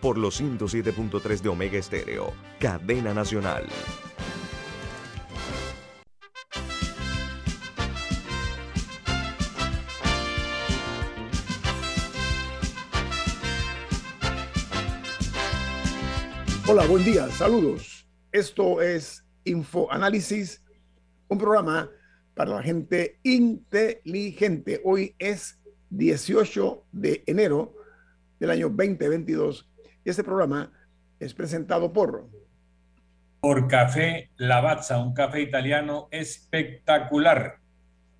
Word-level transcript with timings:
por 0.00 0.16
los 0.18 0.40
107.3 0.40 1.40
de 1.40 1.48
Omega 1.48 1.78
Estéreo, 1.78 2.32
cadena 2.58 3.12
nacional. 3.14 3.66
Hola, 16.66 16.86
buen 16.86 17.04
día, 17.04 17.28
saludos. 17.30 18.06
Esto 18.30 18.80
es 18.80 19.24
Infoanálisis, 19.44 20.62
un 21.28 21.38
programa 21.38 21.90
para 22.34 22.54
la 22.54 22.62
gente 22.62 23.18
inteligente. 23.24 24.80
Hoy 24.84 25.14
es 25.18 25.58
18 25.90 26.84
de 26.92 27.24
enero 27.26 27.74
del 28.38 28.50
año 28.50 28.68
2022 28.68 29.69
y 30.04 30.10
este 30.10 30.24
programa 30.24 30.72
es 31.18 31.34
presentado 31.34 31.92
por... 31.92 32.28
Por 33.40 33.68
Café 33.68 34.30
Lavazza, 34.36 34.98
un 34.98 35.14
café 35.14 35.40
italiano 35.40 36.08
espectacular. 36.10 37.56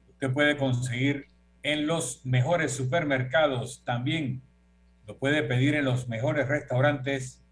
Usted 0.08 0.32
puede 0.32 0.56
conseguir 0.56 1.26
en 1.62 1.86
los 1.86 2.24
mejores 2.24 2.72
supermercados 2.72 3.84
también. 3.84 4.40
Lo 5.06 5.18
puede 5.18 5.42
pedir 5.42 5.74
en 5.74 5.84
los 5.84 6.08
mejores 6.08 6.48
restaurantes 6.48 7.44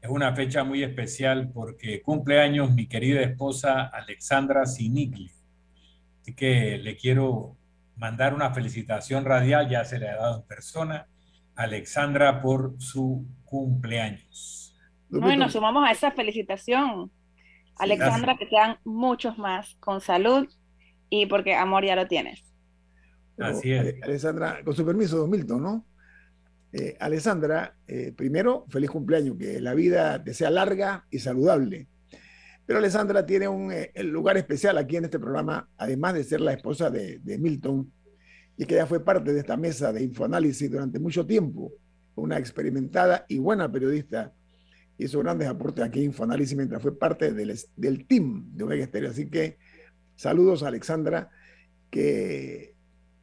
es 0.00 0.10
una 0.10 0.34
fecha 0.34 0.64
muy 0.64 0.82
especial 0.82 1.50
porque 1.52 2.02
cumple 2.02 2.40
años 2.40 2.72
mi 2.72 2.86
querida 2.86 3.20
esposa 3.20 3.84
Alexandra 3.84 4.66
Sinigli. 4.66 5.30
Así 6.20 6.34
que 6.34 6.78
le 6.78 6.96
quiero 6.96 7.56
mandar 7.96 8.34
una 8.34 8.52
felicitación 8.52 9.24
radial, 9.24 9.68
ya 9.68 9.84
se 9.84 9.98
le 9.98 10.08
ha 10.08 10.16
dado 10.16 10.40
en 10.40 10.46
persona, 10.46 11.08
a 11.56 11.62
Alexandra 11.62 12.40
por 12.40 12.74
su 12.78 13.26
cumpleaños. 13.44 14.76
Bueno, 15.08 15.48
sumamos 15.48 15.88
a 15.88 15.90
esa 15.90 16.12
felicitación. 16.12 17.10
Alexandra, 17.78 18.36
que 18.36 18.48
sean 18.48 18.78
muchos 18.84 19.38
más 19.38 19.76
con 19.80 20.00
salud 20.00 20.48
y 21.10 21.26
porque 21.26 21.54
amor 21.54 21.84
ya 21.84 21.96
lo 21.96 22.06
tienes. 22.06 22.44
Así 23.38 23.72
es. 23.72 23.96
Alessandra, 24.02 24.60
con 24.64 24.74
su 24.74 24.84
permiso, 24.84 25.18
don 25.18 25.30
Milton, 25.30 25.62
¿no? 25.62 25.86
Eh, 26.72 26.96
Alessandra, 27.00 27.76
eh, 27.86 28.12
primero, 28.14 28.66
feliz 28.68 28.90
cumpleaños, 28.90 29.36
que 29.38 29.60
la 29.60 29.74
vida 29.74 30.22
te 30.22 30.34
sea 30.34 30.50
larga 30.50 31.06
y 31.10 31.18
saludable. 31.18 31.88
Pero 32.66 32.78
Alessandra 32.78 33.24
tiene 33.24 33.48
un 33.48 33.72
eh, 33.72 33.90
lugar 34.02 34.36
especial 34.36 34.76
aquí 34.76 34.96
en 34.96 35.04
este 35.04 35.18
programa, 35.18 35.68
además 35.78 36.14
de 36.14 36.24
ser 36.24 36.40
la 36.40 36.52
esposa 36.52 36.90
de, 36.90 37.20
de, 37.20 37.38
Milton, 37.38 37.90
y 38.56 38.66
que 38.66 38.74
ella 38.74 38.86
fue 38.86 39.02
parte 39.02 39.32
de 39.32 39.40
esta 39.40 39.56
mesa 39.56 39.92
de 39.92 40.02
infoanálisis 40.02 40.70
durante 40.70 40.98
mucho 40.98 41.24
tiempo, 41.24 41.72
una 42.14 42.38
experimentada 42.38 43.24
y 43.28 43.38
buena 43.38 43.70
periodista, 43.70 44.34
hizo 44.98 45.20
grandes 45.20 45.48
aportes 45.48 45.84
aquí 45.84 46.00
en 46.00 46.06
Infoanálisis 46.06 46.56
mientras 46.56 46.82
fue 46.82 46.98
parte 46.98 47.32
del, 47.32 47.56
del 47.76 48.06
team 48.06 48.50
de 48.52 48.64
Omega 48.64 48.84
Stereo. 48.84 49.10
Así 49.10 49.30
que 49.30 49.58
saludos 50.16 50.62
a 50.62 50.68
Alexandra, 50.68 51.30
que 51.90 52.74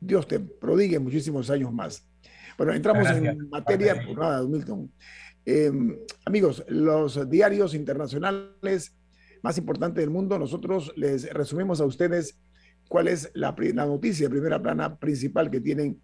Dios 0.06 0.28
te 0.28 0.40
prodigue 0.40 1.00
muchísimos 1.00 1.50
años 1.50 1.74
más. 1.74 2.08
Bueno, 2.58 2.74
entramos 2.74 3.10
en 3.10 3.50
materia, 3.50 4.02
por 4.06 4.18
nada, 4.18 4.44
Milton. 4.48 4.92
Eh, 5.46 5.72
amigos, 6.26 6.64
los 6.68 7.30
diarios 7.30 7.74
internacionales 7.74 8.96
más 9.42 9.58
importantes 9.58 10.02
del 10.02 10.10
mundo, 10.10 10.40
nosotros 10.40 10.92
les 10.96 11.32
resumimos 11.32 11.82
a 11.82 11.86
ustedes 11.86 12.40
cuál 12.88 13.08
es 13.08 13.30
la, 13.34 13.56
la 13.58 13.86
noticia 13.86 14.28
de 14.28 14.32
primera 14.32 14.62
plana 14.62 14.98
principal 14.98 15.52
que 15.52 15.60
tienen 15.60 16.02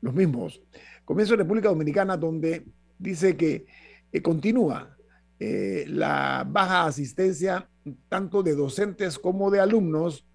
los 0.00 0.14
mismos. 0.14 0.62
Comienzo 1.04 1.34
en 1.34 1.40
República 1.40 1.68
Dominicana, 1.68 2.16
donde 2.16 2.64
dice 2.98 3.36
que 3.36 3.66
eh, 4.12 4.22
continúa 4.22 4.96
eh, 5.40 5.84
la 5.88 6.46
baja 6.48 6.86
asistencia 6.86 7.68
tanto 8.08 8.42
de 8.42 8.54
docentes 8.54 9.18
como 9.18 9.50
de 9.50 9.60
alumnos 9.60 10.26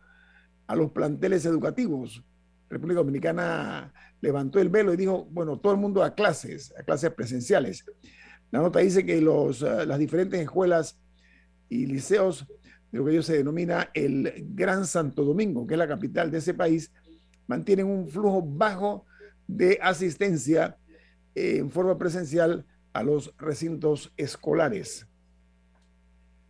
a 0.68 0.76
los 0.76 0.92
planteles 0.92 1.46
educativos. 1.46 2.24
República 2.74 3.00
Dominicana 3.00 3.94
levantó 4.22 4.60
el 4.60 4.70
velo 4.70 4.94
y 4.94 4.98
dijo, 4.98 5.26
bueno, 5.32 5.60
todo 5.60 5.74
el 5.74 5.80
mundo 5.80 6.04
a 6.04 6.14
clases, 6.16 6.74
a 6.78 6.84
clases 6.84 7.12
presenciales. 7.12 7.86
La 8.52 8.60
nota 8.60 8.80
dice 8.80 9.06
que 9.06 9.20
los, 9.22 9.62
uh, 9.62 9.86
las 9.86 10.00
diferentes 10.00 10.40
escuelas 10.40 11.00
y 11.70 11.86
liceos 11.86 12.46
de 12.92 13.00
lo 13.00 13.06
que 13.06 13.12
ellos 13.12 13.26
se 13.26 13.38
denomina 13.38 13.90
el 13.94 14.46
Gran 14.56 14.86
Santo 14.86 15.24
Domingo, 15.24 15.66
que 15.66 15.74
es 15.74 15.78
la 15.78 15.88
capital 15.88 16.30
de 16.30 16.38
ese 16.38 16.54
país, 16.54 16.92
mantienen 17.48 17.88
un 17.88 18.08
flujo 18.08 18.42
bajo 18.42 19.06
de 19.48 19.80
asistencia 19.82 20.78
eh, 21.36 21.58
en 21.58 21.72
forma 21.72 21.98
presencial 21.98 22.66
a 22.94 23.04
los 23.04 23.34
recintos 23.38 24.14
escolares. 24.18 25.08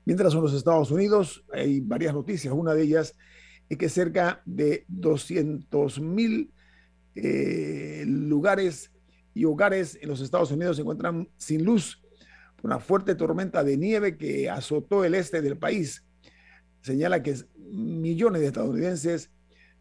Mientras 0.05 0.33
en 0.33 0.41
los 0.41 0.53
Estados 0.53 0.91
Unidos 0.91 1.45
hay 1.53 1.79
varias 1.79 2.13
noticias, 2.13 2.53
una 2.53 2.73
de 2.73 2.83
ellas 2.83 3.15
es 3.69 3.77
que 3.77 3.89
cerca 3.89 4.41
de 4.45 4.85
200 4.87 5.99
mil 5.99 6.51
eh, 7.15 8.03
lugares 8.07 8.91
y 9.33 9.45
hogares 9.45 9.97
en 10.01 10.09
los 10.09 10.21
Estados 10.21 10.51
Unidos 10.51 10.75
se 10.75 10.81
encuentran 10.81 11.29
sin 11.37 11.63
luz 11.63 12.01
por 12.55 12.65
una 12.65 12.79
fuerte 12.79 13.15
tormenta 13.15 13.63
de 13.63 13.77
nieve 13.77 14.17
que 14.17 14.49
azotó 14.49 15.03
el 15.03 15.15
este 15.15 15.41
del 15.41 15.57
país. 15.57 16.05
Señala 16.81 17.23
que 17.23 17.35
millones 17.57 18.41
de 18.41 18.47
estadounidenses 18.47 19.31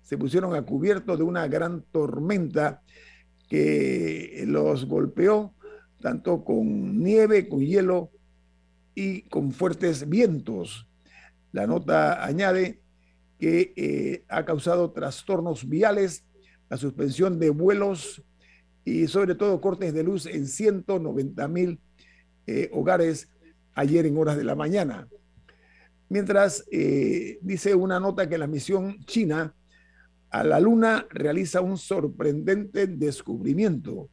se 0.03 0.19
pusieron 0.19 0.55
a 0.55 0.63
cubierto 0.63 1.17
de 1.17 1.23
una 1.23 1.47
gran 1.49 1.83
tormenta 1.93 2.83
que 3.49 4.45
los 4.47 4.87
golpeó 4.87 5.55
tanto 6.01 6.45
con 6.45 6.99
nieve, 6.99 7.49
con 7.49 7.61
hielo 7.61 8.11
y 8.95 9.23
con 9.23 9.53
fuertes 9.53 10.09
vientos. 10.09 10.89
La 11.53 11.67
nota 11.67 12.25
añade 12.25 12.82
que 13.43 13.73
eh, 13.75 14.25
ha 14.29 14.45
causado 14.45 14.93
trastornos 14.93 15.69
viales, 15.69 16.25
la 16.71 16.77
suspensión 16.77 17.41
de 17.41 17.51
vuelos 17.51 18.23
y 18.85 19.09
sobre 19.09 19.35
todo 19.35 19.61
cortes 19.61 19.93
de 19.93 20.05
luz 20.05 20.27
en 20.27 20.47
190 20.47 21.49
mil 21.49 21.81
eh, 22.47 22.71
hogares 22.73 23.29
ayer 23.75 24.07
en 24.07 24.17
horas 24.17 24.37
de 24.37 24.45
la 24.45 24.55
mañana. 24.55 25.09
Mientras 26.09 26.65
eh, 26.71 27.41
dice 27.43 27.75
una 27.75 27.99
nota 27.99 28.29
que 28.29 28.39
la 28.39 28.47
misión 28.47 29.01
china 29.07 29.57
a 30.31 30.45
la 30.45 30.61
Luna 30.61 31.09
realiza 31.11 31.63
un 31.63 31.79
sorprendente 31.79 32.87
descubrimiento. 32.87 34.09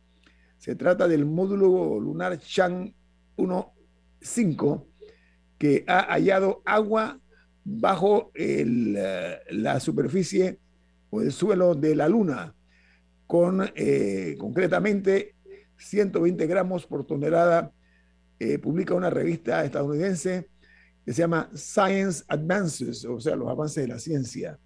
Se 0.58 0.74
trata 0.74 1.08
del 1.08 1.28
módulo 1.28 2.00
lunar 2.00 2.40
Chang 2.40 2.96
1.5 3.38 4.88
que 5.60 5.84
ha 5.88 6.14
hallado 6.14 6.64
agua 6.66 7.20
bajo 7.72 8.32
eh, 8.34 8.66
la 9.52 9.80
superficie 9.80 10.60
o 11.12 11.22
el 11.22 11.32
suelo 11.32 11.76
de 11.76 11.96
la 11.96 12.10
Luna, 12.10 12.56
con 13.28 13.70
eh, 13.76 14.36
concretamente 14.40 15.36
120 15.78 16.48
gramos 16.48 16.88
por 16.88 17.06
tonelada, 17.06 17.72
eh, 18.40 18.58
publica 18.58 18.96
una 18.96 19.10
revista 19.10 19.64
estadounidense 19.64 20.50
que 21.06 21.14
se 21.14 21.22
llama 21.22 21.50
Science 21.54 22.24
Advances, 22.28 23.06
o 23.06 23.20
sea, 23.20 23.36
los 23.36 23.50
avances 23.50 23.84
de 23.84 23.88
la 23.88 24.00
ciencia. 24.00 24.58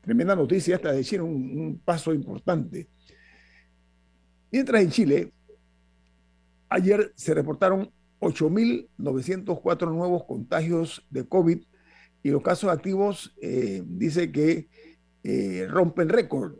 Tremenda 0.00 0.34
noticia 0.34 0.76
esta 0.76 0.92
de 0.92 1.04
Chile, 1.04 1.22
un, 1.22 1.58
un 1.58 1.78
paso 1.78 2.12
importante. 2.12 2.88
Mientras 4.50 4.82
en 4.82 4.90
Chile, 4.90 5.32
ayer 6.68 7.12
se 7.14 7.32
reportaron 7.32 7.92
8.904 8.20 9.92
nuevos 9.92 10.24
contagios 10.24 11.06
de 11.10 11.26
COVID 11.28 11.62
y 12.22 12.30
los 12.30 12.42
casos 12.42 12.70
activos 12.70 13.34
eh, 13.40 13.82
dice 13.86 14.30
que 14.30 14.68
eh, 15.22 15.66
rompen 15.68 16.08
récord 16.08 16.54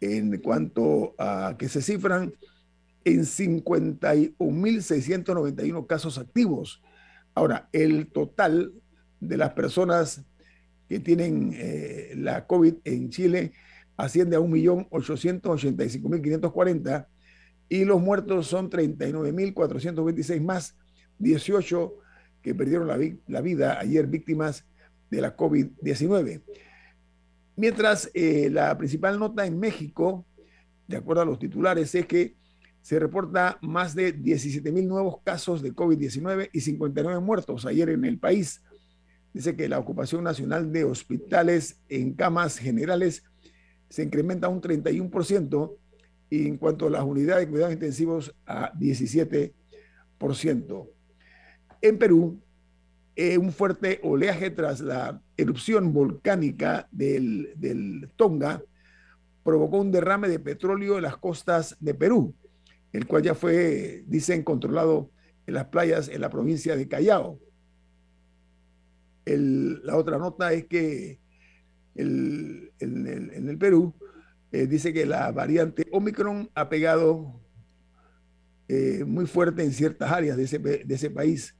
en 0.00 0.38
cuanto 0.38 1.14
a 1.18 1.56
que 1.58 1.68
se 1.68 1.82
cifran 1.82 2.32
en 3.04 3.20
51.691 3.20 5.86
casos 5.86 6.18
activos. 6.18 6.82
Ahora, 7.34 7.68
el 7.72 8.08
total 8.08 8.72
de 9.20 9.36
las 9.36 9.52
personas 9.52 10.24
que 10.88 10.98
tienen 11.00 11.52
eh, 11.54 12.14
la 12.16 12.46
COVID 12.46 12.76
en 12.84 13.10
Chile 13.10 13.52
asciende 13.96 14.36
a 14.36 14.40
1.885.540 14.40 17.06
y 17.68 17.84
los 17.84 18.00
muertos 18.00 18.46
son 18.46 18.70
39.426 18.70 20.40
más 20.40 20.76
18 21.18 22.05
que 22.46 22.54
perdieron 22.54 22.86
la, 22.86 22.96
vida 23.40 23.80
ayer 23.80 24.06
víctimas 24.06 24.64
de 25.10 25.20
la 25.20 25.36
COVID-19. 25.36 26.42
Mientras 27.56 28.08
eh, 28.14 28.50
la 28.52 28.78
principal 28.78 29.18
nota 29.18 29.44
en 29.46 29.58
México, 29.58 30.24
de 30.86 30.96
acuerdo 30.96 31.22
a 31.22 31.24
los 31.24 31.40
titulares, 31.40 31.92
es 31.96 32.06
que 32.06 32.36
se 32.82 33.00
reporta 33.00 33.58
más 33.62 33.96
de 33.96 34.12
17 34.12 34.70
mil 34.70 34.86
nuevos 34.86 35.16
casos 35.24 35.60
de 35.60 35.74
COVID-19 35.74 36.50
y 36.52 36.60
59 36.60 37.18
muertos 37.18 37.66
ayer 37.66 37.88
en 37.88 38.04
el 38.04 38.20
país. 38.20 38.62
Dice 39.34 39.56
que 39.56 39.68
la 39.68 39.80
ocupación 39.80 40.22
nacional 40.22 40.70
de 40.70 40.84
hospitales 40.84 41.80
en 41.88 42.14
camas 42.14 42.58
generales 42.58 43.24
se 43.88 44.04
incrementa 44.04 44.46
un 44.46 44.60
31% 44.60 45.76
y 46.30 46.46
en 46.46 46.58
cuanto 46.58 46.86
a 46.86 46.90
las 46.90 47.02
unidades 47.02 47.46
de 47.46 47.50
cuidados 47.50 47.74
intensivos 47.74 48.36
a 48.46 48.72
17%. 48.74 50.95
En 51.80 51.98
Perú, 51.98 52.40
eh, 53.14 53.38
un 53.38 53.52
fuerte 53.52 54.00
oleaje 54.02 54.50
tras 54.50 54.80
la 54.80 55.20
erupción 55.36 55.92
volcánica 55.92 56.88
del, 56.90 57.52
del 57.56 58.10
Tonga 58.16 58.62
provocó 59.42 59.78
un 59.78 59.92
derrame 59.92 60.28
de 60.28 60.40
petróleo 60.40 60.96
en 60.96 61.04
las 61.04 61.16
costas 61.16 61.76
de 61.80 61.94
Perú, 61.94 62.34
el 62.92 63.06
cual 63.06 63.22
ya 63.22 63.34
fue, 63.34 64.04
dicen, 64.06 64.42
controlado 64.42 65.10
en 65.46 65.54
las 65.54 65.66
playas 65.66 66.08
en 66.08 66.20
la 66.20 66.30
provincia 66.30 66.76
de 66.76 66.88
Callao. 66.88 67.38
la 69.24 69.96
otra 69.96 70.18
nota 70.18 70.52
es 70.52 70.66
que 70.66 71.20
en 71.94 72.70
el 72.78 73.58
Perú 73.58 73.94
eh, 74.52 74.66
dice 74.66 74.92
que 74.92 75.06
la 75.06 75.30
variante 75.32 75.86
Omicron 75.92 76.50
ha 76.54 76.68
pegado 76.68 77.40
eh, 78.68 79.04
muy 79.06 79.26
fuerte 79.26 79.62
en 79.62 79.72
ciertas 79.72 80.10
áreas 80.10 80.36
de 80.36 80.44
ese, 80.44 80.58
de 80.58 80.94
ese 80.94 81.10
país. 81.10 81.54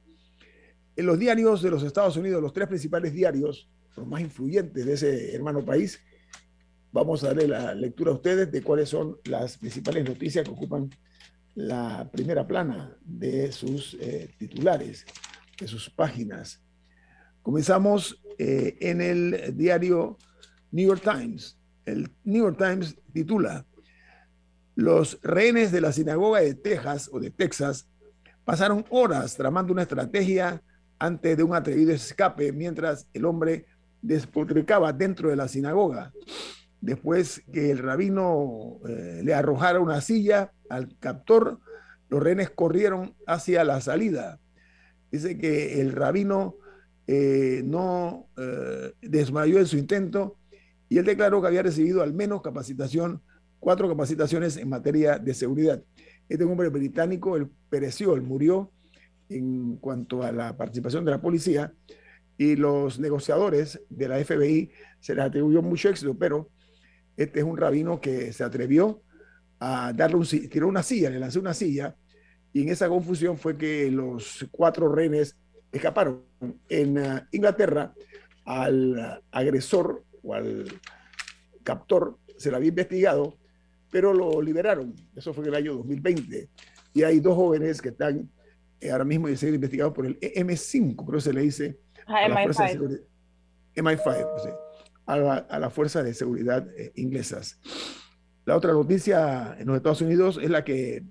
En 0.97 1.05
los 1.05 1.17
diarios 1.17 1.61
de 1.61 1.69
los 1.69 1.83
Estados 1.83 2.17
Unidos, 2.17 2.41
los 2.41 2.51
tres 2.51 2.67
principales 2.67 3.13
diarios, 3.13 3.69
los 3.95 4.05
más 4.05 4.19
influyentes 4.19 4.85
de 4.85 4.93
ese 4.93 5.33
hermano 5.33 5.63
país, 5.63 5.99
vamos 6.91 7.23
a 7.23 7.27
darle 7.27 7.47
la 7.47 7.73
lectura 7.73 8.11
a 8.11 8.15
ustedes 8.15 8.51
de 8.51 8.61
cuáles 8.61 8.89
son 8.89 9.17
las 9.23 9.57
principales 9.57 10.03
noticias 10.03 10.43
que 10.43 10.51
ocupan 10.51 10.89
la 11.55 12.09
primera 12.11 12.45
plana 12.45 12.97
de 13.05 13.51
sus 13.53 13.95
eh, 14.01 14.29
titulares, 14.37 15.05
de 15.57 15.67
sus 15.67 15.89
páginas. 15.89 16.61
Comenzamos 17.41 18.21
en 18.37 19.01
el 19.01 19.55
diario 19.57 20.17
New 20.71 20.87
York 20.87 21.01
Times 21.01 21.57
el 21.87 22.11
New 22.25 22.43
York 22.43 22.57
Times 22.57 22.97
titula, 23.13 23.65
los 24.75 25.19
rehenes 25.23 25.71
de 25.71 25.81
la 25.81 25.91
sinagoga 25.91 26.41
de 26.41 26.53
Texas 26.53 27.09
o 27.11 27.19
de 27.19 27.31
Texas 27.31 27.89
pasaron 28.43 28.85
horas 28.89 29.35
tramando 29.35 29.73
una 29.73 29.81
estrategia 29.83 30.61
antes 30.99 31.37
de 31.37 31.43
un 31.43 31.55
atrevido 31.55 31.91
escape 31.91 32.51
mientras 32.51 33.07
el 33.13 33.25
hombre 33.25 33.65
despotricaba 34.01 34.93
dentro 34.93 35.29
de 35.29 35.35
la 35.35 35.47
sinagoga. 35.47 36.13
Después 36.81 37.43
que 37.51 37.71
el 37.71 37.79
rabino 37.79 38.79
eh, 38.87 39.21
le 39.23 39.33
arrojara 39.33 39.79
una 39.79 40.01
silla 40.01 40.51
al 40.69 40.97
captor, 40.99 41.59
los 42.09 42.21
rehenes 42.21 42.49
corrieron 42.49 43.15
hacia 43.25 43.63
la 43.63 43.81
salida. 43.81 44.39
Dice 45.11 45.37
que 45.37 45.81
el 45.81 45.91
rabino 45.91 46.55
eh, 47.07 47.63
no 47.65 48.27
eh, 48.37 48.93
desmayó 49.01 49.59
en 49.59 49.65
su 49.65 49.77
intento 49.77 50.37
y 50.89 50.97
él 50.97 51.05
declaró 51.05 51.41
que 51.41 51.47
había 51.47 51.63
recibido 51.63 52.01
al 52.01 52.13
menos 52.13 52.41
capacitación, 52.41 53.21
cuatro 53.59 53.89
capacitaciones 53.89 54.57
en 54.57 54.69
materia 54.69 55.17
de 55.17 55.33
seguridad. 55.33 55.81
Este 56.29 56.43
hombre 56.43 56.69
británico, 56.69 57.35
él 57.37 57.49
pereció, 57.69 58.13
él 58.15 58.21
murió 58.21 58.71
en 59.29 59.77
cuanto 59.77 60.23
a 60.23 60.31
la 60.31 60.55
participación 60.55 61.05
de 61.05 61.11
la 61.11 61.21
policía 61.21 61.73
y 62.37 62.55
los 62.55 62.99
negociadores 62.99 63.81
de 63.89 64.07
la 64.07 64.23
FBI 64.23 64.71
se 64.99 65.15
les 65.15 65.25
atribuyó 65.25 65.61
mucho 65.61 65.89
éxito, 65.89 66.17
pero 66.17 66.49
este 67.15 67.39
es 67.39 67.45
un 67.45 67.57
rabino 67.57 67.99
que 67.99 68.31
se 68.31 68.43
atrevió 68.43 69.01
a 69.59 69.91
darle 69.93 70.17
un, 70.17 70.25
tiró 70.25 70.67
una 70.67 70.83
silla, 70.83 71.09
le 71.09 71.19
lanzó 71.19 71.39
una 71.39 71.53
silla 71.53 71.95
y 72.53 72.61
en 72.61 72.69
esa 72.69 72.87
confusión 72.87 73.37
fue 73.37 73.57
que 73.57 73.89
los 73.91 74.45
cuatro 74.51 74.87
rehenes 74.93 75.35
escaparon. 75.71 76.23
En 76.69 76.97
uh, 76.97 77.19
Inglaterra, 77.31 77.93
al 78.45 79.21
agresor 79.31 80.03
al 80.33 80.65
captor 81.63 82.17
se 82.37 82.51
la 82.51 82.57
había 82.57 82.69
investigado, 82.69 83.37
pero 83.91 84.13
lo 84.13 84.41
liberaron. 84.41 84.95
Eso 85.15 85.33
fue 85.33 85.43
en 85.43 85.49
el 85.49 85.55
año 85.55 85.75
2020. 85.75 86.49
Y 86.93 87.03
hay 87.03 87.19
dos 87.19 87.35
jóvenes 87.35 87.81
que 87.81 87.89
están 87.89 88.29
ahora 88.91 89.05
mismo 89.05 89.27
siendo 89.29 89.55
investigados 89.55 89.93
por 89.93 90.05
el 90.05 90.19
M5, 90.19 90.95
creo 90.95 91.17
que 91.17 91.21
se 91.21 91.33
le 91.33 91.41
dice. 91.41 91.79
a 92.05 92.27
MI5. 92.27 93.01
MI5, 93.75 94.57
a, 95.05 95.17
la, 95.17 95.35
a 95.35 95.59
las 95.59 95.73
fuerzas 95.73 96.03
de 96.03 96.13
seguridad 96.13 96.67
eh, 96.77 96.91
inglesas. 96.95 97.59
La 98.45 98.55
otra 98.55 98.73
noticia 98.73 99.55
en 99.59 99.67
los 99.67 99.77
Estados 99.77 100.01
Unidos 100.01 100.39
es 100.41 100.49
la 100.49 100.63
que 100.63 101.03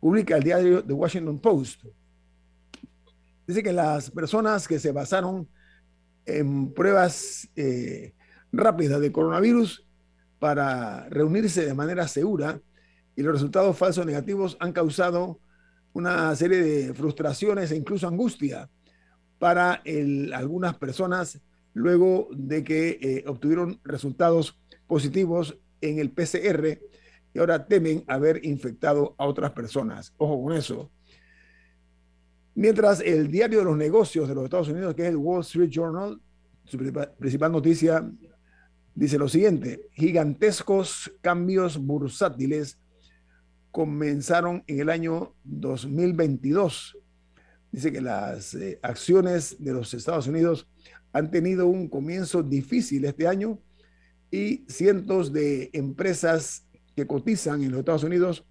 publica 0.00 0.36
el 0.36 0.42
diario 0.42 0.84
The 0.84 0.92
Washington 0.92 1.40
Post. 1.40 1.84
Dice 3.46 3.62
que 3.62 3.72
las 3.72 4.10
personas 4.10 4.68
que 4.68 4.78
se 4.78 4.92
basaron 4.92 5.48
en 6.26 6.72
pruebas 6.74 7.48
eh, 7.56 8.14
rápida 8.52 9.00
de 9.00 9.10
coronavirus 9.10 9.86
para 10.38 11.08
reunirse 11.08 11.64
de 11.64 11.74
manera 11.74 12.06
segura 12.06 12.60
y 13.16 13.22
los 13.22 13.32
resultados 13.32 13.76
falsos 13.76 14.06
negativos 14.06 14.56
han 14.60 14.72
causado 14.72 15.40
una 15.98 16.34
serie 16.36 16.62
de 16.62 16.94
frustraciones 16.94 17.70
e 17.70 17.76
incluso 17.76 18.06
angustia 18.06 18.70
para 19.38 19.82
algunas 20.32 20.76
personas 20.78 21.40
luego 21.74 22.28
de 22.32 22.64
que 22.64 22.98
eh, 23.00 23.24
obtuvieron 23.26 23.80
resultados 23.84 24.58
positivos 24.86 25.58
en 25.80 25.98
el 25.98 26.10
PCR 26.10 26.78
y 27.34 27.38
ahora 27.38 27.66
temen 27.66 28.04
haber 28.06 28.44
infectado 28.44 29.14
a 29.18 29.26
otras 29.26 29.52
personas. 29.52 30.12
Ojo 30.16 30.42
con 30.42 30.52
eso. 30.56 30.90
Mientras 32.54 33.00
el 33.00 33.30
diario 33.30 33.58
de 33.58 33.64
los 33.64 33.76
negocios 33.76 34.28
de 34.28 34.34
los 34.34 34.44
Estados 34.44 34.68
Unidos, 34.68 34.94
que 34.94 35.02
es 35.02 35.08
el 35.08 35.16
Wall 35.16 35.42
Street 35.42 35.70
Journal, 35.70 36.20
su 36.64 36.76
principal 36.76 37.52
noticia 37.52 38.08
Dice 38.98 39.16
lo 39.16 39.28
siguiente, 39.28 39.88
gigantescos 39.92 41.12
cambios 41.20 41.78
bursátiles 41.78 42.80
comenzaron 43.70 44.64
en 44.66 44.80
el 44.80 44.90
año 44.90 45.34
2022. 45.44 46.98
Dice 47.70 47.92
que 47.92 48.00
las 48.00 48.54
eh, 48.54 48.78
acciones 48.82 49.56
de 49.58 49.72
los 49.72 49.92
Estados 49.94 50.26
Unidos 50.26 50.66
han 51.12 51.30
tenido 51.30 51.66
un 51.66 51.88
comienzo 51.88 52.42
difícil 52.42 53.04
este 53.04 53.26
año 53.26 53.58
y 54.30 54.64
cientos 54.68 55.32
de 55.32 55.70
empresas 55.72 56.66
que 56.94 57.06
cotizan 57.06 57.62
en 57.62 57.70
los 57.70 57.80
Estados 57.80 58.04
Unidos 58.04 58.44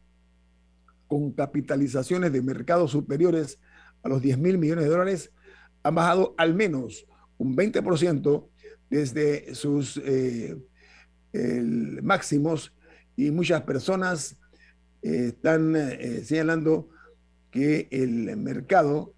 con 1.08 1.32
capitalizaciones 1.32 2.32
de 2.32 2.42
mercados 2.42 2.92
superiores 2.92 3.60
a 4.04 4.10
los 4.10 4.22
10 4.22 4.38
mil 4.38 4.58
millones 4.58 4.86
de 4.86 4.90
dólares 4.90 5.32
han 5.84 5.96
bajado 5.96 6.36
al 6.38 6.54
menos 6.54 7.06
un 7.38 7.56
20% 7.56 8.48
desde 8.90 9.54
sus 9.56 10.02
eh, 10.04 10.56
máximos 12.02 12.74
y 13.16 13.32
muchas 13.32 13.62
personas 13.64 14.38
eh, 15.08 15.28
están 15.28 15.76
eh, 15.76 16.22
señalando 16.26 16.90
que 17.50 17.88
el 17.92 18.36
mercado 18.36 19.14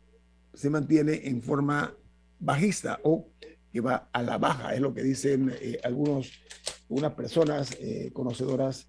se 0.53 0.69
mantiene 0.69 1.27
en 1.27 1.41
forma 1.41 1.95
bajista 2.39 2.99
o 3.03 3.27
que 3.71 3.81
va 3.81 4.09
a 4.13 4.21
la 4.21 4.37
baja, 4.37 4.73
es 4.75 4.81
lo 4.81 4.93
que 4.93 5.03
dicen 5.03 5.53
algunos, 5.83 6.31
algunas 6.89 7.13
personas 7.13 7.77
conocedoras 8.13 8.87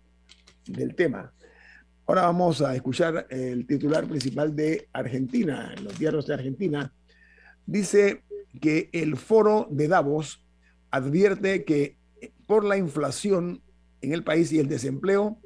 del 0.66 0.94
tema. 0.94 1.32
Ahora 2.06 2.22
vamos 2.22 2.62
a 2.62 2.74
escuchar 2.74 3.26
el 3.30 3.66
titular 3.66 4.06
principal 4.06 4.54
de 4.56 4.88
Argentina, 4.92 5.74
en 5.76 5.84
los 5.84 5.98
diarios 5.98 6.26
de 6.26 6.34
Argentina. 6.34 6.92
Dice 7.66 8.22
que 8.60 8.88
el 8.92 9.16
foro 9.16 9.68
de 9.70 9.88
Davos 9.88 10.44
advierte 10.90 11.64
que 11.64 11.98
por 12.46 12.64
la 12.64 12.76
inflación 12.76 13.62
en 14.00 14.12
el 14.12 14.24
país 14.24 14.52
y 14.52 14.58
el 14.58 14.68
desempleo 14.68 15.38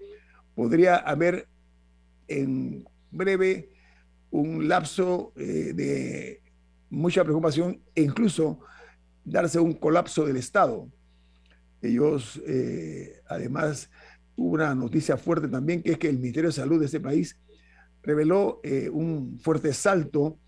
podría 0.55 0.97
haber 0.97 1.49
en 2.29 2.87
breve 3.11 3.71
un 4.31 4.69
lapso 4.69 5.33
eh, 5.37 5.73
de 5.75 6.43
mucha 6.91 7.23
preocupación 7.23 7.81
e 7.95 8.03
incluso 8.03 8.61
darse 9.25 9.59
un 9.59 9.75
colapso 9.75 10.25
del 10.25 10.37
Estado. 10.37 10.89
Ellos, 11.83 12.41
eh, 12.47 13.21
además, 13.29 13.91
una 14.37 14.75
noticia 14.75 15.17
fuerte 15.17 15.49
también, 15.49 15.83
que 15.83 15.93
es 15.93 15.99
que 15.99 16.09
el 16.09 16.19
Ministerio 16.19 16.51
de 16.51 16.55
Salud 16.55 16.81
de 16.81 16.87
ese 16.87 17.01
país 17.01 17.39
reveló 18.03 18.61
eh, 18.63 18.91
un 18.91 19.39
fuerte 19.39 19.73
salto 19.73 20.39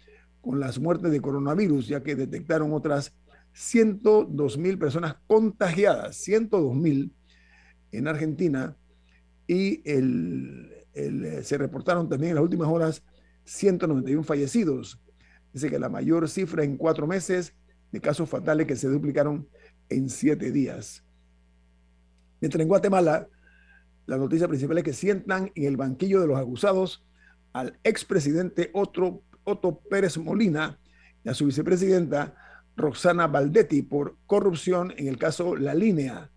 con 0.40 0.60
las 0.60 0.78
muertes 0.78 1.10
de 1.10 1.20
coronavirus, 1.20 1.88
ya 1.88 2.02
que 2.02 2.14
detectaron 2.14 2.72
otras 2.72 3.14
102 3.52 4.58
mil 4.58 4.78
personas 4.78 5.16
contagiadas, 5.26 6.16
102 6.16 6.74
mil 6.74 7.12
en 7.92 8.08
Argentina, 8.08 8.76
y 9.46 9.82
se 11.42 11.58
reportaron 11.58 12.08
también 12.08 12.30
en 12.30 12.36
las 12.36 12.44
últimas 12.44 12.68
horas 12.68 13.02
191 13.44 14.22
fallecidos. 14.24 15.00
Dice 15.52 15.70
que 15.70 15.78
la 15.78 15.88
mayor 15.88 16.28
cifra 16.28 16.64
en 16.64 16.76
cuatro 16.76 17.06
meses 17.06 17.54
de 17.92 18.00
casos 18.00 18.28
fatales 18.28 18.66
que 18.66 18.76
se 18.76 18.88
duplicaron 18.88 19.48
en 19.88 20.08
siete 20.10 20.50
días. 20.50 21.04
Mientras 22.40 22.60
en 22.60 22.68
Guatemala 22.68 23.28
la 24.06 24.18
noticia 24.18 24.46
principal 24.46 24.78
es 24.78 24.84
que 24.84 24.92
sientan 24.92 25.50
en 25.54 25.64
el 25.64 25.76
banquillo 25.76 26.20
de 26.20 26.28
los 26.28 26.38
acusados 26.38 27.04
al 27.52 27.78
expresidente 27.82 28.70
Otto, 28.72 29.22
Otto 29.44 29.80
Pérez 29.80 30.16
Molina 30.18 30.78
y 31.24 31.28
a 31.28 31.34
su 31.34 31.46
vicepresidenta 31.46 32.34
Roxana 32.76 33.26
Valdetti 33.26 33.82
por 33.82 34.16
corrupción 34.26 34.92
en 34.96 35.08
el 35.08 35.18
caso 35.18 35.56
La 35.56 35.74
Línea. 35.74 36.30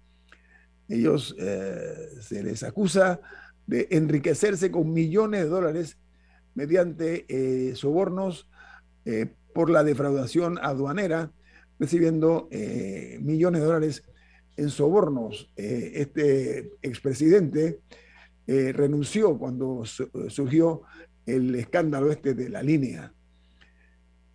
Ellos 0.89 1.35
eh, 1.37 2.09
se 2.19 2.43
les 2.43 2.63
acusa 2.63 3.21
de 3.67 3.87
enriquecerse 3.91 4.71
con 4.71 4.91
millones 4.91 5.43
de 5.43 5.47
dólares 5.47 5.97
mediante 6.55 7.25
eh, 7.29 7.75
sobornos 7.75 8.49
eh, 9.05 9.27
por 9.53 9.69
la 9.69 9.83
defraudación 9.83 10.57
aduanera, 10.61 11.31
recibiendo 11.79 12.49
millones 13.21 13.61
de 13.61 13.67
dólares 13.67 14.03
en 14.57 14.69
sobornos. 14.69 15.49
Este 15.55 16.71
expresidente 16.81 17.79
renunció 18.45 19.37
cuando 19.37 19.85
surgió 19.85 20.81
el 21.25 21.55
escándalo 21.55 22.11
este 22.11 22.33
de 22.33 22.49
la 22.49 22.61
línea. 22.61 23.13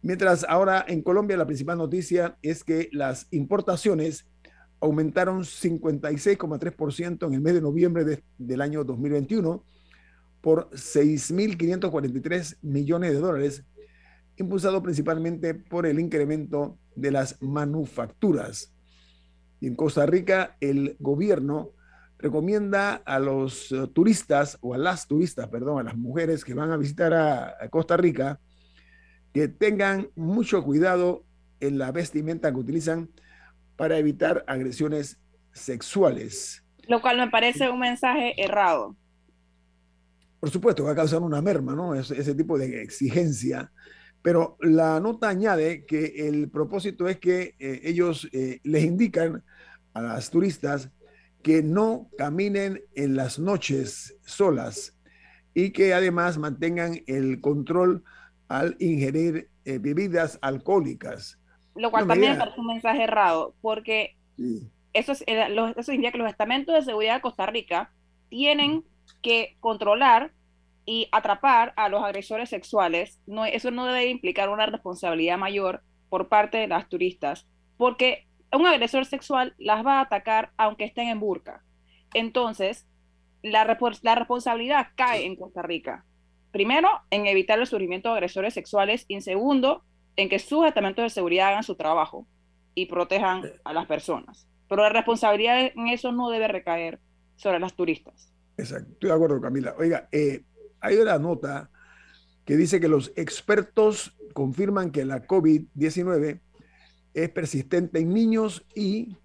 Mientras 0.00 0.44
ahora 0.48 0.84
en 0.88 1.02
Colombia 1.02 1.36
la 1.36 1.46
principal 1.46 1.78
noticia 1.78 2.38
es 2.42 2.64
que 2.64 2.88
las 2.92 3.28
importaciones 3.30 4.26
aumentaron 4.84 5.44
56,3% 5.44 7.26
en 7.26 7.34
el 7.34 7.40
mes 7.40 7.54
de 7.54 7.62
noviembre 7.62 8.22
del 8.36 8.60
año 8.60 8.84
2021 8.84 9.64
por 10.42 10.68
6.543 10.72 12.58
millones 12.60 13.12
de 13.12 13.18
dólares, 13.18 13.64
impulsado 14.36 14.82
principalmente 14.82 15.54
por 15.54 15.86
el 15.86 15.98
incremento 15.98 16.78
de 16.94 17.10
las 17.12 17.40
manufacturas. 17.40 18.74
En 19.62 19.74
Costa 19.74 20.04
Rica 20.04 20.58
el 20.60 20.96
gobierno 21.00 21.70
recomienda 22.18 22.96
a 23.06 23.18
los 23.18 23.72
eh, 23.72 23.86
turistas 23.94 24.58
o 24.60 24.74
a 24.74 24.78
las 24.78 25.06
turistas, 25.08 25.48
perdón, 25.48 25.80
a 25.80 25.84
las 25.84 25.96
mujeres 25.96 26.44
que 26.44 26.52
van 26.52 26.70
a 26.72 26.76
visitar 26.76 27.14
a, 27.14 27.56
Costa 27.70 27.96
Rica, 27.96 28.38
que 29.32 29.48
tengan 29.48 30.10
mucho 30.14 30.62
cuidado 30.62 31.24
en 31.60 31.78
la 31.78 31.90
vestimenta 31.90 32.52
que 32.52 32.58
utilizan 32.58 33.08
para 33.76 33.98
evitar 33.98 34.44
agresiones 34.46 35.18
sexuales. 35.52 36.64
Lo 36.88 37.00
cual 37.00 37.18
me 37.18 37.28
parece 37.30 37.70
un 37.70 37.80
mensaje 37.80 38.34
errado. 38.42 38.96
Por 40.40 40.50
supuesto, 40.50 40.84
va 40.84 40.92
a 40.92 40.96
causar 40.96 41.22
una 41.22 41.40
merma, 41.40 41.74
¿no? 41.74 41.94
ese 41.94 42.34
tipo 42.34 42.58
de 42.58 42.82
exigencia 42.82 43.70
pero 44.24 44.56
la 44.60 45.00
nota 45.00 45.28
añade 45.28 45.84
que 45.84 46.26
el 46.26 46.48
propósito 46.48 47.06
es 47.06 47.18
que 47.18 47.56
eh, 47.58 47.82
ellos 47.84 48.26
eh, 48.32 48.58
les 48.62 48.82
indican 48.82 49.44
a 49.92 50.00
las 50.00 50.30
turistas 50.30 50.88
que 51.42 51.62
no 51.62 52.08
caminen 52.16 52.80
en 52.94 53.16
las 53.16 53.38
noches 53.38 54.16
solas 54.24 54.98
y 55.52 55.72
que 55.72 55.92
además 55.92 56.38
mantengan 56.38 57.02
el 57.06 57.42
control 57.42 58.02
al 58.48 58.76
ingerir 58.78 59.50
eh, 59.66 59.76
bebidas 59.76 60.38
alcohólicas. 60.40 61.38
Lo 61.74 61.90
cual 61.90 62.06
también 62.06 62.32
me 62.32 62.38
parece 62.38 62.60
un 62.60 62.66
mensaje 62.66 63.02
errado, 63.02 63.54
porque 63.60 64.16
eso, 64.92 65.12
es, 65.12 65.24
eso 65.26 65.82
significa 65.82 66.12
que 66.12 66.18
los 66.18 66.30
estamentos 66.30 66.74
de 66.74 66.82
seguridad 66.82 67.16
de 67.16 67.20
Costa 67.20 67.46
Rica 67.46 67.90
tienen 68.28 68.84
que 69.22 69.56
controlar 69.60 70.32
y 70.86 71.08
atrapar 71.12 71.72
a 71.76 71.88
los 71.88 72.02
agresores 72.02 72.50
sexuales, 72.50 73.20
no, 73.26 73.44
eso 73.44 73.70
no 73.70 73.86
debe 73.86 74.08
implicar 74.08 74.50
una 74.50 74.66
responsabilidad 74.66 75.38
mayor 75.38 75.82
por 76.10 76.28
parte 76.28 76.58
de 76.58 76.68
las 76.68 76.88
turistas, 76.88 77.46
porque 77.76 78.26
un 78.52 78.66
agresor 78.66 79.06
sexual 79.06 79.54
las 79.58 79.84
va 79.84 79.98
a 79.98 80.02
atacar 80.02 80.52
aunque 80.56 80.84
estén 80.84 81.08
en 81.08 81.20
burka. 81.20 81.62
Entonces, 82.12 82.86
la, 83.42 83.78
la 84.02 84.14
responsabilidad 84.14 84.88
cae 84.94 85.24
en 85.26 85.36
Costa 85.36 85.62
Rica. 85.62 86.04
Primero, 86.52 86.88
en 87.10 87.26
evitar 87.26 87.58
el 87.58 87.66
surgimiento 87.66 88.10
de 88.10 88.14
agresores 88.14 88.54
sexuales 88.54 89.06
y 89.08 89.14
en 89.14 89.22
segundo, 89.22 89.82
en 90.16 90.28
que 90.28 90.38
sus 90.38 90.66
estamentos 90.66 91.02
de 91.02 91.10
seguridad 91.10 91.48
hagan 91.48 91.62
su 91.62 91.74
trabajo 91.74 92.26
y 92.74 92.86
protejan 92.86 93.44
a 93.64 93.72
las 93.72 93.86
personas. 93.86 94.46
Pero 94.68 94.82
la 94.82 94.90
responsabilidad 94.90 95.72
en 95.74 95.88
eso 95.88 96.12
no 96.12 96.30
debe 96.30 96.48
recaer 96.48 97.00
sobre 97.36 97.58
las 97.58 97.74
turistas. 97.74 98.32
Exacto, 98.56 98.92
estoy 98.92 99.10
de 99.10 99.14
acuerdo, 99.14 99.40
Camila. 99.40 99.74
Oiga, 99.78 100.08
eh, 100.12 100.44
hay 100.80 100.96
una 100.96 101.18
nota 101.18 101.70
que 102.44 102.56
dice 102.56 102.80
que 102.80 102.88
los 102.88 103.12
expertos 103.16 104.16
confirman 104.32 104.90
que 104.90 105.04
la 105.04 105.26
COVID-19 105.26 106.40
es 107.14 107.30
persistente 107.30 108.00
en 108.00 108.12
niños 108.12 108.66
y 108.74 109.16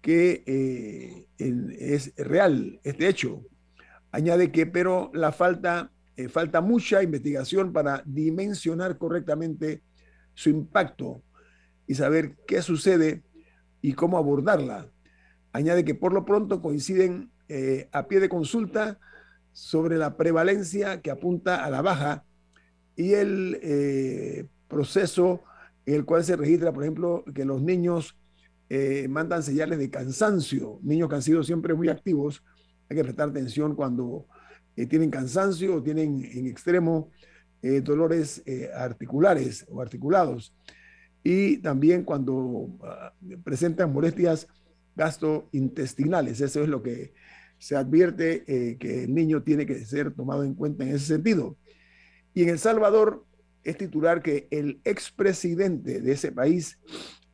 que 0.00 0.42
eh, 0.46 1.26
es 1.78 2.14
real 2.16 2.80
este 2.84 3.08
hecho. 3.08 3.42
Añade 4.12 4.50
que, 4.50 4.66
pero 4.66 5.10
la 5.14 5.32
falta, 5.32 5.90
eh, 6.16 6.28
falta 6.28 6.60
mucha 6.60 7.02
investigación 7.02 7.72
para 7.72 8.02
dimensionar 8.06 8.98
correctamente 8.98 9.82
su 10.34 10.50
impacto 10.50 11.22
y 11.86 11.94
saber 11.94 12.36
qué 12.46 12.62
sucede 12.62 13.22
y 13.82 13.94
cómo 13.94 14.18
abordarla. 14.18 14.86
Añade 15.52 15.84
que 15.84 15.94
por 15.94 16.12
lo 16.12 16.24
pronto 16.24 16.62
coinciden 16.62 17.30
eh, 17.48 17.88
a 17.92 18.06
pie 18.06 18.20
de 18.20 18.28
consulta 18.28 18.98
sobre 19.52 19.98
la 19.98 20.16
prevalencia 20.16 21.00
que 21.00 21.10
apunta 21.10 21.64
a 21.64 21.70
la 21.70 21.82
baja 21.82 22.24
y 22.94 23.14
el 23.14 23.58
eh, 23.62 24.46
proceso 24.68 25.42
en 25.86 25.94
el 25.94 26.04
cual 26.04 26.22
se 26.22 26.36
registra, 26.36 26.72
por 26.72 26.84
ejemplo, 26.84 27.24
que 27.34 27.44
los 27.44 27.60
niños 27.60 28.16
eh, 28.68 29.08
mandan 29.08 29.42
señales 29.42 29.78
de 29.80 29.90
cansancio, 29.90 30.78
niños 30.82 31.08
que 31.08 31.16
han 31.16 31.22
sido 31.22 31.42
siempre 31.42 31.74
muy 31.74 31.88
activos, 31.88 32.44
hay 32.88 32.96
que 32.96 33.02
prestar 33.02 33.30
atención 33.30 33.74
cuando 33.74 34.26
tienen 34.88 35.10
cansancio 35.10 35.74
o 35.74 35.82
tienen 35.82 36.24
en 36.32 36.46
extremo 36.46 37.10
dolores 37.62 38.42
articulares 38.74 39.66
o 39.68 39.80
articulados. 39.80 40.54
Y 41.22 41.58
también 41.58 42.04
cuando 42.04 42.70
ah, 42.82 43.12
presentan 43.44 43.92
molestias 43.92 44.48
gastrointestinales, 44.96 46.40
eso 46.40 46.62
es 46.62 46.68
lo 46.68 46.82
que 46.82 47.12
se 47.58 47.76
advierte 47.76 48.44
eh, 48.46 48.78
que 48.78 49.04
el 49.04 49.14
niño 49.14 49.42
tiene 49.42 49.66
que 49.66 49.84
ser 49.84 50.12
tomado 50.14 50.44
en 50.44 50.54
cuenta 50.54 50.84
en 50.84 50.94
ese 50.94 51.06
sentido. 51.06 51.56
Y 52.32 52.44
en 52.44 52.48
El 52.50 52.58
Salvador 52.58 53.24
es 53.62 53.76
titular 53.76 54.22
que 54.22 54.48
el 54.50 54.80
expresidente 54.84 56.00
de 56.00 56.12
ese 56.12 56.32
país, 56.32 56.78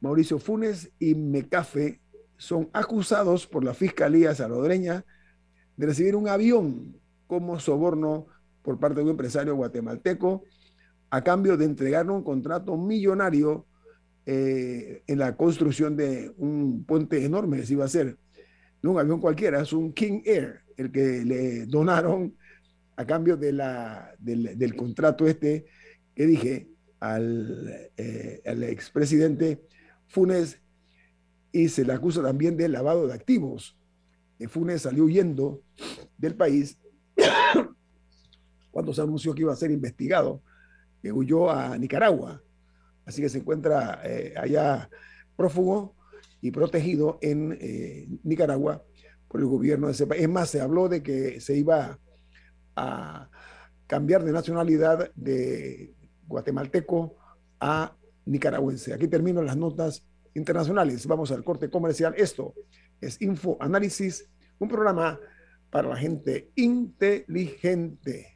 Mauricio 0.00 0.38
Funes 0.40 0.90
y 0.98 1.14
Mecafe, 1.14 2.00
son 2.38 2.68
acusados 2.72 3.46
por 3.46 3.64
la 3.64 3.72
Fiscalía 3.72 4.34
salvadoreña 4.34 5.04
de 5.76 5.86
recibir 5.86 6.16
un 6.16 6.28
avión 6.28 7.00
como 7.28 7.60
soborno 7.60 8.26
por 8.66 8.80
parte 8.80 8.96
de 8.96 9.04
un 9.04 9.10
empresario 9.10 9.54
guatemalteco 9.54 10.42
a 11.08 11.22
cambio 11.22 11.56
de 11.56 11.66
entregarle 11.66 12.10
un 12.10 12.24
contrato 12.24 12.76
millonario 12.76 13.64
eh, 14.26 15.04
en 15.06 15.20
la 15.20 15.36
construcción 15.36 15.96
de 15.96 16.32
un 16.36 16.84
puente 16.84 17.24
enorme 17.24 17.64
se 17.64 17.74
iba 17.74 17.84
a 17.84 17.86
hacer. 17.86 18.18
No 18.82 18.90
un 18.90 18.98
avión 18.98 19.20
cualquiera, 19.20 19.62
es 19.62 19.72
un 19.72 19.92
King 19.92 20.22
Air, 20.24 20.62
el 20.76 20.90
que 20.90 21.24
le 21.24 21.66
donaron 21.66 22.34
a 22.96 23.06
cambio 23.06 23.36
de 23.36 23.52
la, 23.52 24.12
del, 24.18 24.74
contrato 24.74 25.28
este 25.28 25.66
que 26.12 26.26
dije 26.26 26.68
al, 26.98 27.90
eh, 27.96 28.42
al 28.44 28.64
expresidente 28.64 29.62
Funes 30.08 30.60
y 31.52 31.68
se 31.68 31.84
le 31.84 31.92
acusa 31.92 32.20
también 32.20 32.56
de 32.56 32.68
lavado 32.68 33.06
de 33.06 33.14
activos. 33.14 33.78
Funes 34.48 34.82
salió 34.82 35.04
huyendo 35.04 35.62
del 36.18 36.34
país 36.34 36.78
cuando 38.76 38.92
se 38.92 39.00
anunció 39.00 39.34
que 39.34 39.40
iba 39.40 39.54
a 39.54 39.56
ser 39.56 39.70
investigado, 39.70 40.42
que 41.00 41.10
huyó 41.10 41.50
a 41.50 41.78
Nicaragua. 41.78 42.42
Así 43.06 43.22
que 43.22 43.30
se 43.30 43.38
encuentra 43.38 44.02
eh, 44.04 44.34
allá 44.36 44.90
prófugo 45.34 45.96
y 46.42 46.50
protegido 46.50 47.18
en 47.22 47.56
eh, 47.58 48.06
Nicaragua 48.22 48.84
por 49.28 49.40
el 49.40 49.46
gobierno 49.46 49.86
de 49.86 49.94
ese 49.94 50.06
país. 50.06 50.20
Es 50.24 50.28
más, 50.28 50.50
se 50.50 50.60
habló 50.60 50.90
de 50.90 51.02
que 51.02 51.40
se 51.40 51.56
iba 51.56 51.98
a 52.76 53.30
cambiar 53.86 54.22
de 54.24 54.32
nacionalidad 54.32 55.10
de 55.14 55.94
guatemalteco 56.28 57.16
a 57.58 57.96
nicaragüense. 58.26 58.92
Aquí 58.92 59.08
termino 59.08 59.40
las 59.40 59.56
notas 59.56 60.04
internacionales. 60.34 61.06
Vamos 61.06 61.32
al 61.32 61.42
corte 61.42 61.70
comercial. 61.70 62.12
Esto 62.18 62.52
es 63.00 63.22
Info 63.22 63.56
Análisis, 63.58 64.28
un 64.58 64.68
programa 64.68 65.18
para 65.70 65.88
la 65.88 65.96
gente 65.96 66.50
inteligente. 66.56 68.35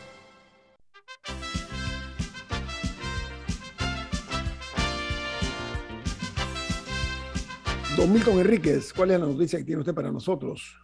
Don 8.01 8.11
Milton 8.11 8.39
Enríquez, 8.39 8.93
¿cuál 8.93 9.11
es 9.11 9.19
la 9.19 9.27
noticia 9.27 9.59
que 9.59 9.65
tiene 9.65 9.81
usted 9.81 9.93
para 9.93 10.11
nosotros? 10.11 10.75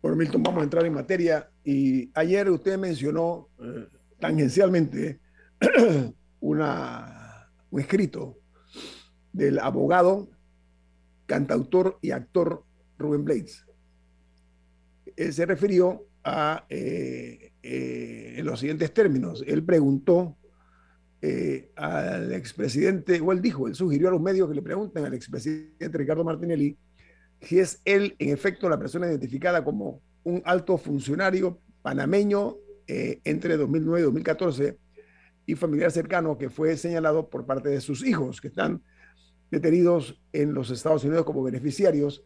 Bueno, 0.00 0.16
Milton, 0.16 0.44
vamos 0.44 0.60
a 0.60 0.64
entrar 0.64 0.86
en 0.86 0.94
materia. 0.94 1.50
Y 1.64 2.12
ayer 2.14 2.48
usted 2.48 2.78
mencionó 2.78 3.48
eh, 3.60 3.88
tangencialmente 4.20 5.18
una, 6.40 7.50
un 7.70 7.80
escrito 7.80 8.37
del 9.32 9.58
abogado, 9.58 10.28
cantautor 11.26 11.98
y 12.00 12.10
actor 12.10 12.64
Rubén 12.98 13.24
Blades. 13.24 13.64
Él 15.16 15.32
se 15.32 15.46
refirió 15.46 16.06
a 16.24 16.64
eh, 16.68 17.52
eh, 17.62 18.34
en 18.38 18.46
los 18.46 18.60
siguientes 18.60 18.92
términos. 18.92 19.44
Él 19.46 19.64
preguntó 19.64 20.36
eh, 21.20 21.70
al 21.76 22.32
expresidente, 22.32 23.20
o 23.20 23.32
él 23.32 23.42
dijo, 23.42 23.66
él 23.66 23.74
sugirió 23.74 24.08
a 24.08 24.12
los 24.12 24.20
medios 24.20 24.48
que 24.48 24.54
le 24.54 24.62
pregunten 24.62 25.04
al 25.04 25.14
expresidente 25.14 25.98
Ricardo 25.98 26.24
Martinelli 26.24 26.76
si 27.40 27.60
es 27.60 27.80
él, 27.84 28.16
en 28.18 28.30
efecto, 28.30 28.68
la 28.68 28.78
persona 28.78 29.06
identificada 29.06 29.62
como 29.62 30.02
un 30.24 30.42
alto 30.44 30.76
funcionario 30.76 31.60
panameño 31.82 32.56
entre 32.88 33.56
2009 33.56 34.00
y 34.00 34.04
2014 34.04 34.78
y 35.46 35.54
familiar 35.54 35.92
cercano 35.92 36.36
que 36.36 36.50
fue 36.50 36.76
señalado 36.76 37.30
por 37.30 37.46
parte 37.46 37.68
de 37.68 37.80
sus 37.80 38.04
hijos, 38.04 38.40
que 38.40 38.48
están 38.48 38.82
detenidos 39.50 40.20
en 40.32 40.54
los 40.54 40.70
Estados 40.70 41.04
Unidos 41.04 41.24
como 41.24 41.42
beneficiarios, 41.42 42.24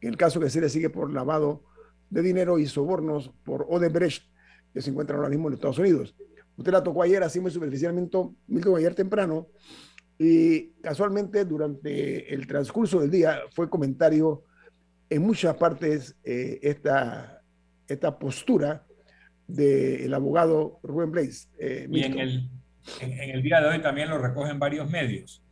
en 0.00 0.10
el 0.10 0.16
caso 0.16 0.40
que 0.40 0.50
se 0.50 0.60
le 0.60 0.68
sigue 0.68 0.90
por 0.90 1.12
lavado 1.12 1.64
de 2.10 2.22
dinero 2.22 2.58
y 2.58 2.66
sobornos 2.66 3.30
por 3.44 3.66
Odebrecht, 3.68 4.24
que 4.72 4.82
se 4.82 4.90
encuentra 4.90 5.16
ahora 5.16 5.28
mismo 5.28 5.48
en 5.48 5.54
Estados 5.54 5.78
Unidos. 5.78 6.14
Usted 6.56 6.72
la 6.72 6.82
tocó 6.82 7.02
ayer 7.02 7.22
así 7.22 7.40
muy 7.40 7.50
superficialmente, 7.50 8.18
Milton, 8.46 8.76
ayer 8.76 8.94
temprano, 8.94 9.48
y 10.18 10.70
casualmente 10.80 11.44
durante 11.44 12.32
el 12.32 12.46
transcurso 12.46 13.00
del 13.00 13.10
día 13.10 13.40
fue 13.52 13.68
comentario 13.68 14.44
en 15.10 15.22
muchas 15.22 15.54
partes 15.56 16.16
eh, 16.24 16.60
esta, 16.62 17.42
esta 17.88 18.18
postura 18.18 18.86
del 19.46 20.12
abogado 20.14 20.78
Rubén 20.82 21.10
Blaze. 21.10 21.48
Eh, 21.58 21.88
y 21.90 22.02
en 22.02 22.18
el, 22.18 22.50
en, 23.00 23.30
el, 23.30 23.42
día 23.42 23.60
de 23.60 23.68
hoy 23.68 23.82
también 23.82 24.08
lo 24.08 24.18
recogen 24.18 24.58
varios 24.58 24.88
medios. 24.88 25.42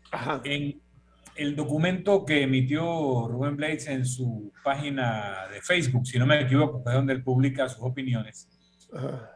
En, 0.45 0.81
el 1.35 1.57
documento 1.57 2.25
que 2.25 2.42
emitió 2.42 3.29
Rubén 3.29 3.57
Blades 3.57 3.87
en 3.88 4.05
su 4.05 4.53
página 4.62 5.49
de 5.53 5.61
Facebook, 5.62 6.07
si 6.07 6.18
no 6.18 6.27
me 6.27 6.40
equivoco, 6.40 6.83
es 6.87 6.95
donde 6.95 7.12
él 7.12 7.23
publica 7.23 7.68
sus 7.68 7.83
opiniones, 7.83 8.49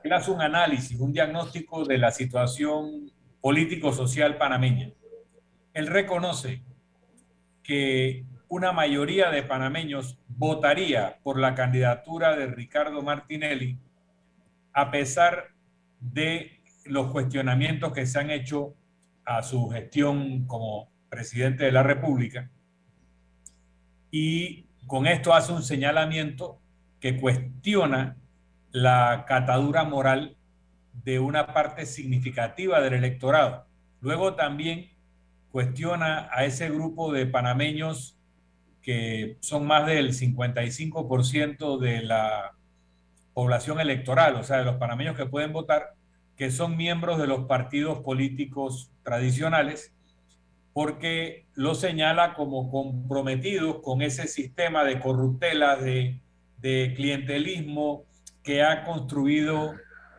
él 0.04 0.12
hace 0.12 0.30
un 0.30 0.42
análisis, 0.42 0.98
un 1.00 1.12
diagnóstico 1.12 1.84
de 1.84 1.96
la 1.96 2.10
situación 2.10 3.10
político-social 3.40 4.36
panameña. 4.36 4.90
Él 5.72 5.86
reconoce 5.86 6.62
que 7.62 8.24
una 8.48 8.72
mayoría 8.72 9.30
de 9.30 9.42
panameños 9.42 10.18
votaría 10.28 11.18
por 11.22 11.38
la 11.38 11.54
candidatura 11.54 12.36
de 12.36 12.46
Ricardo 12.46 13.02
Martinelli 13.02 13.78
a 14.72 14.90
pesar 14.90 15.48
de 16.00 16.60
los 16.84 17.10
cuestionamientos 17.10 17.92
que 17.92 18.06
se 18.06 18.20
han 18.20 18.30
hecho 18.30 18.74
a 19.24 19.42
su 19.42 19.68
gestión 19.70 20.46
como 20.46 20.90
presidente 21.16 21.64
de 21.64 21.72
la 21.72 21.82
República, 21.82 22.50
y 24.10 24.66
con 24.86 25.06
esto 25.06 25.32
hace 25.32 25.50
un 25.50 25.62
señalamiento 25.62 26.60
que 27.00 27.18
cuestiona 27.18 28.18
la 28.70 29.24
catadura 29.26 29.84
moral 29.84 30.36
de 31.04 31.18
una 31.18 31.54
parte 31.54 31.86
significativa 31.86 32.82
del 32.82 32.92
electorado. 32.92 33.66
Luego 34.02 34.34
también 34.34 34.90
cuestiona 35.50 36.28
a 36.30 36.44
ese 36.44 36.68
grupo 36.68 37.10
de 37.10 37.24
panameños 37.24 38.18
que 38.82 39.38
son 39.40 39.66
más 39.66 39.86
del 39.86 40.12
55% 40.12 41.78
de 41.78 42.02
la 42.02 42.52
población 43.32 43.80
electoral, 43.80 44.36
o 44.36 44.44
sea, 44.44 44.58
de 44.58 44.66
los 44.66 44.76
panameños 44.76 45.16
que 45.16 45.24
pueden 45.24 45.54
votar, 45.54 45.94
que 46.36 46.50
son 46.50 46.76
miembros 46.76 47.18
de 47.18 47.26
los 47.26 47.46
partidos 47.46 48.00
políticos 48.00 48.92
tradicionales, 49.02 49.95
porque 50.76 51.46
lo 51.54 51.74
señala 51.74 52.34
como 52.34 52.70
comprometidos 52.70 53.80
con 53.80 54.02
ese 54.02 54.28
sistema 54.28 54.84
de 54.84 55.00
corruptela, 55.00 55.76
de, 55.76 56.20
de 56.58 56.92
clientelismo 56.94 58.04
que 58.42 58.62
ha 58.62 58.84
construido 58.84 59.72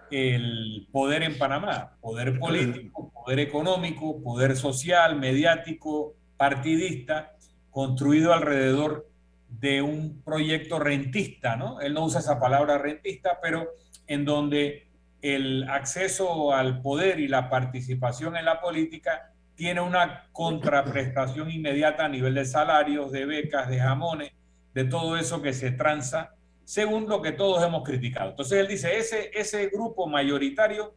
el 0.10 0.88
poder 0.92 1.22
en 1.22 1.38
Panamá, 1.38 1.96
poder 2.02 2.40
político, 2.40 3.12
poder 3.14 3.38
económico, 3.38 4.20
poder 4.24 4.56
social, 4.56 5.20
mediático, 5.20 6.16
partidista, 6.38 7.36
construido 7.70 8.34
alrededor 8.34 9.08
de 9.50 9.84
un 9.84 10.24
proyecto 10.24 10.80
rentista, 10.80 11.56
¿no? 11.56 11.82
Él 11.82 11.94
no 11.94 12.04
usa 12.04 12.20
esa 12.20 12.40
palabra 12.40 12.80
rentista, 12.80 13.38
pero 13.44 13.68
en 14.08 14.26
donde 14.26 14.88
el 15.22 15.70
acceso 15.70 16.52
al 16.52 16.82
poder 16.82 17.20
y 17.20 17.28
la 17.28 17.48
participación 17.48 18.36
en 18.38 18.46
la 18.46 18.60
política 18.60 19.34
tiene 19.58 19.82
una 19.82 20.30
contraprestación 20.32 21.50
inmediata 21.50 22.06
a 22.06 22.10
nivel 22.10 22.36
de 22.36 22.46
salarios, 22.46 23.12
de 23.12 23.26
becas, 23.26 23.68
de 23.68 23.80
jamones, 23.80 24.32
de 24.74 24.86
todo 24.86 25.18
eso 25.18 25.42
que 25.42 25.52
se 25.52 25.72
tranza 25.72 26.36
según 26.64 27.10
lo 27.10 27.24
que 27.24 27.32
todos 27.32 27.64
hemos 27.66 27.84
criticado. 27.84 28.30
Entonces 28.30 28.60
él 28.60 28.68
dice, 28.68 28.98
ese, 28.98 29.32
ese 29.34 29.68
grupo 29.70 30.06
mayoritario 30.06 30.94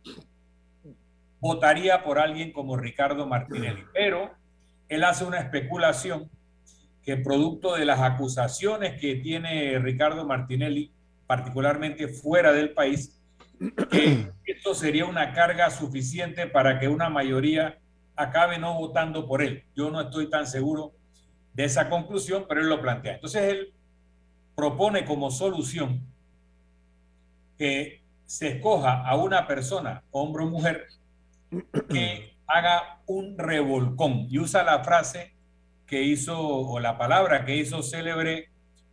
votaría 1.41 2.05
por 2.05 2.19
alguien 2.19 2.53
como 2.53 2.77
Ricardo 2.77 3.27
Martinelli, 3.27 3.83
pero 3.95 4.31
él 4.91 5.05
hace 5.05 5.25
una 5.25 5.39
especulación 5.39 6.29
que 7.03 7.17
producto 7.17 7.77
de 7.77 7.87
las 7.87 8.01
acusaciones 8.01 9.01
que 9.01 9.15
tiene 9.17 9.79
Ricardo 9.79 10.27
Martinelli, 10.27 10.93
particularmente 11.27 12.09
fuera 12.09 12.53
del 12.53 12.75
país, 12.75 13.19
esto 14.45 14.75
sería 14.75 15.07
una 15.07 15.33
carga 15.33 15.71
suficiente 15.71 16.47
para 16.47 16.79
que 16.79 16.89
una 16.89 17.09
mayoría 17.09 17.79
acabe 18.23 18.59
no 18.59 18.75
votando 18.75 19.27
por 19.27 19.43
él. 19.43 19.65
Yo 19.75 19.91
no 19.91 20.01
estoy 20.01 20.29
tan 20.29 20.47
seguro 20.47 20.93
de 21.55 21.65
esa 21.65 21.89
conclusión, 21.89 22.47
pero 22.49 22.61
él 22.61 22.69
lo 22.69 22.81
plantea. 22.81 23.15
Entonces 23.15 23.43
él 23.43 23.75
propone 24.55 25.05
como 25.05 25.31
solución 25.31 26.07
que 27.57 28.03
se 28.27 28.49
escoja 28.49 29.07
a 29.07 29.17
una 29.17 29.47
persona, 29.47 30.03
hombre 30.11 30.45
o 30.45 30.47
mujer, 30.47 30.87
que 31.89 32.37
haga 32.47 33.01
un 33.07 33.37
revolcón 33.37 34.27
y 34.29 34.39
usa 34.39 34.63
la 34.63 34.85
frase 34.85 35.35
que 35.87 36.03
hizo 36.03 36.41
o 36.41 36.79
la 36.79 36.97
palabra 36.99 37.45
que 37.45 37.57
hizo 37.57 37.83
célebre 37.83 38.51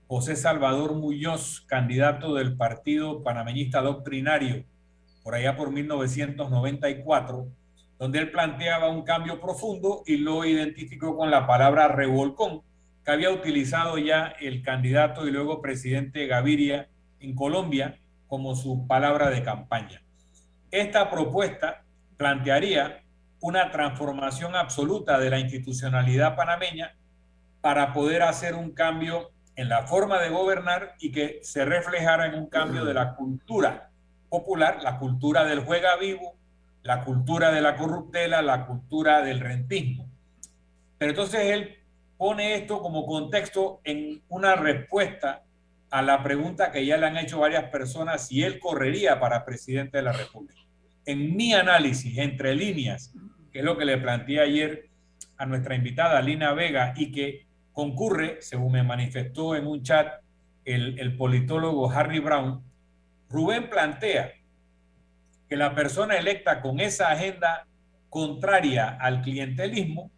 José 0.08 0.36
Salvador 0.36 0.96
Muñoz, 0.96 1.62
candidato 1.68 2.34
del 2.34 2.56
Partido 2.56 3.24
Panameñista 3.24 3.82
Doctrinario, 3.82 4.64
por 5.22 5.36
allá 5.36 5.58
por 5.58 5.72
1994, 5.72 7.48
donde 8.00 8.20
él 8.20 8.32
planteaba 8.32 8.90
un 8.90 9.04
cambio 9.04 9.40
profundo 9.40 10.04
y 10.06 10.18
lo 10.18 10.46
identificó 10.46 11.18
con 11.18 11.32
la 11.32 11.48
palabra 11.48 11.88
revolcón, 11.88 12.62
que 13.04 13.12
había 13.12 13.32
utilizado 13.32 13.98
ya 13.98 14.34
el 14.40 14.62
candidato 14.62 15.28
y 15.28 15.32
luego 15.32 15.62
presidente 15.62 16.28
Gaviria 16.28 16.90
en 17.20 17.36
Colombia 17.36 18.00
como 18.28 18.56
su 18.56 18.86
palabra 18.88 19.30
de 19.30 19.42
campaña. 19.42 20.02
Esta 20.70 21.10
propuesta 21.10 21.84
plantearía 22.18 23.04
una 23.40 23.72
transformación 23.72 24.56
absoluta 24.56 25.20
de 25.20 25.30
la 25.30 25.40
institucionalidad 25.40 26.36
panameña 26.36 26.96
para 27.62 27.94
poder 27.94 28.24
hacer 28.24 28.56
un 28.56 28.72
cambio 28.72 29.32
en 29.56 29.70
la 29.70 29.88
forma 29.88 30.20
de 30.20 30.30
gobernar 30.30 30.96
y 31.00 31.12
que 31.12 31.40
se 31.42 31.66
reflejara 31.66 32.28
en 32.28 32.36
un 32.36 32.48
cambio 32.48 32.86
de 32.86 32.94
la 32.94 33.16
cultura 33.16 33.90
popular, 34.30 34.80
la 34.84 35.00
cultura 35.00 35.46
del 35.46 35.62
juega 35.62 35.96
vivo, 35.98 36.37
la 36.88 37.04
cultura 37.04 37.52
de 37.52 37.60
la 37.60 37.76
corruptela, 37.76 38.42
la 38.42 38.66
cultura 38.66 39.22
del 39.22 39.42
rentismo. 39.42 40.10
Pero 40.98 41.12
entonces 41.12 41.42
él 41.42 41.76
pone 42.18 42.56
esto 42.56 42.82
como 42.82 43.06
contexto 43.06 43.82
en 43.84 44.22
una 44.30 44.56
respuesta 44.56 45.44
a 45.90 46.02
la 46.02 46.24
pregunta 46.24 46.72
que 46.72 46.86
ya 46.86 46.96
le 46.96 47.08
han 47.08 47.18
hecho 47.18 47.40
varias 47.40 47.66
personas 47.66 48.30
si 48.30 48.42
él 48.42 48.58
correría 48.60 49.20
para 49.20 49.44
presidente 49.44 49.98
de 49.98 50.04
la 50.04 50.14
República. 50.14 50.62
En 51.06 51.36
mi 51.36 51.54
análisis, 51.54 52.18
entre 52.20 52.56
líneas, 52.56 53.14
que 53.52 53.60
es 53.60 53.66
lo 53.66 53.78
que 53.78 53.84
le 53.84 53.98
planteé 53.98 54.40
ayer 54.40 54.88
a 55.36 55.46
nuestra 55.46 55.76
invitada 55.76 56.22
Lina 56.22 56.54
Vega 56.54 56.94
y 56.96 57.12
que 57.12 57.48
concurre, 57.74 58.38
según 58.40 58.72
me 58.72 58.84
manifestó 58.84 59.58
en 59.58 59.68
un 59.68 59.84
chat 59.84 60.22
el, 60.64 60.98
el 61.00 61.18
politólogo 61.18 61.92
Harry 61.92 62.20
Brown, 62.20 62.64
Rubén 63.30 63.70
plantea 63.70 64.32
que 65.50 65.56
la 65.56 65.74
persona 65.74 66.18
electa 66.18 66.62
con 66.62 66.80
esa 66.80 67.12
agenda 67.12 67.68
contraria 68.10 68.98
al 69.00 69.22
clientelismo 69.22 70.12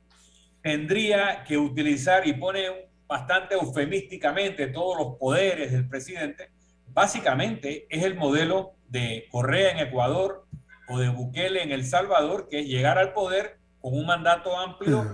tendría 0.62 1.44
que 1.44 1.58
utilizar, 1.58 2.28
y 2.28 2.34
pone 2.34 2.90
bastante 3.08 3.56
eufemísticamente 3.56 4.68
todos 4.68 4.98
los 4.98 5.18
poderes 5.18 5.72
del 5.72 5.88
presidente, 5.88 6.52
básicamente 6.88 7.88
es 7.90 8.04
el 8.04 8.16
modelo 8.16 8.74
de 8.88 9.28
Correa 9.32 9.72
en 9.72 9.80
Ecuador 9.80 10.46
o 10.88 11.00
de 11.00 11.10
Bukele 11.10 11.64
en 11.64 11.72
El 11.72 11.86
Salvador, 11.86 12.48
que 12.50 12.60
es 12.60 12.68
llegar 12.68 12.98
al 12.98 13.14
poder 13.14 13.60
con 13.80 13.94
un 13.94 14.06
mandato 14.06 14.58
amplio, 14.58 15.06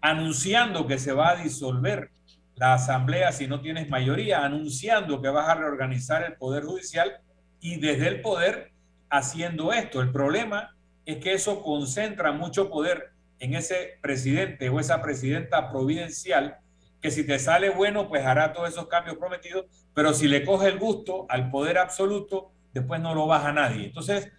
anunciando 0.00 0.86
que 0.86 0.98
se 0.98 1.12
va 1.12 1.30
a 1.30 1.36
disolver 1.36 2.10
la 2.54 2.74
asamblea 2.74 3.32
si 3.32 3.46
no 3.46 3.60
tienes 3.60 3.88
mayoría, 3.88 4.44
anunciando 4.44 5.20
que 5.20 5.28
vas 5.28 5.48
a 5.48 5.54
reorganizar 5.54 6.22
el 6.22 6.34
poder 6.34 6.64
judicial 6.64 7.20
y 7.60 7.80
desde 7.80 8.08
el 8.08 8.20
poder 8.20 8.73
haciendo 9.16 9.72
esto. 9.72 10.00
El 10.02 10.10
problema 10.10 10.76
es 11.06 11.18
que 11.18 11.34
eso 11.34 11.62
concentra 11.62 12.32
mucho 12.32 12.68
poder 12.68 13.12
en 13.38 13.54
ese 13.54 13.98
presidente 14.00 14.68
o 14.68 14.80
esa 14.80 15.02
presidenta 15.02 15.70
providencial 15.70 16.58
que 17.00 17.10
si 17.10 17.26
te 17.26 17.38
sale 17.38 17.68
bueno, 17.68 18.08
pues 18.08 18.24
hará 18.24 18.52
todos 18.52 18.70
esos 18.70 18.88
cambios 18.88 19.18
prometidos, 19.18 19.66
pero 19.92 20.14
si 20.14 20.26
le 20.26 20.44
coge 20.44 20.68
el 20.68 20.78
gusto 20.78 21.26
al 21.28 21.50
poder 21.50 21.76
absoluto, 21.78 22.50
después 22.72 23.00
no 23.00 23.14
lo 23.14 23.26
baja 23.26 23.52
nadie. 23.52 23.86
Entonces, 23.86 24.30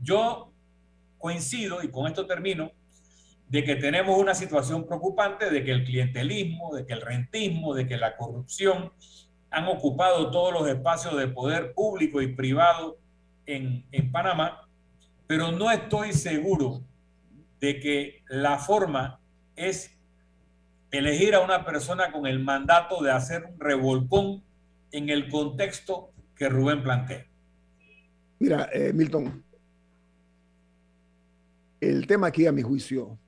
yo 0.00 0.52
coincido, 1.18 1.82
y 1.82 1.90
con 1.90 2.08
esto 2.08 2.26
termino, 2.26 2.72
de 3.48 3.62
que 3.62 3.76
tenemos 3.76 4.18
una 4.18 4.34
situación 4.34 4.86
preocupante, 4.86 5.50
de 5.50 5.64
que 5.64 5.70
el 5.70 5.84
clientelismo, 5.84 6.74
de 6.74 6.84
que 6.84 6.94
el 6.94 7.00
rentismo, 7.00 7.74
de 7.74 7.86
que 7.86 7.96
la 7.96 8.16
corrupción 8.16 8.92
han 9.50 9.68
ocupado 9.68 10.30
todos 10.30 10.52
los 10.52 10.68
espacios 10.68 11.16
de 11.16 11.28
poder 11.28 11.74
público 11.74 12.20
y 12.20 12.34
privado 12.34 12.98
en, 13.54 14.12
Panamá, 14.12 14.68
pero 15.26 15.52
no 15.52 15.70
estoy 15.70 16.12
seguro 16.12 16.82
de 17.60 17.80
que 17.80 18.22
la 18.28 18.58
forma 18.58 19.20
es 19.56 19.96
elegir 20.90 21.34
a 21.34 21.40
una 21.40 21.64
persona 21.64 22.10
con 22.12 22.26
el 22.26 22.40
mandato 22.40 23.02
de 23.02 23.12
hacer 23.12 23.44
un 23.44 23.60
revolcón 23.60 24.42
en 24.92 25.08
el 25.08 25.28
contexto 25.28 26.12
que 26.34 26.48
Rubén 26.48 26.82
plantea. 26.82 27.26
Mira, 28.38 28.68
eh, 28.72 28.92
Milton, 28.92 29.44
el 31.80 32.06
tema 32.06 32.28
aquí, 32.28 32.46
a 32.46 32.52
mi 32.52 32.62
juicio, 32.62 33.18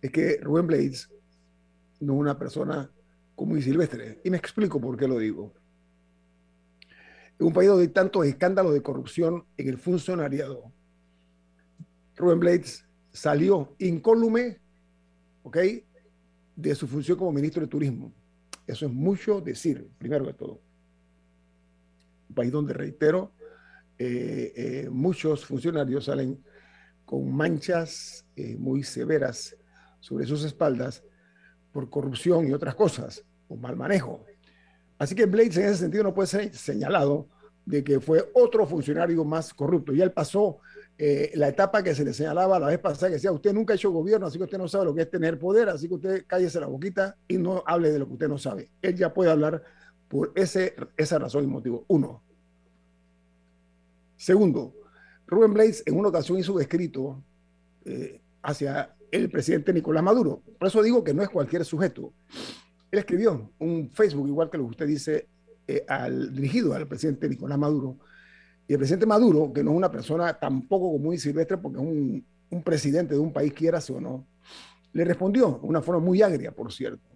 es 0.00 0.10
que 0.10 0.38
Rubén 0.40 0.66
Blades 0.66 1.10
no 2.00 2.14
es 2.14 2.20
una 2.20 2.38
persona 2.38 2.90
como 3.34 3.56
y 3.56 3.62
silvestre. 3.62 4.20
Y 4.24 4.30
me 4.30 4.36
explico 4.36 4.80
por 4.80 4.96
qué 4.96 5.06
lo 5.06 5.18
digo. 5.18 5.52
En 7.38 7.46
un 7.46 7.52
país 7.52 7.68
donde 7.68 7.84
hay 7.84 7.88
tantos 7.88 8.24
escándalos 8.26 8.72
de 8.72 8.82
corrupción 8.82 9.44
en 9.56 9.68
el 9.68 9.78
funcionariado, 9.78 10.72
Rubén 12.16 12.40
Blades 12.40 12.86
salió 13.12 13.74
incólume, 13.78 14.58
¿ok? 15.42 15.58
De 16.54 16.74
su 16.74 16.86
función 16.86 17.18
como 17.18 17.32
ministro 17.32 17.62
de 17.62 17.68
Turismo. 17.68 18.12
Eso 18.66 18.86
es 18.86 18.92
mucho 18.92 19.40
decir, 19.40 19.88
primero 19.98 20.26
que 20.26 20.32
todo. 20.32 20.60
Un 22.28 22.34
país 22.34 22.50
donde, 22.50 22.72
reitero, 22.72 23.32
eh, 23.98 24.52
eh, 24.56 24.88
muchos 24.90 25.44
funcionarios 25.44 26.06
salen 26.06 26.42
con 27.04 27.34
manchas 27.34 28.26
eh, 28.34 28.56
muy 28.58 28.82
severas 28.82 29.56
sobre 30.00 30.26
sus 30.26 30.44
espaldas 30.44 31.02
por 31.72 31.88
corrupción 31.88 32.48
y 32.48 32.52
otras 32.52 32.74
cosas, 32.74 33.24
o 33.48 33.56
mal 33.56 33.76
manejo. 33.76 34.24
Así 34.98 35.14
que 35.14 35.26
Blades 35.26 35.56
en 35.56 35.64
ese 35.66 35.76
sentido 35.76 36.04
no 36.04 36.14
puede 36.14 36.28
ser 36.28 36.54
señalado 36.54 37.28
de 37.64 37.82
que 37.82 38.00
fue 38.00 38.30
otro 38.34 38.66
funcionario 38.66 39.24
más 39.24 39.52
corrupto. 39.52 39.92
Y 39.92 40.00
él 40.00 40.12
pasó 40.12 40.58
eh, 40.96 41.32
la 41.34 41.48
etapa 41.48 41.82
que 41.82 41.94
se 41.94 42.04
le 42.04 42.14
señalaba 42.14 42.58
la 42.58 42.68
vez 42.68 42.78
pasada, 42.78 43.08
que 43.08 43.14
decía, 43.14 43.32
usted 43.32 43.52
nunca 43.52 43.74
ha 43.74 43.76
hecho 43.76 43.90
gobierno, 43.90 44.26
así 44.26 44.38
que 44.38 44.44
usted 44.44 44.56
no 44.56 44.68
sabe 44.68 44.86
lo 44.86 44.94
que 44.94 45.02
es 45.02 45.10
tener 45.10 45.38
poder, 45.38 45.68
así 45.68 45.88
que 45.88 45.94
usted 45.94 46.24
cállese 46.26 46.60
la 46.60 46.66
boquita 46.66 47.16
y 47.28 47.36
no 47.36 47.62
hable 47.66 47.90
de 47.90 47.98
lo 47.98 48.06
que 48.06 48.14
usted 48.14 48.28
no 48.28 48.38
sabe. 48.38 48.70
Él 48.80 48.96
ya 48.96 49.12
puede 49.12 49.30
hablar 49.30 49.62
por 50.08 50.32
ese, 50.34 50.74
esa 50.96 51.18
razón 51.18 51.44
y 51.44 51.48
motivo. 51.48 51.84
Uno. 51.88 52.22
Segundo, 54.16 54.72
Rubén 55.26 55.52
Blades 55.52 55.82
en 55.84 55.98
una 55.98 56.08
ocasión 56.08 56.38
hizo 56.38 56.54
un 56.54 56.62
escrito 56.62 57.22
eh, 57.84 58.20
hacia 58.42 58.94
el 59.10 59.30
presidente 59.30 59.72
Nicolás 59.72 60.02
Maduro. 60.02 60.40
Por 60.58 60.68
eso 60.68 60.82
digo 60.82 61.04
que 61.04 61.12
no 61.12 61.22
es 61.22 61.28
cualquier 61.28 61.64
sujeto. 61.64 62.12
Él 62.90 62.98
escribió 62.98 63.52
un 63.58 63.90
Facebook, 63.92 64.28
igual 64.28 64.50
que 64.50 64.58
lo 64.58 64.64
que 64.64 64.70
usted 64.70 64.86
dice, 64.86 65.28
eh, 65.66 65.84
al, 65.88 66.34
dirigido 66.34 66.74
al 66.74 66.86
presidente 66.86 67.28
Nicolás 67.28 67.58
Maduro. 67.58 67.98
Y 68.68 68.72
el 68.72 68.78
presidente 68.78 69.06
Maduro, 69.06 69.52
que 69.52 69.62
no 69.62 69.72
es 69.72 69.76
una 69.76 69.90
persona 69.90 70.38
tampoco 70.38 70.86
como 70.92 70.98
muy 70.98 71.18
silvestre, 71.18 71.56
porque 71.58 71.78
es 71.78 71.84
un, 71.84 72.24
un 72.50 72.62
presidente 72.62 73.14
de 73.14 73.20
un 73.20 73.32
país, 73.32 73.52
quiera 73.52 73.80
o 73.90 74.00
no, 74.00 74.26
le 74.92 75.04
respondió 75.04 75.58
de 75.62 75.68
una 75.68 75.82
forma 75.82 76.00
muy 76.00 76.22
agria, 76.22 76.52
por 76.52 76.72
cierto. 76.72 77.08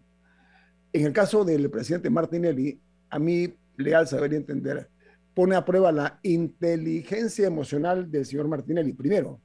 En 0.92 1.06
el 1.06 1.12
caso 1.12 1.44
del 1.44 1.70
presidente 1.70 2.10
Martinelli, 2.10 2.80
a 3.08 3.18
mí, 3.18 3.54
leal 3.76 4.06
saber 4.06 4.32
y 4.32 4.36
entender, 4.36 4.88
pone 5.34 5.54
a 5.54 5.64
prueba 5.64 5.92
la 5.92 6.18
inteligencia 6.22 7.46
emocional 7.46 8.10
del 8.10 8.26
señor 8.26 8.48
Martinelli. 8.48 8.92
Primero, 8.92 9.40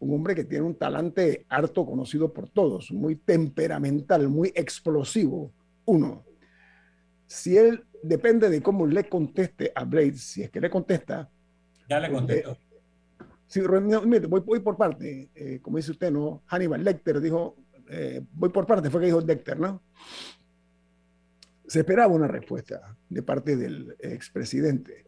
un 0.00 0.14
hombre 0.14 0.34
que 0.34 0.44
tiene 0.44 0.64
un 0.64 0.74
talante 0.74 1.46
harto 1.48 1.86
conocido 1.86 2.32
por 2.32 2.48
todos, 2.48 2.90
muy 2.92 3.16
temperamental, 3.16 4.28
muy 4.28 4.52
explosivo. 4.54 5.52
Uno, 5.88 6.22
si 7.26 7.56
él 7.56 7.86
depende 8.02 8.50
de 8.50 8.62
cómo 8.62 8.86
le 8.86 9.08
conteste 9.08 9.72
a 9.74 9.84
Blades, 9.84 10.20
si 10.20 10.42
es 10.42 10.50
que 10.50 10.60
le 10.60 10.68
contesta. 10.68 11.30
Ya 11.88 11.98
le 11.98 12.12
contestó. 12.12 12.52
Eh, 12.52 12.58
sí, 13.46 13.60
voy, 13.62 14.40
voy, 14.40 14.60
por 14.60 14.76
parte, 14.76 15.30
eh, 15.34 15.60
como 15.62 15.78
dice 15.78 15.92
usted, 15.92 16.10
¿no? 16.10 16.42
Hannibal 16.46 16.84
Lecter 16.84 17.22
dijo, 17.22 17.56
eh, 17.88 18.20
voy 18.34 18.50
por 18.50 18.66
parte, 18.66 18.90
fue 18.90 19.00
que 19.00 19.06
dijo 19.06 19.22
Lecter, 19.22 19.58
¿no? 19.58 19.82
Se 21.66 21.80
esperaba 21.80 22.12
una 22.12 22.28
respuesta 22.28 22.94
de 23.08 23.22
parte 23.22 23.56
del 23.56 23.96
expresidente, 24.00 25.06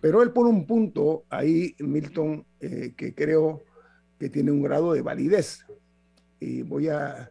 pero 0.00 0.22
él 0.22 0.32
pone 0.32 0.48
un 0.48 0.66
punto 0.66 1.26
ahí, 1.28 1.76
Milton, 1.78 2.46
que 2.58 3.14
creo 3.14 3.64
que 4.18 4.30
tiene 4.30 4.50
un 4.50 4.62
grado 4.62 4.94
de 4.94 5.02
validez. 5.02 5.66
Y 6.40 6.62
voy 6.62 6.88
a 6.88 7.30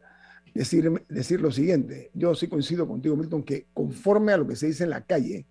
decir, 0.53 0.91
decir 1.09 1.41
lo 1.41 1.51
siguiente. 1.51 2.11
Yo 2.13 2.35
sí 2.35 2.47
coincido 2.47 2.87
contigo, 2.87 3.15
Milton, 3.15 3.43
que 3.43 3.67
conforme 3.73 4.33
a 4.33 4.37
lo 4.37 4.47
que 4.47 4.55
se 4.55 4.67
dice 4.67 4.83
en 4.83 4.89
la 4.89 5.05
calle, 5.05 5.45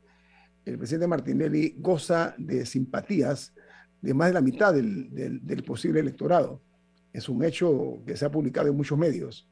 el 0.65 0.79
presidente 0.79 1.07
Martinelli 1.07 1.75
goza 1.79 2.35
de 2.39 2.67
simpatías 2.67 3.55
de 4.01 4.15
más 4.15 4.29
de 4.29 4.35
la 4.35 4.41
mitad 4.41 4.73
del, 4.73 5.09
del, 5.43 5.63
posible 5.63 6.01
electorado. 6.01 6.63
Es 7.13 7.29
un 7.29 7.45
hecho 7.45 8.03
que 8.07 8.17
se 8.17 8.25
ha 8.25 8.31
publicado 8.31 8.69
en 8.69 8.77
muchos 8.77 8.99
medios. 8.99 9.49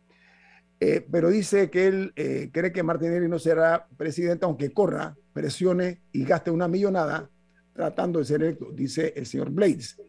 Eh, 0.81 1.05
pero 1.11 1.29
dice 1.29 1.71
que 1.71 1.89
él 1.89 2.13
eh, 2.15 2.51
cree 2.53 2.73
que 2.73 2.83
Martinelli 2.83 3.29
no 3.29 3.39
será 3.39 3.89
presidente 3.97 4.45
aunque 4.45 4.73
corra, 4.73 5.17
presione 5.33 6.03
y 6.13 6.25
gaste 6.25 6.51
una 6.51 6.69
millonada 6.69 7.29
tratando 7.73 8.21
de 8.21 8.25
ser 8.25 8.43
electo, 8.43 8.71
dice 8.73 9.13
el 9.17 9.27
señor 9.27 9.51
Blades. 9.51 10.01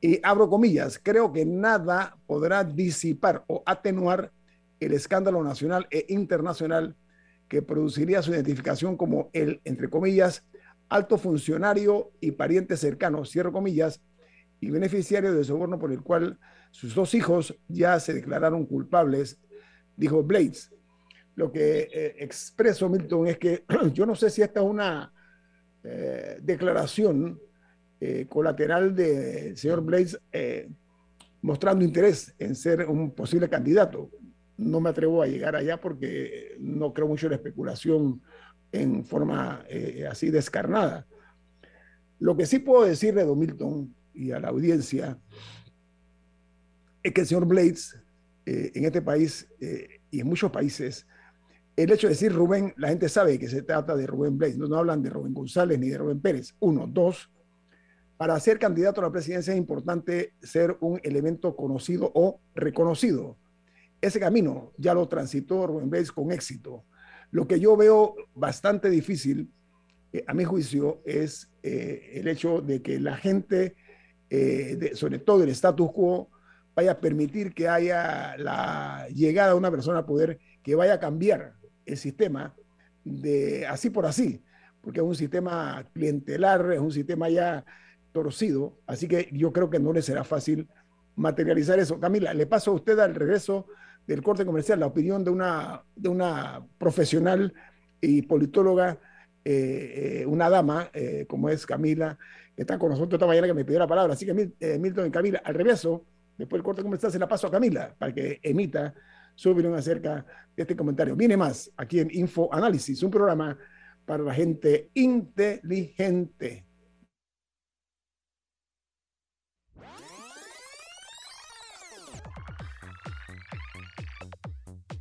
Y 0.00 0.20
abro 0.22 0.48
comillas, 0.48 0.98
creo 1.02 1.32
que 1.32 1.46
nada 1.46 2.16
podrá 2.26 2.64
disipar 2.64 3.44
o 3.46 3.62
atenuar 3.64 4.32
el 4.84 4.92
escándalo 4.92 5.42
nacional 5.42 5.86
e 5.90 6.06
internacional 6.08 6.96
que 7.48 7.62
produciría 7.62 8.22
su 8.22 8.32
identificación 8.32 8.96
como 8.96 9.30
el, 9.32 9.60
entre 9.64 9.88
comillas, 9.88 10.44
alto 10.88 11.18
funcionario 11.18 12.12
y 12.20 12.32
pariente 12.32 12.76
cercano, 12.76 13.24
cierro 13.24 13.52
comillas, 13.52 14.02
y 14.60 14.70
beneficiario 14.70 15.34
de 15.34 15.44
soborno 15.44 15.78
por 15.78 15.92
el 15.92 16.02
cual 16.02 16.38
sus 16.70 16.94
dos 16.94 17.14
hijos 17.14 17.54
ya 17.68 18.00
se 18.00 18.14
declararon 18.14 18.64
culpables, 18.66 19.38
dijo 19.96 20.22
Blades. 20.22 20.72
Lo 21.34 21.52
que 21.52 21.88
eh, 21.92 22.16
expreso, 22.18 22.88
Milton, 22.88 23.26
es 23.26 23.38
que 23.38 23.64
yo 23.92 24.06
no 24.06 24.14
sé 24.14 24.30
si 24.30 24.42
esta 24.42 24.60
es 24.60 24.66
una 24.66 25.12
eh, 25.82 26.38
declaración 26.40 27.38
eh, 28.00 28.26
colateral 28.28 28.94
del 28.94 29.56
señor 29.56 29.82
Blaze 29.82 30.18
eh, 30.32 30.68
mostrando 31.42 31.84
interés 31.84 32.34
en 32.38 32.54
ser 32.54 32.86
un 32.86 33.14
posible 33.14 33.48
candidato. 33.48 34.10
No 34.56 34.80
me 34.80 34.90
atrevo 34.90 35.22
a 35.22 35.26
llegar 35.26 35.56
allá 35.56 35.80
porque 35.80 36.56
no 36.60 36.92
creo 36.92 37.08
mucho 37.08 37.26
en 37.26 37.30
la 37.30 37.36
especulación 37.36 38.22
en 38.72 39.04
forma 39.04 39.64
eh, 39.68 40.06
así 40.10 40.30
descarnada. 40.30 41.06
Lo 42.18 42.36
que 42.36 42.46
sí 42.46 42.58
puedo 42.58 42.84
decirle 42.84 43.22
a 43.22 43.24
Don 43.24 43.38
Milton 43.38 43.94
y 44.12 44.30
a 44.30 44.40
la 44.40 44.48
audiencia 44.48 45.18
es 47.02 47.12
que 47.12 47.20
el 47.20 47.26
señor 47.26 47.46
Blades 47.46 47.98
en 48.46 48.84
este 48.84 49.00
país 49.00 49.48
y 50.10 50.20
en 50.20 50.26
muchos 50.26 50.50
países, 50.50 51.06
el 51.76 51.90
hecho 51.90 52.06
de 52.06 52.12
decir 52.12 52.32
Rubén, 52.32 52.72
la 52.76 52.88
gente 52.88 53.08
sabe 53.08 53.38
que 53.38 53.48
se 53.48 53.62
trata 53.62 53.96
de 53.96 54.06
Rubén 54.06 54.38
Blades, 54.38 54.56
no, 54.56 54.68
no 54.68 54.76
hablan 54.76 55.02
de 55.02 55.10
Rubén 55.10 55.34
González 55.34 55.78
ni 55.78 55.88
de 55.88 55.98
Rubén 55.98 56.20
Pérez. 56.20 56.54
Uno, 56.60 56.86
dos, 56.86 57.30
para 58.16 58.38
ser 58.38 58.58
candidato 58.58 59.00
a 59.00 59.04
la 59.04 59.12
presidencia 59.12 59.52
es 59.52 59.58
importante 59.58 60.34
ser 60.40 60.76
un 60.80 61.00
elemento 61.02 61.56
conocido 61.56 62.12
o 62.14 62.40
reconocido. 62.54 63.36
Ese 64.04 64.20
camino 64.20 64.72
ya 64.76 64.92
lo 64.92 65.08
transitó 65.08 65.66
Rubén 65.66 65.88
Blades 65.88 66.12
con 66.12 66.30
éxito. 66.30 66.84
Lo 67.30 67.48
que 67.48 67.58
yo 67.58 67.74
veo 67.74 68.14
bastante 68.34 68.90
difícil, 68.90 69.50
eh, 70.12 70.22
a 70.26 70.34
mi 70.34 70.44
juicio, 70.44 71.00
es 71.06 71.50
eh, 71.62 72.10
el 72.12 72.28
hecho 72.28 72.60
de 72.60 72.82
que 72.82 73.00
la 73.00 73.16
gente, 73.16 73.76
eh, 74.28 74.90
sobre 74.92 75.20
todo 75.20 75.42
el 75.42 75.48
status 75.48 75.90
quo, 75.90 76.28
vaya 76.76 76.92
a 76.92 77.00
permitir 77.00 77.54
que 77.54 77.66
haya 77.66 78.36
la 78.36 79.08
llegada 79.08 79.52
de 79.52 79.54
una 79.56 79.70
persona 79.70 80.00
a 80.00 80.06
poder 80.06 80.38
que 80.62 80.74
vaya 80.74 80.94
a 80.94 81.00
cambiar 81.00 81.54
el 81.86 81.96
sistema 81.96 82.54
de 83.04 83.66
así 83.66 83.88
por 83.88 84.04
así, 84.04 84.44
porque 84.82 85.00
es 85.00 85.06
un 85.06 85.16
sistema 85.16 85.82
clientelar, 85.94 86.72
es 86.74 86.80
un 86.80 86.92
sistema 86.92 87.30
ya 87.30 87.64
torcido, 88.12 88.76
así 88.86 89.08
que 89.08 89.30
yo 89.32 89.50
creo 89.50 89.70
que 89.70 89.78
no 89.78 89.94
le 89.94 90.02
será 90.02 90.24
fácil 90.24 90.68
materializar 91.16 91.78
eso. 91.78 91.98
Camila, 91.98 92.34
le 92.34 92.44
paso 92.44 92.70
a 92.70 92.74
usted 92.74 92.98
al 92.98 93.14
regreso 93.14 93.66
del 94.06 94.22
corte 94.22 94.44
comercial 94.44 94.80
la 94.80 94.86
opinión 94.86 95.24
de 95.24 95.30
una, 95.30 95.82
de 95.96 96.08
una 96.08 96.66
profesional 96.78 97.52
y 98.00 98.22
politóloga, 98.22 98.98
eh, 99.44 100.20
eh, 100.22 100.26
una 100.26 100.48
dama, 100.50 100.90
eh, 100.92 101.26
como 101.28 101.48
es 101.48 101.66
Camila, 101.66 102.18
que 102.54 102.62
está 102.62 102.78
con 102.78 102.90
nosotros 102.90 103.14
esta 103.14 103.26
mañana 103.26 103.46
que 103.46 103.54
me 103.54 103.64
pidió 103.64 103.78
la 103.78 103.86
palabra. 103.86 104.14
Así 104.14 104.26
que 104.26 104.34
Milton 104.78 105.06
y 105.06 105.10
Camila, 105.10 105.42
al 105.44 105.54
regreso, 105.54 106.04
después 106.36 106.58
del 106.58 106.64
corte 106.64 106.82
comercial, 106.82 107.12
se 107.12 107.18
la 107.18 107.28
paso 107.28 107.46
a 107.46 107.50
Camila 107.50 107.94
para 107.98 108.12
que 108.12 108.40
emita 108.42 108.94
su 109.34 109.50
opinión 109.50 109.74
acerca 109.74 110.24
de 110.56 110.62
este 110.62 110.76
comentario. 110.76 111.16
Viene 111.16 111.36
más 111.36 111.70
aquí 111.76 112.00
en 112.00 112.08
Info 112.12 112.52
Análisis, 112.52 113.02
un 113.02 113.10
programa 113.10 113.58
para 114.04 114.22
la 114.22 114.34
gente 114.34 114.90
inteligente. 114.94 116.64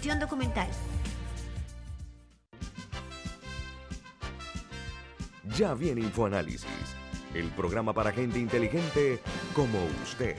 documental. 0.00 0.68
Ya 5.56 5.74
viene 5.74 6.00
InfoAnálisis, 6.00 6.66
el 7.34 7.48
programa 7.50 7.92
para 7.92 8.10
gente 8.12 8.38
inteligente 8.38 9.20
como 9.54 9.78
usted. 10.02 10.36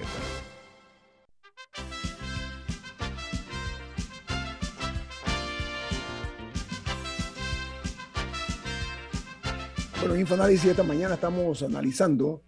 Bueno, 10.00 10.16
en 10.16 10.22
Infoanálisis 10.22 10.72
esta 10.72 10.84
mañana 10.84 11.14
estamos 11.14 11.64
analizando 11.64 12.44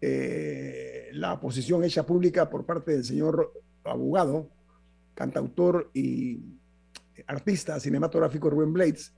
eh, 0.00 1.08
la 1.12 1.40
posición 1.40 1.82
hecha 1.82 2.06
pública 2.06 2.48
por 2.48 2.64
parte 2.64 2.92
del 2.92 3.04
señor 3.04 3.52
abogado, 3.82 4.50
cantautor 5.16 5.90
y 5.94 6.38
artista 7.26 7.80
cinematográfico 7.80 8.50
Rubén 8.50 8.72
Blades, 8.72 9.14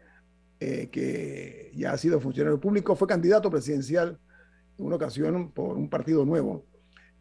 eh, 0.61 0.89
que 0.91 1.73
ya 1.75 1.93
ha 1.93 1.99
sido 1.99 2.21
funcionario 2.21 2.59
público, 2.59 2.97
fue 2.97 3.07
candidato 3.07 3.51
presidencial 3.51 4.19
en 4.79 4.87
una 4.87 4.97
ocasión 4.97 5.51
por 5.51 5.77
un 5.77 5.91
partido 5.91 6.25
nuevo. 6.25 6.65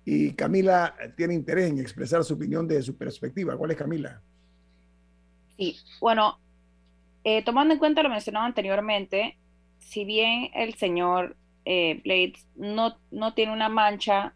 y 0.06 0.32
Camila 0.36 0.96
tiene 1.18 1.34
interés 1.34 1.70
en 1.70 1.80
expresar 1.80 2.24
su 2.24 2.36
opinión 2.36 2.66
desde 2.66 2.84
su 2.84 2.98
perspectiva. 2.98 3.58
¿Cuál 3.58 3.72
es 3.72 3.78
Camila? 3.78 4.22
Sí, 5.58 5.76
bueno, 6.00 6.40
eh, 7.26 7.44
tomando 7.44 7.74
en 7.74 7.80
cuenta 7.80 8.04
lo 8.04 8.10
mencionado 8.10 8.46
anteriormente, 8.46 9.38
si 9.80 10.06
bien 10.06 10.50
el 10.54 10.76
señor 10.76 11.36
eh, 11.66 12.00
Blades 12.06 12.48
no, 12.56 12.96
no 13.12 13.34
tiene 13.34 13.52
una 13.52 13.68
mancha 13.68 14.34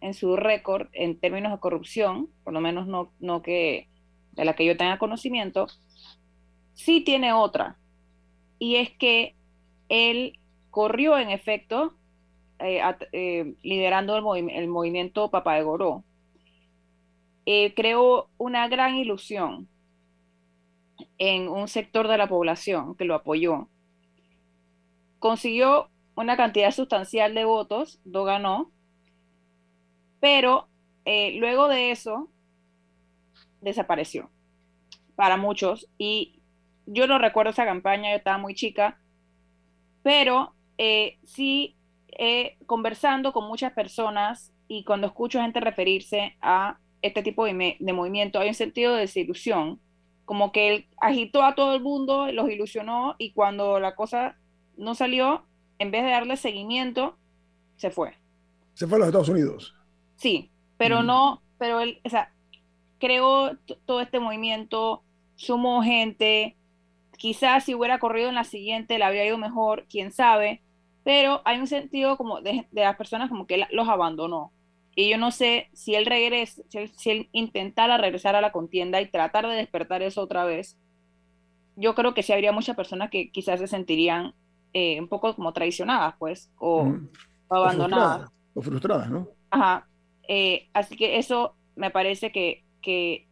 en 0.00 0.14
su 0.14 0.36
récord 0.36 0.88
en 0.92 1.18
términos 1.18 1.52
de 1.52 1.60
corrupción, 1.60 2.28
por 2.44 2.52
lo 2.52 2.60
menos 2.60 2.86
no, 2.86 3.12
no 3.20 3.42
que 3.42 3.88
de 4.32 4.44
la 4.44 4.54
que 4.54 4.64
yo 4.64 4.76
tenga 4.76 4.98
conocimiento, 4.98 5.66
sí 6.74 7.02
tiene 7.02 7.32
otra. 7.32 7.76
Y 8.58 8.76
es 8.76 8.90
que 8.90 9.34
él 9.88 10.38
corrió 10.70 11.18
en 11.18 11.30
efecto 11.30 11.94
eh, 12.58 12.82
eh, 13.12 13.54
liderando 13.62 14.16
el, 14.16 14.50
el, 14.50 14.68
movimiento 14.68 15.30
Papá 15.30 15.54
de 15.54 15.62
Goró. 15.62 16.04
Eh, 17.46 17.74
creó 17.74 18.28
una 18.36 18.68
gran 18.68 18.96
ilusión 18.96 19.66
en 21.18 21.48
un 21.48 21.68
sector 21.68 22.06
de 22.06 22.18
la 22.18 22.28
población 22.28 22.94
que 22.96 23.04
lo 23.04 23.14
apoyó. 23.14 23.68
Consiguió 25.18 25.88
una 26.14 26.36
cantidad 26.36 26.70
sustancial 26.70 27.34
de 27.34 27.44
votos, 27.44 27.98
lo 28.04 28.24
ganó, 28.24 28.70
pero 30.20 30.68
luego 31.06 31.68
de 31.68 31.90
eso 31.90 32.28
desapareció 33.60 34.30
para 35.16 35.36
muchos 35.36 35.88
y 35.98 36.40
yo 36.86 37.06
no 37.06 37.18
recuerdo 37.18 37.50
esa 37.50 37.64
campaña, 37.64 38.10
yo 38.10 38.16
estaba 38.16 38.38
muy 38.38 38.54
chica, 38.54 39.00
pero 40.02 40.54
sí 41.24 41.76
eh, 42.22 42.58
conversando 42.66 43.32
con 43.32 43.46
muchas 43.46 43.72
personas 43.72 44.52
y 44.68 44.84
cuando 44.84 45.06
escucho 45.06 45.40
gente 45.40 45.58
referirse 45.60 46.36
a 46.40 46.78
este 47.02 47.22
tipo 47.22 47.44
de, 47.44 47.76
movimiento, 47.94 48.38
hay 48.38 48.48
un 48.48 48.54
sentido 48.54 48.94
de 48.94 49.00
desilusión, 49.00 49.80
como 50.26 50.52
que 50.52 50.68
él 50.68 50.86
agitó 51.00 51.42
a 51.42 51.54
todo 51.54 51.74
el 51.74 51.80
mundo, 51.80 52.30
los 52.30 52.50
ilusionó 52.50 53.16
y 53.18 53.32
cuando 53.32 53.80
la 53.80 53.94
cosa 53.94 54.36
no 54.76 54.94
salió, 54.94 55.46
en 55.78 55.90
vez 55.90 56.04
de 56.04 56.10
darle 56.10 56.36
seguimiento, 56.36 57.16
se 57.76 57.90
fue. 57.90 58.12
Se 58.74 58.86
fue 58.86 58.96
a 58.96 58.98
los 58.98 59.08
Estados 59.08 59.28
Unidos. 59.30 59.74
Sí, 60.20 60.50
pero 60.76 61.02
mm. 61.02 61.06
no, 61.06 61.42
pero 61.58 61.80
él, 61.80 61.98
o 62.04 62.10
sea, 62.10 62.30
creó 62.98 63.56
todo 63.86 64.02
este 64.02 64.20
movimiento, 64.20 65.02
sumó 65.34 65.82
gente, 65.82 66.56
quizás 67.16 67.64
si 67.64 67.74
hubiera 67.74 67.98
corrido 67.98 68.28
en 68.28 68.34
la 68.34 68.44
siguiente 68.44 68.98
le 68.98 69.04
habría 69.04 69.26
ido 69.26 69.38
mejor, 69.38 69.86
quién 69.88 70.12
sabe, 70.12 70.60
pero 71.04 71.40
hay 71.46 71.58
un 71.58 71.66
sentido 71.66 72.18
como 72.18 72.42
de, 72.42 72.68
las 72.72 72.96
personas 72.96 73.30
como 73.30 73.46
que 73.46 73.66
los 73.70 73.88
abandonó. 73.88 74.52
Y 74.94 75.08
yo 75.08 75.16
no 75.16 75.30
sé 75.30 75.70
si 75.72 75.94
él 75.94 76.04
regresa, 76.04 76.62
si 76.68 77.10
él, 77.10 77.28
intentara 77.32 77.96
regresar 77.96 78.36
a 78.36 78.42
la 78.42 78.52
contienda 78.52 79.00
y 79.00 79.10
tratar 79.10 79.46
de 79.46 79.54
despertar 79.54 80.02
eso 80.02 80.20
otra 80.20 80.44
vez, 80.44 80.76
yo 81.76 81.94
creo 81.94 82.12
que 82.12 82.22
sí 82.22 82.34
habría 82.34 82.52
muchas 82.52 82.76
personas 82.76 83.08
que 83.08 83.30
quizás 83.30 83.58
se 83.58 83.68
sentirían 83.68 84.34
eh, 84.74 85.00
un 85.00 85.08
poco 85.08 85.34
como 85.34 85.54
traicionadas, 85.54 86.14
pues, 86.18 86.50
o, 86.58 86.92
abandonadas. 87.48 88.30
O 88.52 88.60
frustradas, 88.60 89.08
¿no? 89.08 89.28
Ajá. 89.50 89.86
Eh, 90.32 90.68
así 90.74 90.96
que 90.96 91.18
eso 91.18 91.56
me 91.74 91.90
parece 91.90 92.30
que, 92.30 92.64
que, 92.80 93.26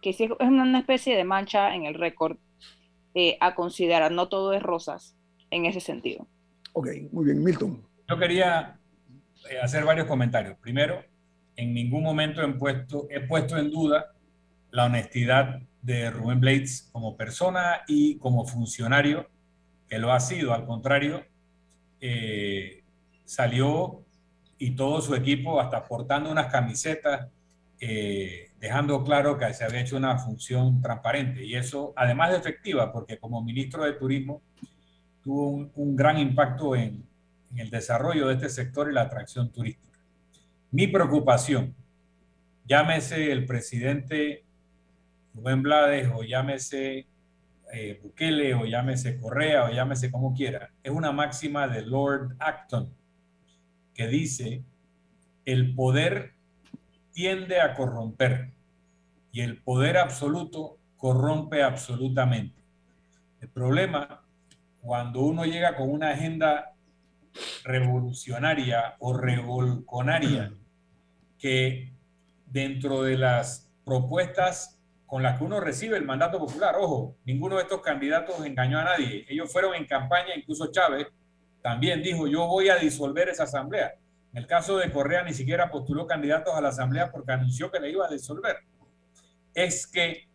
que 0.00 0.12
sí 0.12 0.22
es 0.22 0.48
una 0.48 0.78
especie 0.78 1.16
de 1.16 1.24
mancha 1.24 1.74
en 1.74 1.84
el 1.84 1.94
récord 1.94 2.36
eh, 3.16 3.36
a 3.40 3.56
considerar. 3.56 4.12
No 4.12 4.28
todo 4.28 4.52
es 4.52 4.62
rosas 4.62 5.16
en 5.50 5.66
ese 5.66 5.80
sentido. 5.80 6.28
Ok, 6.72 6.86
muy 7.10 7.24
bien, 7.24 7.42
Milton. 7.42 7.84
Yo 8.08 8.16
quería 8.16 8.78
eh, 9.50 9.58
hacer 9.60 9.84
varios 9.84 10.06
comentarios. 10.06 10.56
Primero, 10.58 11.02
en 11.56 11.74
ningún 11.74 12.04
momento 12.04 12.40
he 12.40 12.48
puesto, 12.52 13.08
he 13.10 13.18
puesto 13.18 13.58
en 13.58 13.72
duda 13.72 14.14
la 14.70 14.84
honestidad 14.84 15.60
de 15.82 16.08
Rubén 16.12 16.38
Blades 16.38 16.88
como 16.92 17.16
persona 17.16 17.80
y 17.88 18.16
como 18.18 18.46
funcionario, 18.46 19.28
que 19.88 19.98
lo 19.98 20.12
ha 20.12 20.20
sido. 20.20 20.54
Al 20.54 20.66
contrario, 20.66 21.24
eh, 22.00 22.84
salió 23.24 24.03
y 24.58 24.72
todo 24.72 25.00
su 25.00 25.14
equipo 25.14 25.60
hasta 25.60 25.84
portando 25.84 26.30
unas 26.30 26.50
camisetas, 26.50 27.28
eh, 27.80 28.50
dejando 28.60 29.02
claro 29.04 29.36
que 29.36 29.52
se 29.52 29.64
había 29.64 29.80
hecho 29.80 29.96
una 29.96 30.18
función 30.18 30.80
transparente. 30.80 31.44
Y 31.44 31.54
eso, 31.54 31.92
además 31.96 32.30
de 32.30 32.38
efectiva, 32.38 32.92
porque 32.92 33.18
como 33.18 33.42
ministro 33.42 33.84
de 33.84 33.92
Turismo, 33.94 34.42
tuvo 35.22 35.70
un, 35.74 35.96
gran 35.96 36.18
impacto 36.18 36.76
en, 36.76 37.04
el 37.56 37.70
desarrollo 37.70 38.26
de 38.26 38.34
este 38.34 38.48
sector 38.48 38.90
y 38.90 38.94
la 38.94 39.02
atracción 39.02 39.50
turística. 39.50 39.98
Mi 40.72 40.88
preocupación, 40.88 41.72
llámese 42.66 43.30
el 43.30 43.46
presidente 43.46 44.44
Rubén 45.34 45.62
Blades 45.62 46.10
o 46.12 46.24
llámese 46.24 47.06
eh, 47.72 48.00
Bukele 48.02 48.54
o 48.54 48.64
llámese 48.64 49.20
Correa 49.20 49.66
o 49.66 49.70
llámese 49.70 50.10
como 50.10 50.34
quiera, 50.34 50.70
es 50.82 50.90
una 50.90 51.12
máxima 51.12 51.68
de 51.68 51.82
Lord 51.82 52.34
Acton 52.40 52.92
que 53.94 54.08
dice, 54.08 54.62
el 55.44 55.74
poder 55.74 56.34
tiende 57.12 57.60
a 57.60 57.74
corromper 57.74 58.52
y 59.32 59.40
el 59.40 59.62
poder 59.62 59.96
absoluto 59.96 60.78
corrompe 60.96 61.62
absolutamente. 61.62 62.62
El 63.40 63.48
problema 63.48 64.22
cuando 64.80 65.20
uno 65.20 65.44
llega 65.44 65.76
con 65.76 65.90
una 65.90 66.10
agenda 66.10 66.74
revolucionaria 67.64 68.96
o 68.98 69.16
revolconaria 69.16 70.52
que 71.38 71.92
dentro 72.46 73.02
de 73.02 73.16
las 73.16 73.70
propuestas 73.84 74.80
con 75.06 75.22
las 75.22 75.38
que 75.38 75.44
uno 75.44 75.60
recibe 75.60 75.96
el 75.96 76.04
mandato 76.04 76.38
popular, 76.38 76.74
ojo, 76.78 77.16
ninguno 77.24 77.56
de 77.56 77.62
estos 77.62 77.80
candidatos 77.80 78.44
engañó 78.44 78.78
a 78.78 78.84
nadie. 78.84 79.24
Ellos 79.28 79.52
fueron 79.52 79.74
en 79.74 79.86
campaña, 79.86 80.34
incluso 80.36 80.70
Chávez 80.70 81.06
también 81.64 82.02
dijo, 82.02 82.26
yo 82.26 82.46
voy 82.46 82.68
a 82.68 82.76
disolver 82.76 83.30
esa 83.30 83.44
asamblea. 83.44 83.94
En 84.32 84.42
el 84.42 84.46
caso 84.46 84.76
de 84.76 84.92
Correa 84.92 85.22
ni 85.22 85.32
siquiera 85.32 85.70
postuló 85.70 86.06
candidatos 86.06 86.54
a 86.54 86.60
la 86.60 86.68
asamblea 86.68 87.10
porque 87.10 87.32
anunció 87.32 87.70
que 87.70 87.80
le 87.80 87.90
iba 87.90 88.04
a 88.04 88.10
disolver. 88.10 88.58
Es 89.54 89.86
que 89.86 90.28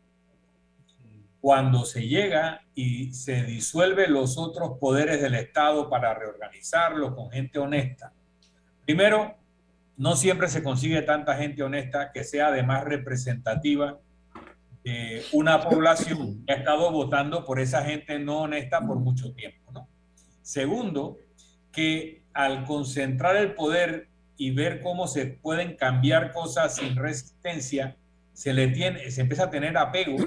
cuando 1.40 1.86
se 1.86 2.08
llega 2.08 2.62
y 2.74 3.14
se 3.14 3.44
disuelve 3.44 4.08
los 4.08 4.40
otros 4.40 4.80
poderes 4.80 5.22
del 5.22 5.36
Estado 5.36 5.88
para 5.88 6.16
reorganizarlo 6.16 7.16
con 7.16 7.30
gente 7.30 7.60
honesta. 7.60 8.12
Primero, 8.84 9.38
no 9.98 10.16
siempre 10.16 10.48
se 10.48 10.64
consigue 10.64 11.04
tanta 11.04 11.36
gente 11.36 11.62
honesta 11.62 12.12
que 12.12 12.24
sea 12.24 12.48
además 12.48 12.86
representativa 12.86 14.00
de 14.84 15.22
una 15.34 15.62
población 15.62 16.44
que 16.48 16.54
ha 16.54 16.56
estado 16.56 16.92
votando 16.92 17.46
por 17.46 17.60
esa 17.60 17.84
gente 17.84 18.18
no 18.18 18.42
honesta 18.42 18.82
por 18.82 18.98
mucho 18.98 19.32
tiempo. 19.34 19.72
¿no? 19.72 19.89
Segundo, 20.50 21.20
que 21.72 22.24
al 22.34 22.66
concentrar 22.66 23.36
el 23.36 23.54
poder 23.54 24.08
y 24.36 24.50
ver 24.50 24.82
cómo 24.82 25.06
se 25.06 25.28
pueden 25.28 25.76
cambiar 25.76 26.32
cosas 26.32 26.78
sin 26.78 26.96
resistencia, 26.96 27.98
se 28.34 28.54
le 28.54 28.70
tiene, 28.70 29.12
se 29.12 29.22
empieza 29.22 29.44
a 29.44 29.50
tener 29.52 29.78
apego 29.78 30.18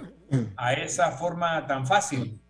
a 0.57 0.75
esa 0.75 1.11
forma 1.11 1.67
tan 1.67 1.89
fácil, 1.89 2.41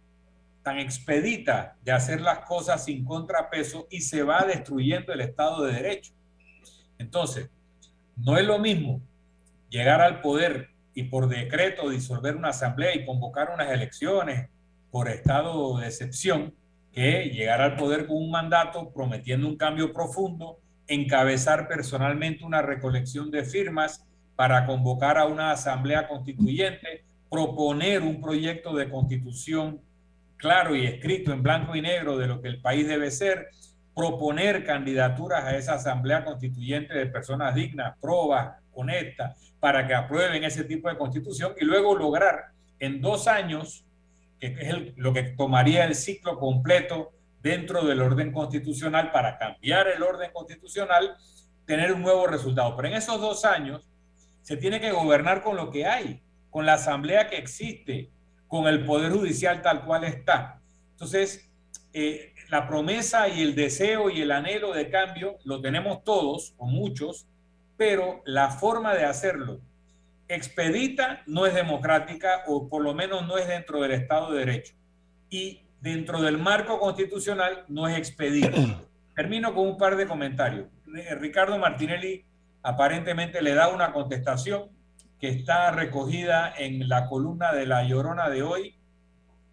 tan 0.63 0.81
expedita 0.81 1.79
de 1.83 1.93
hacer 1.93 2.21
las 2.21 2.41
cosas 2.41 2.85
sin 2.85 3.07
contrapeso 3.07 3.87
y 3.91 4.03
se 4.03 4.23
va 4.23 4.45
destruyendo 4.45 5.15
el 5.15 5.23
Estado 5.23 5.65
de 5.65 5.73
Derecho. 5.73 6.13
Entonces, 6.99 7.49
no 8.17 8.37
es 8.37 8.45
lo 8.45 8.59
mismo 8.59 9.01
llegar 9.71 10.03
al 10.03 10.21
poder 10.21 10.69
y 10.93 11.05
por 11.05 11.27
decreto 11.27 11.89
disolver 11.89 12.37
una 12.37 12.51
asamblea 12.51 12.95
y 12.95 13.07
convocar 13.07 13.49
unas 13.49 13.71
elecciones 13.71 14.51
por 14.91 15.09
estado 15.09 15.79
de 15.79 15.87
excepción 15.87 16.55
que 16.93 17.31
llegar 17.31 17.61
al 17.61 17.77
poder 17.77 18.07
con 18.07 18.17
un 18.17 18.31
mandato 18.31 18.93
prometiendo 18.93 19.49
un 19.49 19.57
cambio 19.57 19.93
profundo, 19.93 20.59
encabezar 20.87 21.69
personalmente 21.69 22.45
una 22.45 22.63
recolección 22.63 23.31
de 23.31 23.45
firmas 23.45 24.05
para 24.37 24.67
convocar 24.67 25.19
a 25.19 25.27
una 25.27 25.53
asamblea 25.53 26.09
constituyente, 26.09 27.05
proponer 27.31 28.03
un 28.03 28.21
proyecto 28.21 28.75
de 28.75 28.91
constitución 28.91 29.81
claro 30.37 30.75
y 30.75 30.85
escrito 30.85 31.33
en 31.33 31.43
blanco 31.43 31.77
y 31.77 31.81
negro 31.81 32.19
de 32.19 32.27
lo 32.27 32.43
que 32.43 32.49
el 32.49 32.61
país 32.61 32.87
debe 32.87 33.11
ser, 33.11 33.49
proponer 33.95 34.65
candidaturas 34.65 35.45
a 35.45 35.57
esa 35.57 35.75
asamblea 35.75 36.25
constituyente 36.25 36.95
de 36.95 37.07
personas 37.07 37.55
dignas, 37.55 37.97
probas, 38.01 38.57
honestas, 38.73 39.55
para 39.61 39.87
que 39.87 39.95
aprueben 39.95 40.43
ese 40.45 40.65
tipo 40.65 40.89
de 40.89 40.99
constitución 40.99 41.53
y 41.61 41.65
luego 41.65 41.97
lograr 41.97 42.47
en 42.81 43.01
dos 43.01 43.29
años, 43.29 43.85
que 44.51 44.57
es 44.61 44.97
lo 44.97 45.13
que 45.13 45.23
tomaría 45.23 45.85
el 45.85 45.95
ciclo 45.95 46.37
completo 46.39 47.13
dentro 47.41 47.85
del 47.85 48.03
orden 48.03 48.33
constitucional 48.33 49.13
para 49.13 49.39
cambiar 49.39 49.87
el 49.87 50.03
orden 50.03 50.33
constitucional, 50.33 51.17
tener 51.65 51.93
un 51.93 52.03
nuevo 52.03 52.27
resultado. 52.27 52.75
Pero 52.75 52.89
en 52.89 52.95
esos 52.95 53.21
dos 53.21 53.45
años 53.45 53.87
se 54.41 54.57
tiene 54.57 54.81
que 54.81 54.91
gobernar 54.91 55.43
con 55.43 55.57
lo 55.57 55.71
que 55.71 55.87
hay 55.87 56.21
con 56.51 56.67
la 56.67 56.75
asamblea 56.75 57.29
que 57.29 57.39
existe, 57.39 58.11
con 58.47 58.67
el 58.67 58.85
Poder 58.85 59.11
Judicial 59.13 59.63
tal 59.63 59.87
cual 59.87 60.05
está. 60.05 60.61
Entonces, 60.91 61.49
eh, 61.95 62.35
la 62.51 62.69
promesa 62.69 63.29
y 63.29 63.43
el 63.43 63.55
deseo 63.55 64.11
y 64.11 64.21
el 64.21 64.31
anhelo 64.31 64.75
de 64.75 64.91
cambio 64.91 65.39
lo 65.45 65.63
tenemos 65.63 66.05
todos 66.05 66.53
o 66.59 66.67
muchos, 66.67 67.27
pero 67.79 68.23
la 68.27 68.51
forma 68.51 68.93
de 68.93 69.05
hacerlo 69.05 69.61
expedita 70.29 71.23
no 71.27 71.47
es 71.47 71.55
democrática 71.55 72.43
o 72.47 72.69
por 72.69 72.83
lo 72.83 72.95
menos 72.95 73.27
no 73.27 73.39
es 73.39 73.49
dentro 73.49 73.81
del 73.81 73.93
Estado 73.93 74.33
de 74.33 74.41
Derecho. 74.41 74.75
Y 75.29 75.63
dentro 75.81 76.23
del 76.23 76.39
marco 76.39 76.79
constitucional 76.79 77.65
no 77.69 77.89
es 77.89 77.97
expedita. 77.97 78.57
Termino 79.15 79.55
con 79.55 79.67
un 79.67 79.77
par 79.77 79.97
de 79.97 80.07
comentarios. 80.07 80.67
Ricardo 81.19 81.59
Martinelli 81.59 82.25
aparentemente 82.63 83.43
le 83.43 83.55
da 83.55 83.69
una 83.69 83.93
contestación 83.93 84.71
que 85.21 85.29
está 85.29 85.71
recogida 85.71 86.53
en 86.57 86.89
la 86.89 87.09
columna 87.09 87.53
de 87.53 87.67
La 87.67 87.85
Llorona 87.85 88.29
de 88.29 88.43
hoy, 88.43 88.75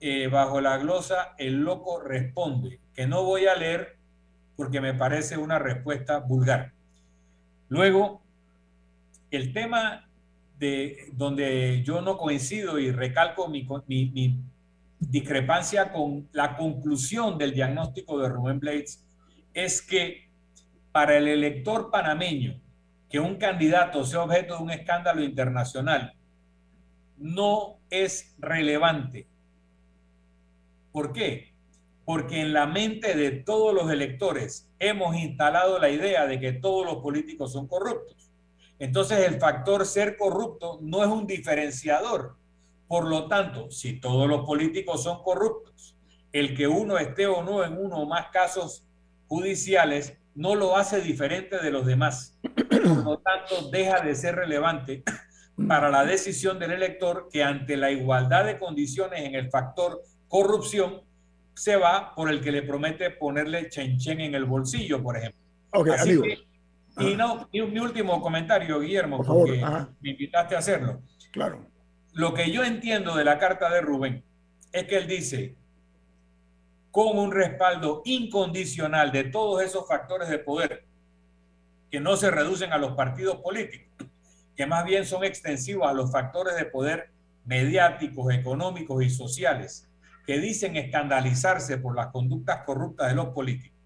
eh, 0.01 0.27
bajo 0.27 0.61
la 0.61 0.77
glosa 0.77 1.35
El 1.37 1.61
loco 1.61 1.99
responde, 1.99 2.79
que 2.93 3.05
no 3.05 3.23
voy 3.23 3.47
a 3.47 3.55
leer 3.55 3.97
porque 4.55 4.81
me 4.81 4.93
parece 4.93 5.37
una 5.37 5.59
respuesta 5.59 6.19
vulgar. 6.19 6.73
Luego, 7.69 8.21
el 9.31 9.53
tema 9.53 10.08
de 10.59 11.09
donde 11.13 11.81
yo 11.83 12.01
no 12.01 12.17
coincido 12.17 12.77
y 12.77 12.91
recalco 12.91 13.47
mi, 13.47 13.65
mi 13.87 14.43
discrepancia 14.99 15.91
con 15.91 16.27
la 16.33 16.57
conclusión 16.57 17.37
del 17.37 17.53
diagnóstico 17.53 18.19
de 18.19 18.29
Rubén 18.29 18.59
Blades 18.59 19.05
es 19.53 19.81
que 19.81 20.29
para 20.91 21.17
el 21.17 21.27
elector 21.27 21.89
panameño, 21.89 22.59
que 23.09 23.19
un 23.19 23.37
candidato 23.37 24.05
sea 24.05 24.23
objeto 24.23 24.57
de 24.57 24.63
un 24.63 24.71
escándalo 24.71 25.23
internacional 25.23 26.13
no 27.17 27.79
es 27.89 28.35
relevante. 28.39 29.27
¿Por 30.91 31.11
qué? 31.11 31.53
Porque 32.05 32.41
en 32.41 32.53
la 32.53 32.65
mente 32.65 33.15
de 33.15 33.31
todos 33.31 33.73
los 33.73 33.91
electores 33.91 34.69
hemos 34.79 35.15
instalado 35.15 35.79
la 35.79 35.89
idea 35.89 36.25
de 36.25 36.39
que 36.39 36.53
todos 36.53 36.85
los 36.85 36.97
políticos 36.97 37.53
son 37.53 37.67
corruptos. 37.67 38.28
Entonces 38.79 39.27
el 39.27 39.39
factor 39.39 39.85
ser 39.85 40.17
corrupto 40.17 40.79
no 40.81 41.03
es 41.03 41.09
un 41.09 41.27
diferenciador. 41.27 42.37
Por 42.87 43.07
lo 43.07 43.27
tanto, 43.27 43.69
si 43.69 43.99
todos 43.99 44.27
los 44.27 44.45
políticos 44.45 45.03
son 45.03 45.21
corruptos, 45.21 45.95
el 46.31 46.55
que 46.55 46.67
uno 46.67 46.97
esté 46.97 47.27
o 47.27 47.43
no 47.43 47.63
en 47.63 47.77
uno 47.77 47.97
o 47.97 48.05
más 48.07 48.27
casos 48.31 48.85
judiciales 49.27 50.17
no 50.33 50.55
lo 50.55 50.77
hace 50.77 51.01
diferente 51.01 51.59
de 51.59 51.71
los 51.71 51.85
demás. 51.85 52.37
Por 52.41 53.03
lo 53.03 53.17
tanto, 53.19 53.69
deja 53.69 53.99
de 53.99 54.15
ser 54.15 54.35
relevante 54.35 55.03
para 55.67 55.89
la 55.89 56.05
decisión 56.05 56.57
del 56.57 56.71
elector 56.71 57.27
que 57.31 57.43
ante 57.43 57.75
la 57.75 57.91
igualdad 57.91 58.45
de 58.45 58.57
condiciones 58.57 59.21
en 59.21 59.35
el 59.35 59.49
factor 59.49 60.01
corrupción 60.29 61.01
se 61.53 61.75
va 61.75 62.15
por 62.15 62.29
el 62.29 62.41
que 62.41 62.53
le 62.53 62.61
promete 62.61 63.09
ponerle 63.09 63.67
chenchen 63.67 64.21
en 64.21 64.35
el 64.35 64.45
bolsillo, 64.45 65.03
por 65.03 65.17
ejemplo. 65.17 65.41
Así 65.93 66.17
y 66.99 67.15
no, 67.15 67.49
mi 67.51 67.79
último 67.79 68.21
comentario, 68.21 68.79
Guillermo, 68.79 69.23
porque 69.23 69.63
me 70.01 70.11
invitaste 70.11 70.55
a 70.55 70.59
hacerlo. 70.59 71.01
Claro. 71.31 71.65
Lo 72.13 72.33
que 72.33 72.51
yo 72.51 72.63
entiendo 72.63 73.15
de 73.15 73.23
la 73.23 73.37
carta 73.37 73.69
de 73.69 73.81
Rubén 73.81 74.23
es 74.71 74.85
que 74.85 74.97
él 74.97 75.07
dice, 75.07 75.55
con 76.91 77.17
un 77.17 77.31
respaldo 77.31 78.01
incondicional 78.05 79.11
de 79.11 79.25
todos 79.25 79.61
esos 79.61 79.87
factores 79.87 80.29
de 80.29 80.39
poder 80.39 80.85
que 81.89 81.99
no 81.99 82.15
se 82.17 82.31
reducen 82.31 82.73
a 82.73 82.77
los 82.77 82.93
partidos 82.93 83.37
políticos, 83.37 83.87
que 84.55 84.65
más 84.65 84.85
bien 84.85 85.05
son 85.05 85.23
extensivos 85.23 85.87
a 85.87 85.93
los 85.93 86.11
factores 86.11 86.55
de 86.55 86.65
poder 86.65 87.11
mediáticos, 87.45 88.33
económicos 88.33 89.03
y 89.03 89.09
sociales, 89.09 89.89
que 90.25 90.39
dicen 90.39 90.75
escandalizarse 90.75 91.77
por 91.77 91.95
las 91.95 92.07
conductas 92.07 92.63
corruptas 92.63 93.09
de 93.09 93.15
los 93.15 93.29
políticos, 93.29 93.78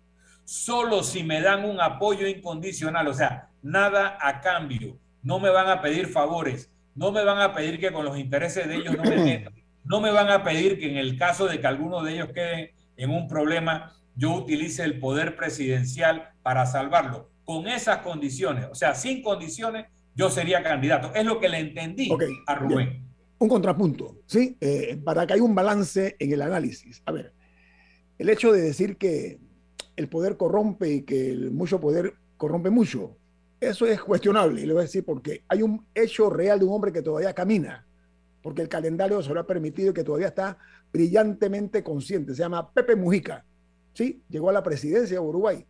solo 0.46 1.04
si 1.04 1.24
me 1.24 1.42
dan 1.42 1.66
un 1.66 1.80
apoyo 1.80 2.28
incondicional, 2.28 3.08
o 3.08 3.14
sea, 3.14 3.50
nada 3.62 4.18
a 4.22 4.42
cambio, 4.42 4.98
no 5.22 5.40
me 5.40 5.50
van 5.50 5.70
a 5.70 5.82
pedir 5.82 6.08
favores, 6.08 6.72
no 6.96 7.12
me 7.12 7.24
van 7.24 7.40
a 7.40 7.54
pedir 7.54 7.80
que 7.80 7.92
con 7.92 8.06
los 8.06 8.18
intereses 8.18 8.68
de 8.68 8.76
ellos 8.76 8.96
no 8.98 9.04
me 9.04 9.18
metan, 9.18 9.54
no 9.84 10.02
me 10.02 10.12
van 10.12 10.30
a 10.30 10.44
pedir 10.44 10.80
que 10.80 10.90
en 10.90 10.98
el 10.98 11.18
caso 11.18 11.48
de 11.48 11.60
que 11.60 11.68
alguno 11.68 12.04
de 12.04 12.14
ellos 12.14 12.30
quede 12.34 12.74
en 12.98 13.10
un 13.10 13.28
problema, 13.28 13.94
yo 14.16 14.34
utilice 14.34 14.84
el 14.84 15.00
poder 15.00 15.36
presidencial 15.36 16.30
para 16.44 16.66
salvarlo. 16.66 17.30
Con 17.44 17.68
esas 17.68 17.98
condiciones, 18.00 18.68
o 18.72 18.76
sea, 18.76 18.96
sin 18.96 19.22
condiciones, 19.22 19.88
yo 20.16 20.30
sería 20.30 20.64
candidato. 20.64 21.12
Es 21.14 21.26
lo 21.26 21.40
que 21.40 21.50
le 21.50 21.60
entendí 21.60 22.10
a 22.48 22.56
Rubén. 22.56 23.04
Un 23.40 23.50
contrapunto, 23.50 24.20
¿sí? 24.26 24.56
Eh, 24.62 24.98
para 25.04 25.26
que 25.26 25.34
haya 25.34 25.44
un 25.44 25.56
balance 25.56 26.16
en 26.20 26.32
el 26.32 26.42
análisis. 26.42 27.02
A 27.06 27.12
ver, 27.12 27.34
el 28.18 28.30
hecho 28.30 28.54
de 28.54 28.62
decir 28.62 28.98
que 28.98 29.40
el 29.96 30.10
poder 30.10 30.38
corrompe 30.38 30.90
y 30.90 31.02
que 31.04 31.32
el 31.32 31.52
mucho 31.52 31.80
poder 31.80 32.14
corrompe 32.38 32.70
mucho, 32.70 33.16
eso 33.60 33.86
es 33.86 34.02
cuestionable. 34.02 34.62
Y 34.62 34.66
le 34.66 34.74
voy 34.74 34.82
a 34.82 34.84
decir 34.84 35.06
porque 35.06 35.44
hay 35.48 35.62
un 35.62 35.86
hecho 35.94 36.30
real 36.30 36.60
de 36.60 36.66
un 36.66 36.74
hombre 36.74 36.92
que 36.92 37.02
todavía 37.02 37.34
camina, 37.34 37.86
porque 38.42 38.62
el 38.62 38.70
calendario 38.70 39.22
se 39.22 39.34
lo 39.34 39.40
ha 39.40 39.48
permitido 39.48 39.92
y 39.92 39.94
que 39.94 40.04
todavía 40.04 40.28
está 40.28 40.58
brillantemente 40.92 41.84
consciente. 41.84 42.34
Se 42.34 42.40
llama 42.40 42.72
Pepe 42.72 42.96
Mujica. 42.96 43.46
¿sí? 43.94 44.22
Llegó 44.30 44.50
a 44.50 44.54
la 44.54 44.64
presidencia 44.64 45.20
de 45.20 45.26
Uruguay. 45.26 45.66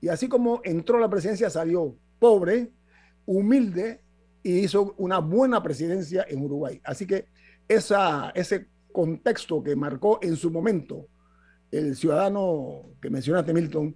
Y 0.00 0.08
así 0.08 0.28
como 0.28 0.60
entró 0.64 0.98
a 0.98 1.00
la 1.00 1.10
presidencia, 1.10 1.50
salió 1.50 1.94
pobre, 2.18 2.70
humilde 3.26 4.00
y 4.42 4.58
hizo 4.58 4.94
una 4.98 5.18
buena 5.18 5.62
presidencia 5.62 6.24
en 6.28 6.42
Uruguay. 6.42 6.80
Así 6.84 7.06
que 7.06 7.26
ese 7.68 8.66
contexto 8.92 9.62
que 9.62 9.76
marcó 9.76 10.18
en 10.22 10.36
su 10.36 10.50
momento 10.50 11.06
el 11.70 11.96
ciudadano 11.96 12.90
que 13.00 13.10
mencionaste, 13.10 13.52
Milton, 13.52 13.94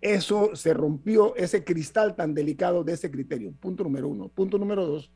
eso 0.00 0.54
se 0.54 0.74
rompió, 0.74 1.34
ese 1.34 1.64
cristal 1.64 2.14
tan 2.14 2.34
delicado 2.34 2.84
de 2.84 2.92
ese 2.92 3.10
criterio. 3.10 3.54
Punto 3.58 3.84
número 3.84 4.08
uno. 4.08 4.28
Punto 4.28 4.58
número 4.58 4.86
dos. 4.86 5.10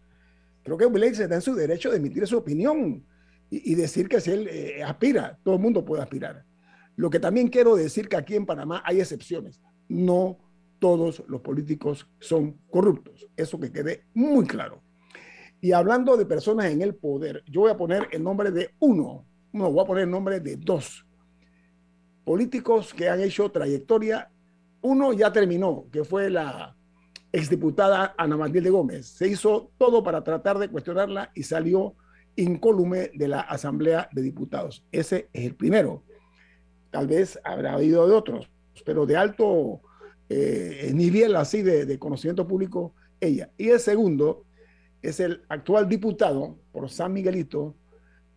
Creo 0.62 0.78
que 0.78 0.86
Blake 0.86 1.22
está 1.22 1.34
en 1.34 1.42
su 1.42 1.54
derecho 1.54 1.90
de 1.90 1.98
emitir 1.98 2.26
su 2.26 2.38
opinión 2.38 3.04
y, 3.50 3.74
decir 3.74 4.08
que 4.08 4.20
si 4.20 4.30
él 4.30 4.48
eh, 4.50 4.82
aspira, 4.82 5.38
todo 5.42 5.56
el 5.56 5.60
mundo 5.60 5.84
puede 5.84 6.02
aspirar. 6.02 6.44
Lo 6.96 7.10
que 7.10 7.20
también 7.20 7.48
quiero 7.48 7.76
decir 7.76 8.08
que 8.08 8.16
aquí 8.16 8.34
en 8.34 8.46
Panamá 8.46 8.82
hay 8.84 9.00
excepciones. 9.00 9.60
No 9.88 10.38
todos 10.78 11.22
los 11.28 11.40
políticos 11.42 12.08
son 12.18 12.58
corruptos. 12.70 13.28
Eso 13.36 13.60
que 13.60 13.72
quede 13.72 14.04
muy 14.14 14.46
claro. 14.46 14.82
Y 15.60 15.72
hablando 15.72 16.16
de 16.16 16.24
personas 16.24 16.66
en 16.66 16.82
el 16.82 16.94
poder, 16.94 17.42
yo 17.46 17.62
voy 17.62 17.70
a 17.70 17.76
poner 17.76 18.08
el 18.12 18.22
nombre 18.22 18.50
de 18.50 18.70
uno, 18.78 19.26
no, 19.52 19.70
voy 19.70 19.82
a 19.82 19.86
poner 19.86 20.04
el 20.04 20.10
nombre 20.10 20.40
de 20.40 20.56
dos 20.56 21.07
políticos 22.28 22.92
que 22.92 23.08
han 23.08 23.22
hecho 23.22 23.50
trayectoria. 23.50 24.30
Uno 24.82 25.14
ya 25.14 25.32
terminó, 25.32 25.86
que 25.90 26.04
fue 26.04 26.28
la 26.28 26.76
exdiputada 27.32 28.14
Ana 28.18 28.36
Matilde 28.36 28.68
Gómez. 28.68 29.06
Se 29.06 29.28
hizo 29.28 29.70
todo 29.78 30.02
para 30.02 30.22
tratar 30.22 30.58
de 30.58 30.68
cuestionarla 30.68 31.30
y 31.34 31.44
salió 31.44 31.94
incólume 32.36 33.12
de 33.14 33.28
la 33.28 33.40
Asamblea 33.40 34.10
de 34.12 34.20
Diputados. 34.20 34.84
Ese 34.92 35.30
es 35.32 35.46
el 35.46 35.54
primero. 35.54 36.02
Tal 36.90 37.06
vez 37.06 37.40
habrá 37.44 37.72
habido 37.72 38.06
de 38.06 38.14
otros, 38.14 38.50
pero 38.84 39.06
de 39.06 39.16
alto 39.16 39.80
eh, 40.28 40.90
nivel 40.94 41.34
así 41.34 41.62
de, 41.62 41.98
conocimiento 41.98 42.46
público, 42.46 42.92
ella. 43.20 43.48
Y 43.56 43.70
el 43.70 43.80
segundo 43.80 44.44
es 45.00 45.18
el 45.18 45.40
actual 45.48 45.88
diputado 45.88 46.58
por 46.72 46.90
San 46.90 47.14
Miguelito, 47.14 47.74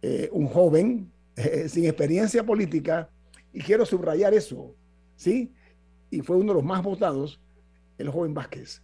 eh, 0.02 0.30
un 0.32 0.48
joven 0.48 1.12
eh, 1.36 1.68
sin 1.68 1.84
experiencia 1.84 2.46
política, 2.46 3.10
y 3.54 3.62
quiero 3.62 3.86
subrayar 3.86 4.34
eso, 4.34 4.76
¿sí? 5.16 5.54
Y 6.10 6.22
fue 6.22 6.38
uno 6.38 6.54
de 6.54 6.56
los 6.56 6.64
más 6.64 6.84
votados, 6.84 7.39
el 7.97 8.10
joven 8.10 8.34
Vázquez. 8.34 8.82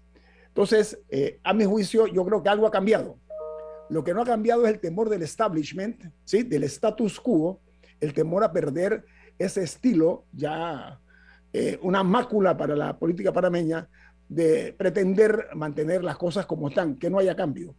Entonces, 0.47 0.99
a 1.43 1.53
mi 1.53 1.65
juicio, 1.65 2.07
yo 2.07 2.25
creo 2.25 2.41
que 2.41 2.49
algo 2.49 2.65
ha 2.67 2.71
cambiado 2.71 3.19
lo 3.89 4.03
que 4.03 4.13
no 4.13 4.21
ha 4.21 4.25
cambiado 4.25 4.65
es 4.65 4.73
el 4.73 4.79
temor 4.79 5.09
del 5.09 5.23
establishment, 5.23 6.03
¿sí? 6.23 6.43
del 6.43 6.63
status 6.63 7.19
quo, 7.19 7.61
el 7.99 8.13
temor 8.13 8.43
a 8.43 8.51
perder 8.51 9.05
ese 9.39 9.63
estilo, 9.63 10.25
ya 10.33 10.99
eh, 11.53 11.79
una 11.81 12.03
mácula 12.03 12.57
para 12.57 12.75
la 12.75 12.97
política 12.97 13.31
panameña, 13.31 13.87
de 14.27 14.73
pretender 14.77 15.47
mantener 15.55 16.03
las 16.03 16.17
cosas 16.17 16.45
como 16.45 16.67
están, 16.67 16.95
que 16.95 17.09
no 17.09 17.19
haya 17.19 17.35
cambio. 17.35 17.75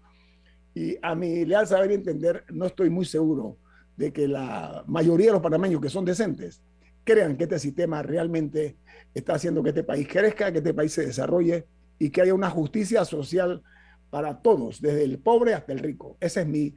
Y 0.74 0.97
a 1.03 1.14
mi 1.14 1.45
leal 1.45 1.66
saber 1.66 1.91
y 1.91 1.95
entender, 1.95 2.45
no 2.51 2.66
estoy 2.66 2.89
muy 2.89 3.05
seguro 3.05 3.59
de 3.97 4.12
que 4.12 4.28
la 4.28 4.84
mayoría 4.86 5.26
de 5.26 5.32
los 5.32 5.43
panameños 5.43 5.80
que 5.80 5.91
son 5.91 6.05
decentes 6.05 6.62
crean 7.09 7.39
que 7.39 7.45
este 7.45 7.59
sistema 7.59 8.03
realmente 8.03 8.77
está 9.15 9.33
haciendo 9.35 9.63
que 9.63 9.71
este 9.71 9.83
país 9.83 10.07
crezca, 10.07 10.53
que 10.53 10.59
este 10.59 10.75
país 10.75 10.93
se 10.93 11.07
desarrolle 11.07 11.67
y 11.99 12.11
que 12.11 12.21
haya 12.21 12.35
una 12.35 12.51
justicia 12.51 13.03
social 13.07 13.63
para 14.11 14.43
todos, 14.43 14.83
desde 14.83 15.05
el 15.05 15.19
pobre 15.19 15.55
hasta 15.55 15.73
el 15.73 15.79
rico. 15.79 16.19
Ese 16.21 16.43
es 16.43 16.47
mi 16.47 16.75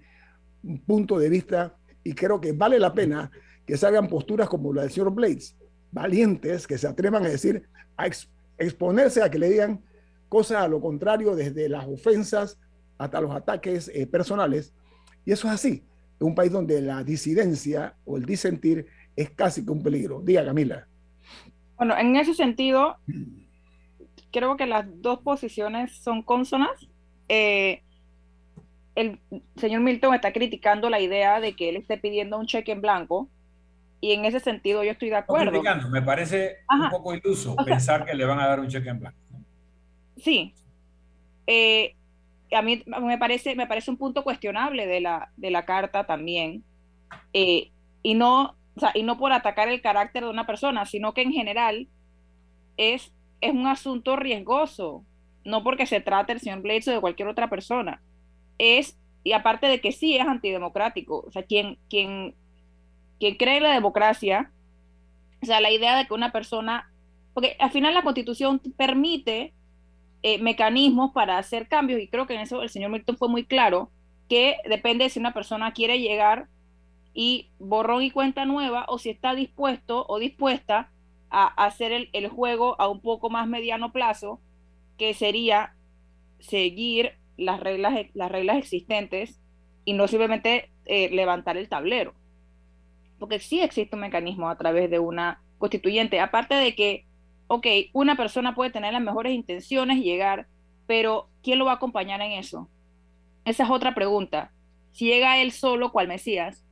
punto 0.87 1.19
de 1.19 1.27
vista 1.27 1.75
y 2.01 2.13
creo 2.13 2.39
que 2.39 2.53
vale 2.53 2.79
la 2.79 2.93
pena 2.93 3.29
que 3.65 3.75
salgan 3.75 4.07
posturas 4.07 4.47
como 4.47 4.73
la 4.73 4.83
del 4.83 4.91
señor 4.91 5.13
Blades, 5.13 5.57
valientes, 5.91 6.65
que 6.65 6.77
se 6.77 6.87
atrevan 6.87 7.25
a 7.25 7.29
decir, 7.29 7.67
a 7.97 8.07
exponerse 8.57 9.21
a 9.21 9.29
que 9.29 9.37
le 9.37 9.49
digan 9.49 9.83
cosas 10.29 10.63
a 10.63 10.67
lo 10.69 10.79
contrario, 10.79 11.35
desde 11.35 11.67
las 11.67 11.85
ofensas 11.87 12.57
hasta 12.97 13.19
los 13.19 13.35
ataques 13.35 13.91
eh, 13.93 14.07
personales. 14.07 14.73
Y 15.25 15.33
eso 15.33 15.49
es 15.49 15.55
así, 15.55 15.83
en 16.21 16.27
un 16.27 16.35
país 16.35 16.53
donde 16.53 16.81
la 16.81 17.03
disidencia 17.03 17.97
o 18.05 18.15
el 18.15 18.25
disentir 18.25 18.87
es 19.21 19.31
casi 19.31 19.65
que 19.65 19.71
un 19.71 19.83
peligro. 19.83 20.21
Diga, 20.21 20.45
Camila. 20.45 20.87
Bueno, 21.77 21.97
en 21.97 22.15
ese 22.15 22.33
sentido, 22.33 22.97
creo 24.31 24.57
que 24.57 24.67
las 24.67 24.85
dos 25.01 25.19
posiciones 25.19 25.95
son 25.97 26.21
consonas. 26.21 26.87
Eh, 27.27 27.81
el 28.95 29.19
señor 29.55 29.81
Milton 29.81 30.13
está 30.13 30.33
criticando 30.33 30.89
la 30.89 30.99
idea 30.99 31.39
de 31.39 31.55
que 31.55 31.69
él 31.69 31.77
esté 31.77 31.97
pidiendo 31.97 32.37
un 32.37 32.45
cheque 32.45 32.73
en 32.73 32.81
blanco 32.81 33.29
y 34.01 34.13
en 34.13 34.25
ese 34.25 34.39
sentido 34.39 34.83
yo 34.83 34.91
estoy 34.91 35.09
de 35.09 35.17
acuerdo. 35.17 35.61
me 35.89 36.01
parece 36.01 36.57
un 36.69 36.89
poco 36.89 37.13
iluso 37.13 37.55
pensar 37.63 38.03
que 38.03 38.15
le 38.15 38.25
van 38.25 38.39
a 38.39 38.47
dar 38.47 38.59
un 38.59 38.67
cheque 38.67 38.89
en 38.89 38.99
blanco. 38.99 39.17
Sí. 40.17 40.53
Eh, 41.45 41.95
a 42.51 42.61
mí 42.63 42.83
me 42.85 43.17
parece, 43.17 43.55
me 43.55 43.67
parece 43.67 43.91
un 43.91 43.97
punto 43.97 44.23
cuestionable 44.23 44.87
de 44.87 45.01
la, 45.01 45.31
de 45.37 45.51
la 45.51 45.65
carta 45.65 46.05
también. 46.05 46.63
Eh, 47.31 47.71
y, 48.01 48.15
no, 48.15 48.55
y 48.93 49.03
no 49.03 49.17
por 49.17 49.33
atacar 49.33 49.69
el 49.69 49.81
carácter 49.81 50.23
de 50.23 50.29
una 50.29 50.47
persona, 50.47 50.85
sino 50.85 51.13
que 51.13 51.21
en 51.21 51.31
general 51.31 51.87
es, 52.77 53.13
es 53.41 53.51
un 53.51 53.67
asunto 53.67 54.15
riesgoso, 54.15 55.03
no 55.43 55.63
porque 55.63 55.85
se 55.85 56.01
trate 56.01 56.33
el 56.33 56.39
señor 56.39 56.61
Blades 56.61 56.87
o 56.87 56.91
de 56.91 57.01
cualquier 57.01 57.27
otra 57.27 57.49
persona. 57.49 58.01
Es, 58.57 58.97
y 59.23 59.33
aparte 59.33 59.67
de 59.67 59.81
que 59.81 59.91
sí 59.91 60.15
es 60.15 60.27
antidemocrático, 60.27 61.23
o 61.27 61.31
sea, 61.31 61.43
quien, 61.43 61.77
quien, 61.89 62.35
cree 63.19 63.57
en 63.57 63.63
la 63.63 63.73
democracia, 63.73 64.51
o 65.41 65.45
sea, 65.45 65.61
la 65.61 65.71
idea 65.71 65.97
de 65.97 66.07
que 66.07 66.13
una 66.13 66.31
persona, 66.31 66.91
porque 67.33 67.55
al 67.59 67.71
final 67.71 67.93
la 67.93 68.03
constitución 68.03 68.59
permite 68.77 69.53
eh, 70.23 70.39
mecanismos 70.39 71.11
para 71.13 71.37
hacer 71.37 71.67
cambios 71.67 71.99
y 71.99 72.07
creo 72.07 72.27
que 72.27 72.35
en 72.35 72.41
eso 72.41 72.61
el 72.61 72.69
señor 72.69 72.91
Milton 72.91 73.17
fue 73.17 73.29
muy 73.29 73.45
claro, 73.45 73.91
que 74.29 74.57
depende 74.69 75.03
de 75.03 75.09
si 75.09 75.19
una 75.19 75.33
persona 75.33 75.73
quiere 75.73 75.99
llegar 75.99 76.47
y 77.13 77.49
borrón 77.59 78.03
y 78.03 78.11
cuenta 78.11 78.45
nueva 78.45 78.85
o 78.87 78.97
si 78.97 79.09
está 79.09 79.35
dispuesto 79.35 80.05
o 80.07 80.19
dispuesta 80.19 80.89
a 81.29 81.47
hacer 81.65 82.09
el, 82.11 82.27
juego 82.27 82.79
a 82.79 82.89
un 82.89 83.01
poco 83.01 83.29
más 83.29 83.47
mediano 83.47 83.91
plazo, 83.91 84.41
que 84.97 85.13
sería 85.13 85.75
seguir 86.39 87.13
las 87.37 87.59
reglas, 87.59 87.93
las 88.13 88.31
reglas 88.31 88.57
existentes 88.57 89.39
y 89.85 89.93
no 89.93 90.07
simplemente 90.07 90.69
eh, 90.85 91.09
levantar 91.09 91.57
el 91.57 91.69
tablero. 91.69 92.13
Porque 93.17 93.39
sí 93.39 93.61
existe 93.61 93.95
un 93.95 94.01
mecanismo 94.01 94.49
a 94.49 94.57
través 94.57 94.89
de 94.89 94.99
una 94.99 95.41
constituyente, 95.57 96.19
aparte 96.19 96.55
de 96.55 96.75
que 96.75 97.05
ok, 97.53 97.67
una 97.91 98.15
persona 98.15 98.55
puede 98.55 98.71
tener 98.71 98.93
las 98.93 99.01
mejores 99.01 99.33
intenciones 99.33 100.01
llegar, 100.01 100.47
pero 100.87 101.27
¿quién 101.43 101.59
lo 101.59 101.65
va 101.65 101.73
a 101.73 101.75
acompañar 101.75 102.21
en 102.21 102.31
eso? 102.31 102.69
Esa 103.43 103.65
es 103.65 103.69
otra 103.69 103.93
pregunta. 103.93 104.53
Si 104.93 105.03
llega 105.03 105.37
él 105.37 105.51
solo, 105.51 105.91
cual 105.91 106.07
Mesías, 106.07 106.65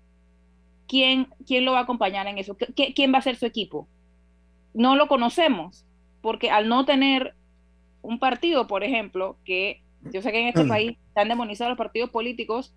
¿quién, 0.90 1.30
quién 1.46 1.64
lo 1.64 1.74
va 1.74 1.80
a 1.80 1.84
acompañar 1.84 2.28
en 2.28 2.40
eso? 2.40 2.58
¿Quién 2.76 3.14
va 3.14 3.20
a 3.20 3.22
ser 3.22 3.38
su 3.38 3.46
equipo? 3.46 3.88
No 4.74 4.96
lo 4.96 5.08
conocemos, 5.08 5.86
porque 6.22 6.50
al 6.50 6.68
no 6.68 6.84
tener 6.84 7.36
un 8.02 8.20
partido, 8.20 8.68
por 8.68 8.84
ejemplo, 8.84 9.38
que 9.46 9.82
yo 10.12 10.22
sé 10.22 10.32
que 10.32 10.42
en 10.42 10.48
este 10.48 10.66
país 10.66 10.98
están 11.08 11.30
demonizados 11.30 11.70
los 11.70 11.78
partidos 11.78 12.10
políticos, 12.10 12.74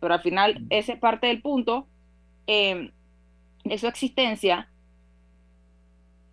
pero 0.00 0.14
al 0.14 0.22
final 0.22 0.64
ese 0.70 0.92
es 0.92 0.98
parte 0.98 1.26
del 1.26 1.42
punto 1.42 1.88
eh, 2.46 2.92
de 3.64 3.78
su 3.78 3.88
existencia, 3.88 4.70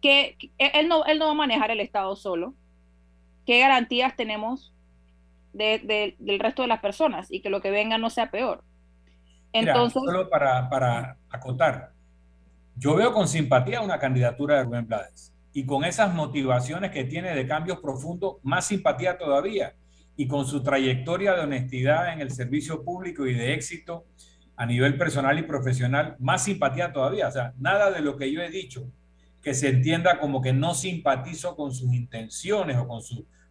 que, 0.02 0.38
él, 0.58 0.88
no, 0.88 1.06
él 1.06 1.18
no 1.18 1.26
va 1.26 1.32
a 1.32 1.36
manejar 1.36 1.72
el 1.72 1.80
Estado 1.80 2.16
solo. 2.16 2.54
¿Qué 3.46 3.60
garantías 3.60 4.16
tenemos 4.16 4.74
de, 5.54 6.16
del 6.20 6.40
resto 6.40 6.62
de 6.62 6.68
las 6.68 6.82
personas 6.82 7.32
y 7.32 7.42
que 7.42 7.50
lo 7.50 7.62
que 7.62 7.72
venga 7.72 7.98
no 7.98 8.10
sea 8.10 8.30
peor? 8.30 8.64
Entonces, 9.54 10.02
solo 10.04 10.30
para, 10.30 10.70
para 10.70 11.18
acotar, 11.30 11.94
yo 12.76 12.96
veo 12.96 13.14
con 13.14 13.28
simpatía 13.28 13.82
una 13.82 14.00
candidatura 14.00 14.58
de 14.58 14.64
Rubén 14.64 14.88
Blades 14.88 15.34
y 15.54 15.66
con 15.66 15.86
esas 15.86 16.14
motivaciones 16.14 16.92
que 16.92 17.04
tiene 17.04 17.36
de 17.36 17.48
cambios 17.48 17.80
profundos, 17.80 18.38
más 18.42 18.66
simpatía 18.66 19.18
todavía. 19.18 19.76
Y 20.16 20.28
con 20.28 20.46
su 20.46 20.62
trayectoria 20.62 21.34
de 21.34 21.42
honestidad 21.42 22.14
en 22.14 22.22
el 22.22 22.32
servicio 22.32 22.84
público 22.84 23.26
y 23.26 23.34
de 23.34 23.54
éxito 23.54 24.06
a 24.56 24.66
nivel 24.66 24.98
personal 24.98 25.38
y 25.40 25.44
profesional, 25.44 26.16
más 26.20 26.44
simpatía 26.44 26.92
todavía. 26.92 27.28
O 27.28 27.32
sea, 27.32 27.54
nada 27.58 27.92
de 27.92 28.02
lo 28.02 28.18
que 28.18 28.32
yo 28.32 28.42
he 28.42 28.50
dicho 28.50 28.88
que 29.42 29.54
se 29.54 29.70
entienda 29.70 30.20
como 30.20 30.42
que 30.42 30.54
no 30.54 30.74
simpatizo 30.74 31.56
con 31.56 31.74
sus 31.74 31.94
intenciones 31.94 32.78
o 32.78 32.88
con, 32.88 33.02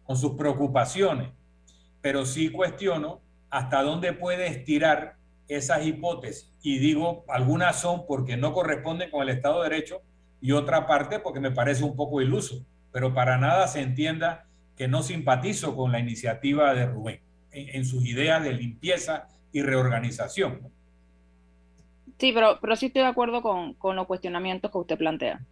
con 0.03 0.17
sus 0.17 0.33
preocupaciones, 0.33 1.29
pero 2.01 2.25
sí 2.25 2.49
cuestiono 2.49 3.21
hasta 3.49 3.83
dónde 3.83 4.11
puede 4.13 4.47
estirar 4.47 5.17
esas 5.47 5.85
hipótesis. 5.85 6.49
Y 6.61 6.79
digo, 6.79 7.25
algunas 7.27 7.79
son 7.79 8.05
porque 8.05 8.37
no 8.37 8.53
corresponden 8.53 9.11
con 9.11 9.23
el 9.23 9.29
Estado 9.29 9.61
de 9.61 9.69
Derecho 9.69 10.01
y 10.41 10.51
otra 10.51 10.87
parte 10.87 11.19
porque 11.19 11.39
me 11.39 11.51
parece 11.51 11.83
un 11.83 11.95
poco 11.95 12.21
iluso, 12.21 12.65
pero 12.91 13.13
para 13.13 13.37
nada 13.37 13.67
se 13.67 13.81
entienda 13.81 14.47
que 14.75 14.87
no 14.87 15.03
simpatizo 15.03 15.75
con 15.75 15.91
la 15.91 15.99
iniciativa 15.99 16.73
de 16.73 16.85
Rubén 16.85 17.21
en, 17.51 17.85
sus 17.85 18.05
ideas 18.05 18.43
de 18.43 18.53
limpieza 18.53 19.27
y 19.51 19.61
reorganización. 19.61 20.61
Sí, 22.17 22.31
pero, 22.33 22.57
pero 22.59 22.75
sí 22.75 22.87
estoy 22.87 23.03
de 23.03 23.07
acuerdo 23.07 23.41
con, 23.41 23.75
con 23.75 23.95
los 23.95 24.07
cuestionamientos 24.07 24.71
que 24.71 24.77
usted 24.77 24.97
plantea. 24.97 25.45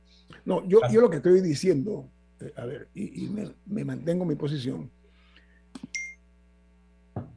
No, 0.46 0.68
yo, 0.68 0.80
yo 0.92 1.02
lo 1.02 1.10
que 1.10 1.18
estoy 1.18 1.42
diciendo, 1.42 2.10
eh, 2.40 2.52
a 2.56 2.66
ver, 2.66 2.88
y, 2.96 3.28
me, 3.28 3.52
me, 3.68 3.86
mantengo 3.86 4.24
en 4.24 4.30
mi 4.30 4.36
posición, 4.36 4.90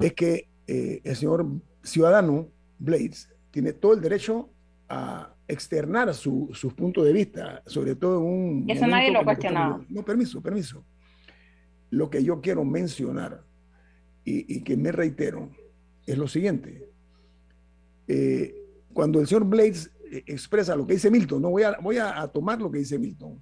es 0.01 0.13
que 0.15 0.49
eh, 0.67 1.01
el 1.05 1.17
señor 1.17 1.47
ciudadano 1.85 2.49
Blades 2.79 3.31
tiene 3.51 3.73
todo 3.73 3.95
el 3.95 4.01
derecho 4.01 4.51
a 4.89 5.33
externar 5.47 6.13
su, 6.15 6.51
sus 6.53 6.73
puntos 6.75 7.05
de 7.05 7.13
vista, 7.13 7.63
sobre 7.67 7.95
todo 7.95 8.19
en 8.19 8.25
un... 8.25 8.65
Eso 8.69 8.87
nadie 8.87 9.13
lo 9.13 9.21
ha 9.21 9.25
cuestionado. 9.25 9.85
No, 9.89 10.05
permiso, 10.05 10.41
permiso. 10.41 10.85
Lo 11.91 12.11
que 12.11 12.25
yo 12.25 12.41
quiero 12.41 12.65
mencionar 12.65 13.45
y, 14.25 14.57
y 14.57 14.63
que 14.63 14.77
me 14.77 14.91
reitero 14.91 15.51
es 16.07 16.19
lo 16.19 16.27
siguiente. 16.27 16.89
Eh, 18.07 18.55
cuando 18.93 19.21
el 19.21 19.27
señor 19.27 19.45
Blades 19.45 19.91
eh, 20.11 20.23
expresa 20.27 20.77
lo 20.77 20.87
que 20.87 20.95
dice 20.95 21.11
Milton, 21.11 21.43
no 21.43 21.51
voy 21.51 21.63
a, 21.63 21.77
voy 21.81 21.99
a, 21.99 22.27
tomar 22.29 22.61
lo 22.61 22.71
que 22.71 22.79
dice 22.79 22.99
Milton. 22.99 23.41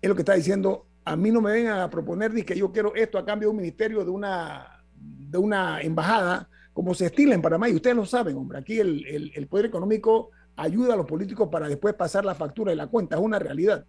Es 0.00 0.08
lo 0.08 0.14
que 0.14 0.22
está 0.22 0.34
diciendo, 0.34 0.86
a 1.04 1.16
mí 1.16 1.30
no 1.30 1.40
me 1.40 1.52
vengan 1.52 1.80
a 1.80 1.90
proponer 1.90 2.32
que 2.44 2.56
yo 2.56 2.72
quiero 2.72 2.94
esto 2.94 3.18
a 3.18 3.24
cambio 3.24 3.48
de 3.48 3.50
un 3.50 3.56
ministerio, 3.56 4.04
de 4.04 4.10
una, 4.10 4.84
de 4.94 5.38
una 5.38 5.80
embajada, 5.80 6.48
como 6.76 6.92
se 6.92 7.06
estila 7.06 7.34
en 7.34 7.40
Panamá, 7.40 7.70
y 7.70 7.74
ustedes 7.74 7.96
lo 7.96 8.04
saben, 8.04 8.36
hombre, 8.36 8.58
aquí 8.58 8.78
el, 8.78 9.32
el, 9.34 9.46
poder 9.46 9.64
económico 9.64 10.28
ayuda 10.56 10.92
a 10.92 10.96
los 10.98 11.06
políticos 11.06 11.48
para 11.50 11.70
después 11.70 11.94
pasar 11.94 12.26
la 12.26 12.34
factura 12.34 12.70
y 12.70 12.76
la 12.76 12.86
cuenta, 12.88 13.16
es 13.16 13.22
una 13.22 13.38
realidad. 13.38 13.86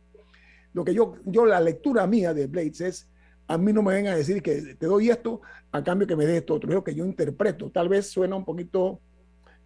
Lo 0.71 0.85
que 0.85 0.93
yo, 0.93 1.15
yo 1.25 1.45
la 1.45 1.59
lectura 1.59 2.07
mía 2.07 2.33
de 2.33 2.47
Blades 2.47 2.79
es, 2.79 3.09
a 3.45 3.57
mí 3.57 3.73
no 3.73 3.83
me 3.83 3.93
vengan 3.93 4.13
a 4.13 4.15
decir 4.17 4.41
que 4.41 4.75
te 4.75 4.85
doy 4.85 5.09
esto 5.09 5.41
a 5.73 5.83
cambio 5.83 6.07
que 6.07 6.15
me 6.15 6.25
des 6.25 6.37
esto 6.37 6.53
otro, 6.53 6.77
es 6.77 6.81
que 6.85 6.95
yo 6.95 7.03
interpreto. 7.03 7.69
Tal 7.71 7.89
vez 7.89 8.09
suena 8.09 8.37
un 8.37 8.45
poquito, 8.45 9.01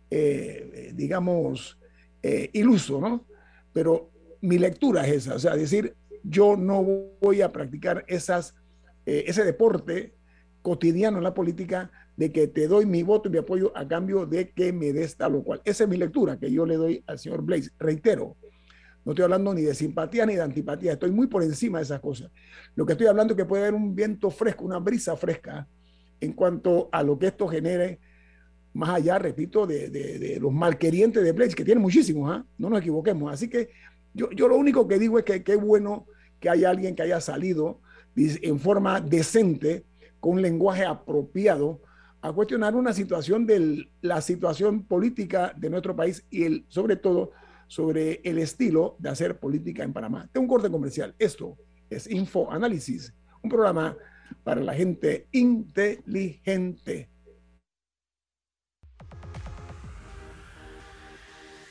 eh, 0.09 0.91
digamos, 0.95 1.77
eh, 2.23 2.49
iluso, 2.53 2.99
¿no? 2.99 3.27
Pero 3.71 4.09
mi 4.41 4.57
lectura 4.57 5.05
es 5.05 5.27
esa, 5.27 5.35
o 5.35 5.39
sea, 5.39 5.55
decir, 5.55 5.95
yo 6.23 6.57
no 6.57 6.83
voy 7.21 7.43
a 7.43 7.51
practicar 7.51 8.03
esas, 8.07 8.55
eh, 9.05 9.25
ese 9.27 9.43
deporte 9.43 10.15
cotidiano 10.63 11.19
en 11.19 11.23
la 11.23 11.35
política 11.35 11.91
de 12.15 12.31
que 12.31 12.47
te 12.47 12.67
doy 12.67 12.85
mi 12.85 13.03
voto 13.03 13.29
y 13.29 13.31
mi 13.31 13.37
apoyo 13.37 13.71
a 13.75 13.87
cambio 13.87 14.25
de 14.25 14.51
que 14.51 14.73
me 14.73 14.93
des 14.93 15.15
tal 15.15 15.35
o 15.35 15.43
cual. 15.43 15.61
Esa 15.65 15.83
es 15.83 15.89
mi 15.89 15.97
lectura 15.97 16.37
que 16.37 16.51
yo 16.51 16.65
le 16.65 16.75
doy 16.75 17.03
al 17.07 17.19
señor 17.19 17.41
Blaze. 17.41 17.71
Reitero, 17.79 18.35
no 19.03 19.13
estoy 19.13 19.23
hablando 19.23 19.53
ni 19.53 19.61
de 19.61 19.73
simpatía 19.73 20.25
ni 20.25 20.35
de 20.35 20.41
antipatía, 20.41 20.93
estoy 20.93 21.11
muy 21.11 21.27
por 21.27 21.43
encima 21.43 21.79
de 21.79 21.85
esas 21.85 21.99
cosas. 21.99 22.31
Lo 22.75 22.85
que 22.85 22.93
estoy 22.93 23.07
hablando 23.07 23.33
es 23.33 23.37
que 23.37 23.45
puede 23.45 23.63
haber 23.63 23.73
un 23.73 23.95
viento 23.95 24.29
fresco, 24.29 24.65
una 24.65 24.77
brisa 24.77 25.15
fresca 25.15 25.67
en 26.19 26.33
cuanto 26.33 26.89
a 26.91 27.01
lo 27.01 27.17
que 27.17 27.27
esto 27.27 27.47
genere 27.47 27.99
más 28.73 28.89
allá, 28.89 29.19
repito, 29.19 29.67
de, 29.67 30.37
los 30.39 30.53
malquerientes 30.53 31.23
de 31.23 31.31
Blades, 31.31 31.55
que 31.55 31.65
tienen 31.65 31.81
muchísimos, 31.81 32.31
¿ah? 32.31 32.45
no 32.57 32.69
nos 32.69 32.79
equivoquemos. 32.79 33.33
Así 33.33 33.49
que 33.49 33.69
yo, 34.13 34.31
yo 34.31 34.47
lo 34.47 34.55
único 34.55 34.87
que 34.87 34.99
digo 34.99 35.19
es 35.19 35.25
que 35.25 35.43
qué 35.43 35.55
bueno 35.55 36.05
que 36.39 36.49
haya 36.49 36.69
alguien 36.69 36.95
que 36.95 37.03
haya 37.03 37.19
salido 37.19 37.81
en 38.15 38.59
forma 38.59 39.01
decente, 39.01 39.85
con 40.19 40.33
un 40.33 40.41
lenguaje 40.41 40.85
apropiado, 40.85 41.81
a 42.21 42.31
cuestionar 42.31 42.75
una 42.75 42.93
situación 42.93 43.45
de 43.45 43.89
la 44.01 44.21
situación 44.21 44.83
política 44.83 45.53
de 45.57 45.69
nuestro 45.69 45.95
país 45.95 46.25
y 46.29 46.43
el, 46.43 46.65
sobre 46.67 46.95
todo 46.95 47.31
sobre 47.67 48.21
el 48.23 48.37
estilo 48.37 48.95
de 48.99 49.09
hacer 49.09 49.39
política 49.39 49.83
en 49.83 49.93
Panamá. 49.93 50.29
Tengo 50.31 50.43
un 50.43 50.49
corte 50.49 50.69
comercial. 50.69 51.15
Esto 51.17 51.57
es 51.89 52.09
Info 52.09 52.51
Análisis, 52.51 53.13
un 53.41 53.49
programa 53.49 53.97
para 54.43 54.61
la 54.61 54.73
gente 54.73 55.27
inteligente. 55.31 57.09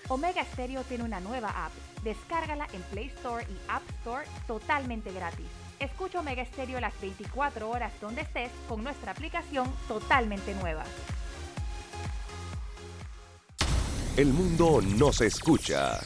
Omega 0.08 0.44
Stereo 0.44 0.82
tiene 0.82 1.04
una 1.04 1.20
nueva 1.20 1.66
app. 1.66 1.72
Descárgala 2.02 2.66
en 2.72 2.82
Play 2.90 3.06
Store 3.06 3.44
y 3.44 3.56
App 3.68 3.88
Store 4.00 4.24
totalmente 4.48 5.12
gratis. 5.12 5.46
Escucha 5.80 6.20
Omega 6.20 6.42
Estéreo 6.42 6.78
las 6.78 6.92
24 7.00 7.68
horas 7.68 7.92
donde 8.02 8.20
estés 8.20 8.50
con 8.68 8.84
nuestra 8.84 9.12
aplicación 9.12 9.66
totalmente 9.88 10.54
nueva. 10.54 10.84
El 14.16 14.32
mundo 14.34 14.82
nos 14.82 15.22
escucha. 15.22 15.98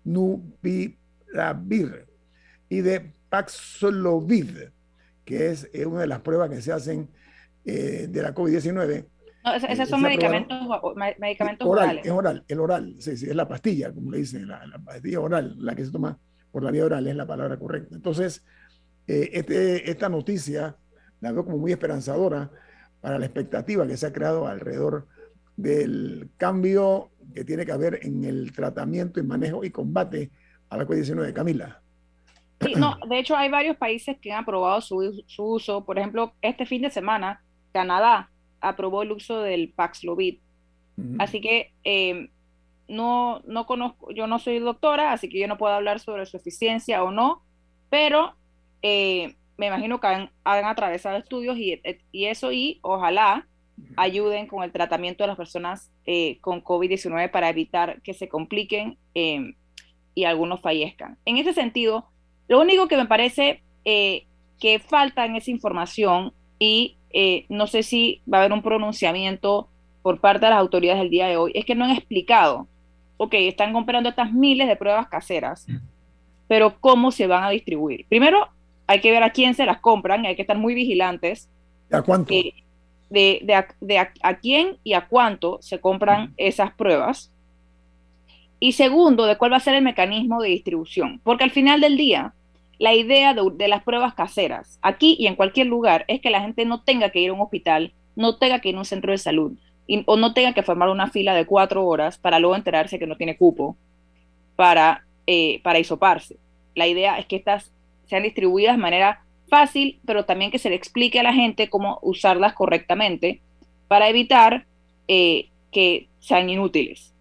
molnupiravir 0.04 2.06
y 2.68 2.80
de 2.80 3.12
Paxlovid, 3.28 4.70
que 5.24 5.50
es 5.50 5.70
eh, 5.72 5.86
una 5.86 6.00
de 6.00 6.08
las 6.08 6.20
pruebas 6.20 6.50
que 6.50 6.60
se 6.60 6.72
hacen 6.72 7.08
de 7.64 8.22
la 8.22 8.32
COVID-19. 8.32 9.06
No, 9.44 9.54
esos 9.54 9.88
son 9.88 10.00
medicamentos, 10.00 10.56
medicamentos 11.18 11.66
orales. 11.66 12.06
Es 12.06 12.12
oral, 12.12 12.44
el 12.46 12.60
oral, 12.60 12.94
sí, 13.00 13.16
sí, 13.16 13.28
es 13.28 13.34
la 13.34 13.48
pastilla, 13.48 13.92
como 13.92 14.12
le 14.12 14.18
dicen, 14.18 14.46
la, 14.46 14.64
la 14.66 14.78
pastilla 14.78 15.18
oral, 15.18 15.56
la 15.58 15.74
que 15.74 15.84
se 15.84 15.90
toma 15.90 16.16
por 16.52 16.62
la 16.62 16.70
vía 16.70 16.84
oral 16.84 17.06
es 17.06 17.16
la 17.16 17.26
palabra 17.26 17.58
correcta. 17.58 17.94
Entonces, 17.94 18.44
eh, 19.06 19.30
este, 19.32 19.90
esta 19.90 20.08
noticia 20.08 20.76
la 21.20 21.32
veo 21.32 21.44
como 21.44 21.58
muy 21.58 21.72
esperanzadora 21.72 22.50
para 23.00 23.18
la 23.18 23.26
expectativa 23.26 23.86
que 23.86 23.96
se 23.96 24.06
ha 24.06 24.12
creado 24.12 24.46
alrededor 24.46 25.06
del 25.56 26.28
cambio 26.36 27.10
que 27.34 27.44
tiene 27.44 27.64
que 27.64 27.72
haber 27.72 28.00
en 28.02 28.24
el 28.24 28.52
tratamiento 28.52 29.20
y 29.20 29.22
manejo 29.22 29.64
y 29.64 29.70
combate 29.70 30.30
a 30.68 30.76
la 30.76 30.86
COVID-19. 30.86 31.32
Camila. 31.32 31.80
Sí, 32.60 32.74
no, 32.74 32.96
de 33.08 33.18
hecho 33.18 33.36
hay 33.36 33.50
varios 33.50 33.76
países 33.76 34.16
que 34.20 34.32
han 34.32 34.42
aprobado 34.42 34.80
su, 34.80 35.24
uso. 35.38 35.84
Por 35.84 35.98
ejemplo, 35.98 36.32
este 36.40 36.64
fin 36.64 36.82
de 36.82 36.90
semana, 36.90 37.42
Canadá 37.72 38.30
aprobó 38.60 39.02
el 39.02 39.12
uso 39.12 39.40
del 39.42 39.72
Paxlovid. 39.74 40.38
Así 41.18 41.42
que 41.42 41.74
eh, 41.84 42.30
no, 42.88 43.40
no 43.46 43.66
conozco, 43.66 44.10
yo 44.12 44.26
no 44.26 44.38
soy 44.38 44.58
doctora, 44.58 45.12
así 45.12 45.28
que 45.28 45.38
yo 45.38 45.48
no 45.48 45.58
puedo 45.58 45.74
hablar 45.74 46.00
sobre 46.00 46.26
su 46.26 46.36
eficiencia 46.36 47.02
o 47.02 47.10
no, 47.10 47.42
pero 47.90 48.34
eh, 48.82 49.34
me 49.56 49.66
imagino 49.66 50.00
que 50.00 50.06
han, 50.06 50.30
atravesado 50.44 51.16
estudios 51.16 51.56
y, 51.58 51.80
eso 52.12 52.52
y 52.52 52.78
ojalá 52.82 53.46
ayuden 53.96 54.46
con 54.46 54.62
el 54.62 54.72
tratamiento 54.72 55.24
de 55.24 55.28
las 55.28 55.36
personas 55.36 55.92
eh, 56.06 56.38
con 56.40 56.62
COVID-19 56.62 57.30
para 57.30 57.50
evitar 57.50 58.00
que 58.02 58.14
se 58.14 58.28
compliquen 58.28 58.98
em, 59.14 59.54
y 60.14 60.24
algunos 60.24 60.60
fallezcan. 60.60 61.18
En 61.24 61.38
ese 61.38 61.52
sentido, 61.52 62.06
lo 62.48 62.60
único 62.60 62.88
que 62.88 62.96
me 62.96 63.06
parece 63.06 63.62
eh, 63.84 64.26
que 64.60 64.78
falta 64.78 65.26
en 65.26 65.36
esa 65.36 65.50
información 65.50 66.32
y 66.58 66.96
no 67.48 67.66
sé 67.66 67.82
si 67.82 68.20
va 68.30 68.38
a 68.38 68.40
haber 68.42 68.52
un 68.52 68.60
pronunciamiento 68.60 69.70
por 70.02 70.20
parte 70.20 70.44
de 70.44 70.50
las 70.50 70.60
autoridades 70.60 71.00
el 71.00 71.08
día 71.08 71.26
de 71.28 71.38
hoy, 71.38 71.50
es 71.54 71.64
que 71.64 71.74
no 71.74 71.86
han 71.86 71.92
explicado 71.92 72.68
ok, 73.16 73.34
están 73.34 73.72
comprando 73.72 74.08
estas 74.08 74.32
miles 74.32 74.68
de 74.68 74.76
pruebas 74.76 75.08
caseras, 75.08 75.66
pero 76.48 76.78
¿cómo 76.80 77.10
se 77.10 77.26
van 77.26 77.44
a 77.44 77.50
distribuir? 77.50 78.06
Primero, 78.08 78.48
hay 78.86 79.00
que 79.00 79.10
ver 79.10 79.22
a 79.22 79.30
quién 79.30 79.54
se 79.54 79.66
las 79.66 79.80
compran 79.80 80.26
hay 80.26 80.36
que 80.36 80.42
estar 80.42 80.58
muy 80.58 80.74
vigilantes. 80.74 81.48
¿A 81.90 82.02
cuánto? 82.02 82.32
Eh, 82.32 82.52
de, 83.08 83.98
a, 84.22 84.34
quién 84.36 84.78
y 84.82 84.94
a 84.94 85.06
cuánto 85.06 85.58
se 85.60 85.80
compran 85.80 86.34
esas 86.36 86.72
pruebas. 86.72 87.32
Y 88.58 88.72
segundo, 88.72 89.26
de 89.26 89.36
cuál 89.36 89.52
va 89.52 89.58
a 89.58 89.60
ser 89.60 89.74
el 89.74 89.82
mecanismo 89.82 90.40
de 90.40 90.48
distribución. 90.48 91.20
Porque 91.22 91.44
al 91.44 91.50
final 91.50 91.80
del 91.80 91.96
día, 91.96 92.34
la 92.78 92.94
idea 92.94 93.34
de, 93.34 93.42
de, 93.54 93.68
las 93.68 93.82
pruebas 93.82 94.14
caseras, 94.14 94.78
aquí 94.82 95.16
y 95.18 95.26
en 95.26 95.36
cualquier 95.36 95.66
lugar, 95.66 96.04
es 96.08 96.20
que 96.20 96.30
la 96.30 96.40
gente 96.40 96.64
no 96.64 96.82
tenga 96.82 97.10
que 97.10 97.20
ir 97.20 97.30
a 97.30 97.34
un 97.34 97.40
hospital, 97.40 97.92
no 98.16 98.36
tenga 98.38 98.60
que 98.60 98.70
ir 98.70 98.76
a 98.76 98.78
un 98.78 98.84
centro 98.84 99.12
de 99.12 99.18
salud, 99.18 99.56
o 100.06 100.16
no 100.16 100.34
tenga 100.34 100.52
que 100.52 100.62
formar 100.62 100.88
una 100.88 101.08
fila 101.10 101.34
de 101.34 101.46
cuatro 101.46 101.86
horas 101.86 102.18
para 102.18 102.38
luego 102.38 102.56
enterarse 102.56 102.98
que 102.98 103.06
no 103.06 103.16
tiene 103.16 103.36
cupo 103.36 103.76
para, 104.56 105.06
eh, 105.26 105.60
para 105.62 105.78
isoparse. 105.78 106.36
La 106.74 106.86
idea 106.86 107.18
es 107.18 107.26
que 107.26 107.36
estas 107.36 107.72
sean 108.06 108.22
distribuidas 108.22 108.76
de 108.76 108.82
manera 108.82 109.24
fácil, 109.48 110.00
pero 110.04 110.24
también 110.24 110.50
que 110.50 110.58
se 110.58 110.70
le 110.70 110.76
explique 110.76 111.20
a 111.20 111.22
la 111.22 111.32
gente 111.32 111.70
cómo 111.70 111.98
usarlas 112.02 112.54
correctamente 112.54 113.40
para 113.88 114.08
evitar 114.08 114.66
eh, 115.08 115.48
que 115.70 116.08
sean 116.18 116.50
inútiles. 116.50 117.12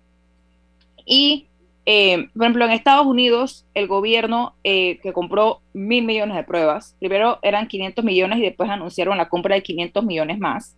Y, 1.06 1.46
eh, 1.86 2.30
por 2.34 2.44
ejemplo, 2.44 2.66
en 2.66 2.72
Estados 2.72 3.06
Unidos, 3.06 3.66
el 3.76 3.88
gobierno 3.88 4.56
que 4.64 5.12
compró 5.14 5.62
mil 5.74 6.04
millones 6.04 6.36
de 6.36 6.44
pruebas, 6.44 6.96
primero 7.00 7.38
eran 7.44 7.68
500 7.68 8.04
millones 8.04 8.40
y 8.40 8.42
después 8.42 8.70
anunciaron 8.70 9.18
la 9.18 9.30
compra 9.30 9.54
de 9.54 9.62
500 9.62 10.04
millones 10.04 10.40
más 10.40 10.76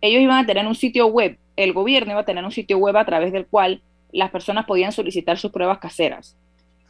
ellos 0.00 0.22
iban 0.22 0.38
a 0.38 0.46
tener 0.46 0.66
un 0.66 0.74
sitio 0.74 1.06
web, 1.06 1.38
el 1.56 1.72
gobierno 1.72 2.12
iba 2.12 2.20
a 2.20 2.24
tener 2.24 2.44
un 2.44 2.52
sitio 2.52 2.78
web 2.78 2.96
a 2.96 3.04
través 3.04 3.32
del 3.32 3.46
cual 3.46 3.82
las 4.12 4.30
personas 4.30 4.64
podían 4.66 4.92
solicitar 4.92 5.38
sus 5.38 5.50
pruebas 5.50 5.78
caseras. 5.78 6.36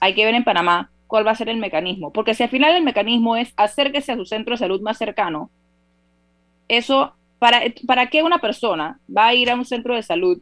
Hay 0.01 0.15
que 0.15 0.25
ver 0.25 0.35
en 0.35 0.45
Panamá 0.45 0.91
cuál 1.07 1.27
va 1.27 1.31
a 1.31 1.37
ser 1.37 1.49
el 1.49 1.57
mecanismo, 1.57 2.13
porque 2.13 2.35
si 2.35 2.43
al 2.43 2.51
final 2.51 2.77
el 2.77 2.85
mecanismo 2.85 3.37
es 3.37 3.53
acérquese 3.57 4.13
a 4.13 4.17
su 4.17 4.27
centro 4.27 4.55
de 4.55 4.59
salud 4.59 4.81
más 4.81 4.99
cercano, 4.99 5.51
eso, 6.69 7.15
¿para, 7.39 7.63
¿para 7.87 8.09
qué 8.09 8.23
una 8.23 8.39
persona 8.39 9.01
va 9.15 9.29
a 9.29 9.35
ir 9.35 9.51
a 9.51 9.55
un 9.55 9.65
centro 9.65 9.95
de 9.95 10.03
salud 10.03 10.41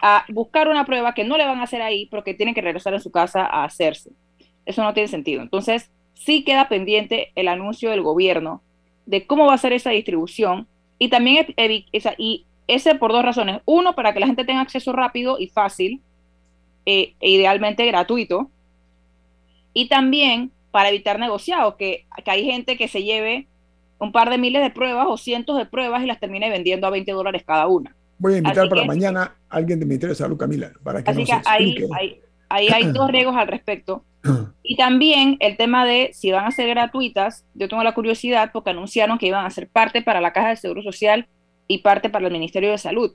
a 0.00 0.24
buscar 0.28 0.68
una 0.68 0.84
prueba 0.84 1.14
que 1.14 1.24
no 1.24 1.36
le 1.36 1.44
van 1.44 1.60
a 1.60 1.64
hacer 1.64 1.82
ahí 1.82 2.06
porque 2.06 2.34
tiene 2.34 2.54
que 2.54 2.62
regresar 2.62 2.94
a 2.94 3.00
su 3.00 3.10
casa 3.10 3.44
a 3.44 3.64
hacerse? 3.64 4.10
Eso 4.64 4.82
no 4.82 4.94
tiene 4.94 5.08
sentido. 5.08 5.42
Entonces, 5.42 5.90
sí 6.14 6.44
queda 6.44 6.68
pendiente 6.68 7.30
el 7.34 7.48
anuncio 7.48 7.90
del 7.90 8.02
gobierno 8.02 8.62
de 9.04 9.26
cómo 9.26 9.46
va 9.46 9.54
a 9.54 9.58
ser 9.58 9.72
esa 9.72 9.90
distribución 9.90 10.66
y 10.98 11.08
también, 11.08 11.46
y 12.18 12.46
ese 12.66 12.94
por 12.94 13.12
dos 13.12 13.24
razones. 13.24 13.60
Uno, 13.64 13.94
para 13.94 14.12
que 14.12 14.20
la 14.20 14.26
gente 14.26 14.44
tenga 14.44 14.60
acceso 14.60 14.92
rápido 14.92 15.38
y 15.38 15.48
fácil, 15.48 16.00
eh, 16.84 17.14
e 17.20 17.30
idealmente 17.30 17.84
gratuito. 17.86 18.50
Y 19.72 19.88
también 19.88 20.50
para 20.70 20.88
evitar 20.88 21.18
negociados, 21.18 21.74
que, 21.76 22.06
que, 22.24 22.30
hay 22.30 22.44
gente 22.44 22.76
que 22.76 22.88
se 22.88 23.02
lleve 23.02 23.46
un 23.98 24.12
par 24.12 24.30
de 24.30 24.38
miles 24.38 24.62
de 24.62 24.70
pruebas 24.70 25.06
o 25.08 25.16
cientos 25.16 25.56
de 25.56 25.66
pruebas 25.66 26.02
y 26.02 26.06
las 26.06 26.20
termine 26.20 26.50
vendiendo 26.50 26.86
a 26.86 26.90
20 26.90 27.12
dólares 27.12 27.44
cada 27.46 27.66
una. 27.66 27.94
Voy 28.18 28.34
a 28.34 28.36
invitar 28.38 28.68
para 28.68 28.84
mañana 28.84 29.34
a 29.48 29.56
alguien 29.56 29.78
del 29.78 29.88
Ministerio 29.88 30.12
de 30.14 30.18
Salud, 30.18 30.36
Camila, 30.36 30.72
para 30.82 31.02
que 31.02 31.10
así 31.10 31.24
que 31.24 31.32
ahí, 31.44 31.76
ahí, 32.48 32.68
hay 32.68 32.92
dos 32.92 33.10
riesgos 33.10 33.36
al 33.36 33.48
respecto. 33.48 34.04
Y 34.62 34.76
también 34.76 35.36
el 35.40 35.56
tema 35.56 35.84
de 35.84 36.10
si 36.12 36.30
van 36.32 36.44
a 36.44 36.50
ser 36.50 36.68
gratuitas, 36.68 37.44
yo 37.54 37.68
tengo 37.68 37.82
la 37.82 37.94
curiosidad 37.94 38.50
porque 38.52 38.70
anunciaron 38.70 39.18
que 39.18 39.26
iban 39.26 39.44
a 39.44 39.50
ser 39.50 39.68
parte 39.68 40.02
para 40.02 40.20
la 40.20 40.32
Caja 40.32 40.50
de 40.50 40.56
Seguro 40.56 40.82
Social 40.82 41.28
y 41.68 41.78
parte 41.78 42.10
para 42.10 42.26
el 42.26 42.32
Ministerio 42.32 42.70
de 42.70 42.78
Salud. 42.78 43.14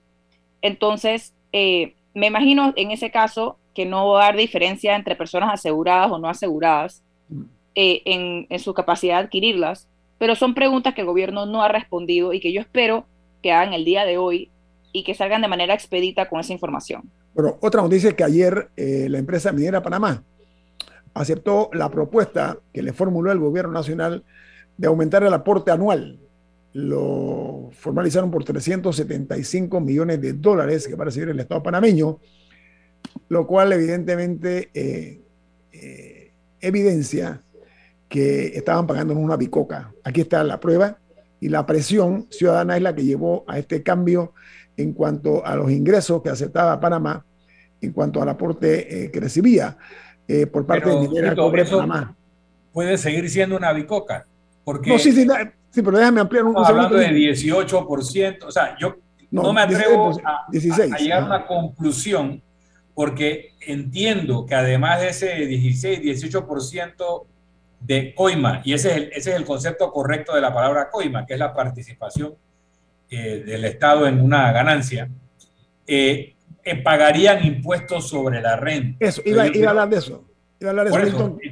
Entonces, 0.61 1.33
eh, 1.51 1.95
me 2.13 2.27
imagino 2.27 2.73
en 2.75 2.91
ese 2.91 3.11
caso 3.11 3.57
que 3.73 3.85
no 3.85 4.09
va 4.09 4.25
a 4.25 4.27
haber 4.27 4.41
diferencia 4.41 4.95
entre 4.95 5.15
personas 5.15 5.53
aseguradas 5.53 6.11
o 6.11 6.19
no 6.19 6.27
aseguradas 6.27 7.03
eh, 7.75 8.01
en, 8.05 8.47
en, 8.49 8.59
su 8.59 8.73
capacidad 8.73 9.19
de 9.19 9.25
adquirirlas, 9.25 9.87
pero 10.17 10.35
son 10.35 10.53
preguntas 10.53 10.93
que 10.93 11.01
el 11.01 11.07
gobierno 11.07 11.45
no 11.45 11.63
ha 11.63 11.69
respondido 11.69 12.33
y 12.33 12.39
que 12.39 12.51
yo 12.51 12.61
espero 12.61 13.05
que 13.41 13.51
hagan 13.51 13.73
el 13.73 13.85
día 13.85 14.05
de 14.05 14.17
hoy 14.17 14.51
y 14.91 15.03
que 15.03 15.13
salgan 15.13 15.41
de 15.41 15.47
manera 15.47 15.73
expedita 15.73 16.27
con 16.27 16.39
esa 16.39 16.53
información. 16.53 17.09
Bueno, 17.33 17.57
otra 17.61 17.81
noticia 17.81 18.09
es 18.09 18.15
que 18.15 18.23
ayer 18.23 18.69
eh, 18.75 19.07
la 19.09 19.17
empresa 19.17 19.51
minera 19.51 19.81
Panamá 19.81 20.23
aceptó 21.13 21.69
la 21.73 21.89
propuesta 21.89 22.57
que 22.73 22.81
le 22.81 22.93
formuló 22.93 23.31
el 23.31 23.39
gobierno 23.39 23.73
nacional 23.73 24.23
de 24.77 24.87
aumentar 24.87 25.23
el 25.23 25.33
aporte 25.33 25.71
anual. 25.71 26.19
Lo 26.73 27.69
formalizaron 27.73 28.31
por 28.31 28.43
375 28.43 29.79
millones 29.81 30.21
de 30.21 30.33
dólares 30.33 30.87
que 30.87 30.95
va 30.95 31.03
a 31.03 31.05
recibir 31.05 31.29
el 31.29 31.39
Estado 31.39 31.61
panameño, 31.61 32.19
lo 33.27 33.45
cual 33.45 33.73
evidentemente 33.73 34.69
eh, 34.73 35.21
eh, 35.73 36.31
evidencia 36.61 37.41
que 38.07 38.47
estaban 38.57 38.87
pagando 38.87 39.13
en 39.13 39.19
una 39.19 39.37
bicoca. 39.37 39.93
Aquí 40.03 40.21
está 40.21 40.43
la 40.43 40.59
prueba 40.59 40.97
y 41.39 41.49
la 41.49 41.65
presión 41.65 42.27
ciudadana 42.29 42.77
es 42.77 42.83
la 42.83 42.95
que 42.95 43.03
llevó 43.03 43.43
a 43.47 43.57
este 43.59 43.83
cambio 43.83 44.33
en 44.77 44.93
cuanto 44.93 45.45
a 45.45 45.55
los 45.55 45.71
ingresos 45.71 46.21
que 46.21 46.29
aceptaba 46.29 46.79
Panamá 46.79 47.25
en 47.81 47.91
cuanto 47.93 48.21
al 48.21 48.29
aporte 48.29 49.09
que 49.11 49.19
recibía 49.19 49.75
por 50.51 50.65
parte 50.65 50.89
de 50.89 50.95
Minera 50.95 51.35
Cobre 51.35 51.65
Panamá. 51.65 52.15
Puede 52.71 52.97
seguir 52.97 53.29
siendo 53.29 53.57
una 53.57 53.73
bicoca. 53.73 54.25
Porque 54.63 54.91
no, 54.91 54.99
sí, 54.99 55.11
sí, 55.11 55.27
sí, 55.69 55.81
pero 55.81 55.97
déjame 55.97 56.21
ampliar 56.21 56.45
un 56.45 56.51
Estamos 56.51 56.69
hablando 56.69 56.97
de 56.97 57.09
18%. 57.09 58.43
O 58.45 58.51
sea, 58.51 58.77
yo 58.79 58.95
no, 59.31 59.53
me 59.53 59.61
atrevo 59.61 60.11
a, 60.23 60.47
llegar 60.97 61.23
a 61.23 61.25
una 61.25 61.47
conclusión 61.47 62.41
porque 62.93 63.53
entiendo 63.61 64.45
que 64.45 64.55
además 64.55 64.99
de 64.99 65.09
ese 65.09 65.45
16, 65.45 66.01
18% 66.01 67.25
de 67.79 68.13
coima, 68.13 68.61
y 68.63 68.73
ese 68.73 68.91
es, 68.91 68.97
el, 68.97 69.03
ese 69.13 69.31
es 69.31 69.35
el 69.37 69.45
concepto 69.45 69.91
correcto 69.91 70.35
de 70.35 70.41
la 70.41 70.53
palabra 70.53 70.89
coima, 70.89 71.25
que 71.25 71.33
es 71.33 71.39
la 71.39 71.53
participación 71.53 72.35
eh, 73.09 73.43
del 73.45 73.65
Estado 73.65 74.07
en 74.07 74.21
una 74.21 74.51
ganancia, 74.51 75.09
eh, 75.87 76.05
eh, 76.17 76.35
pagarían 76.83 77.45
impuestos 77.45 78.09
sobre 78.09 78.41
la 78.41 78.55
renta. 78.55 78.97
Eso, 78.99 79.21
iba, 79.25 79.43
a 79.43 79.69
hablar 79.69 79.89
de 79.89 79.97
eso. 79.97 80.25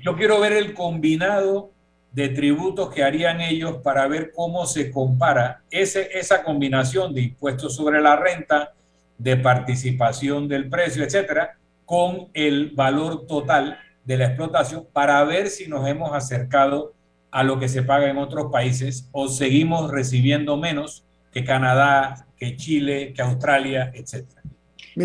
yo 0.04 0.16
quiero 0.16 0.40
ver 0.40 0.54
el 0.54 0.74
combinado 0.74 1.72
de 2.12 2.30
tributos 2.30 2.94
que 2.94 3.04
harían 3.04 3.42
ellos 3.42 3.78
para 3.84 4.08
ver 4.08 4.32
cómo 4.36 4.66
se 4.66 4.92
compara 4.92 5.62
ese, 5.70 6.10
esa 6.18 6.44
combinación 6.44 7.14
de 7.14 7.22
impuestos 7.22 7.76
sobre 7.76 8.02
la 8.02 8.16
renta, 8.16 8.74
de 9.18 9.36
participación 9.38 10.48
del 10.48 10.70
precio, 10.70 11.04
etcétera, 11.04 11.58
con 11.86 12.30
el 12.34 12.72
valor 12.72 13.28
total 13.28 13.78
de 14.06 14.18
la 14.18 14.26
explotación 14.26 14.88
para 14.94 15.24
ver 15.24 15.50
si 15.50 15.68
nos 15.68 15.88
hemos 15.88 16.14
acercado 16.14 16.94
a 17.32 17.44
lo 17.44 17.60
que 17.60 17.70
se 17.70 17.84
paga 17.84 18.10
en 18.10 18.18
otros 18.18 18.52
países 18.52 19.08
o 19.12 19.28
seguimos 19.28 19.92
recibiendo 19.92 20.58
menos 20.58 21.04
que 21.32 21.44
Canadá, 21.44 22.26
que 22.38 22.56
Chile, 22.56 23.14
que 23.14 23.22
Australia, 23.22 23.92
etcétera. 23.94 24.42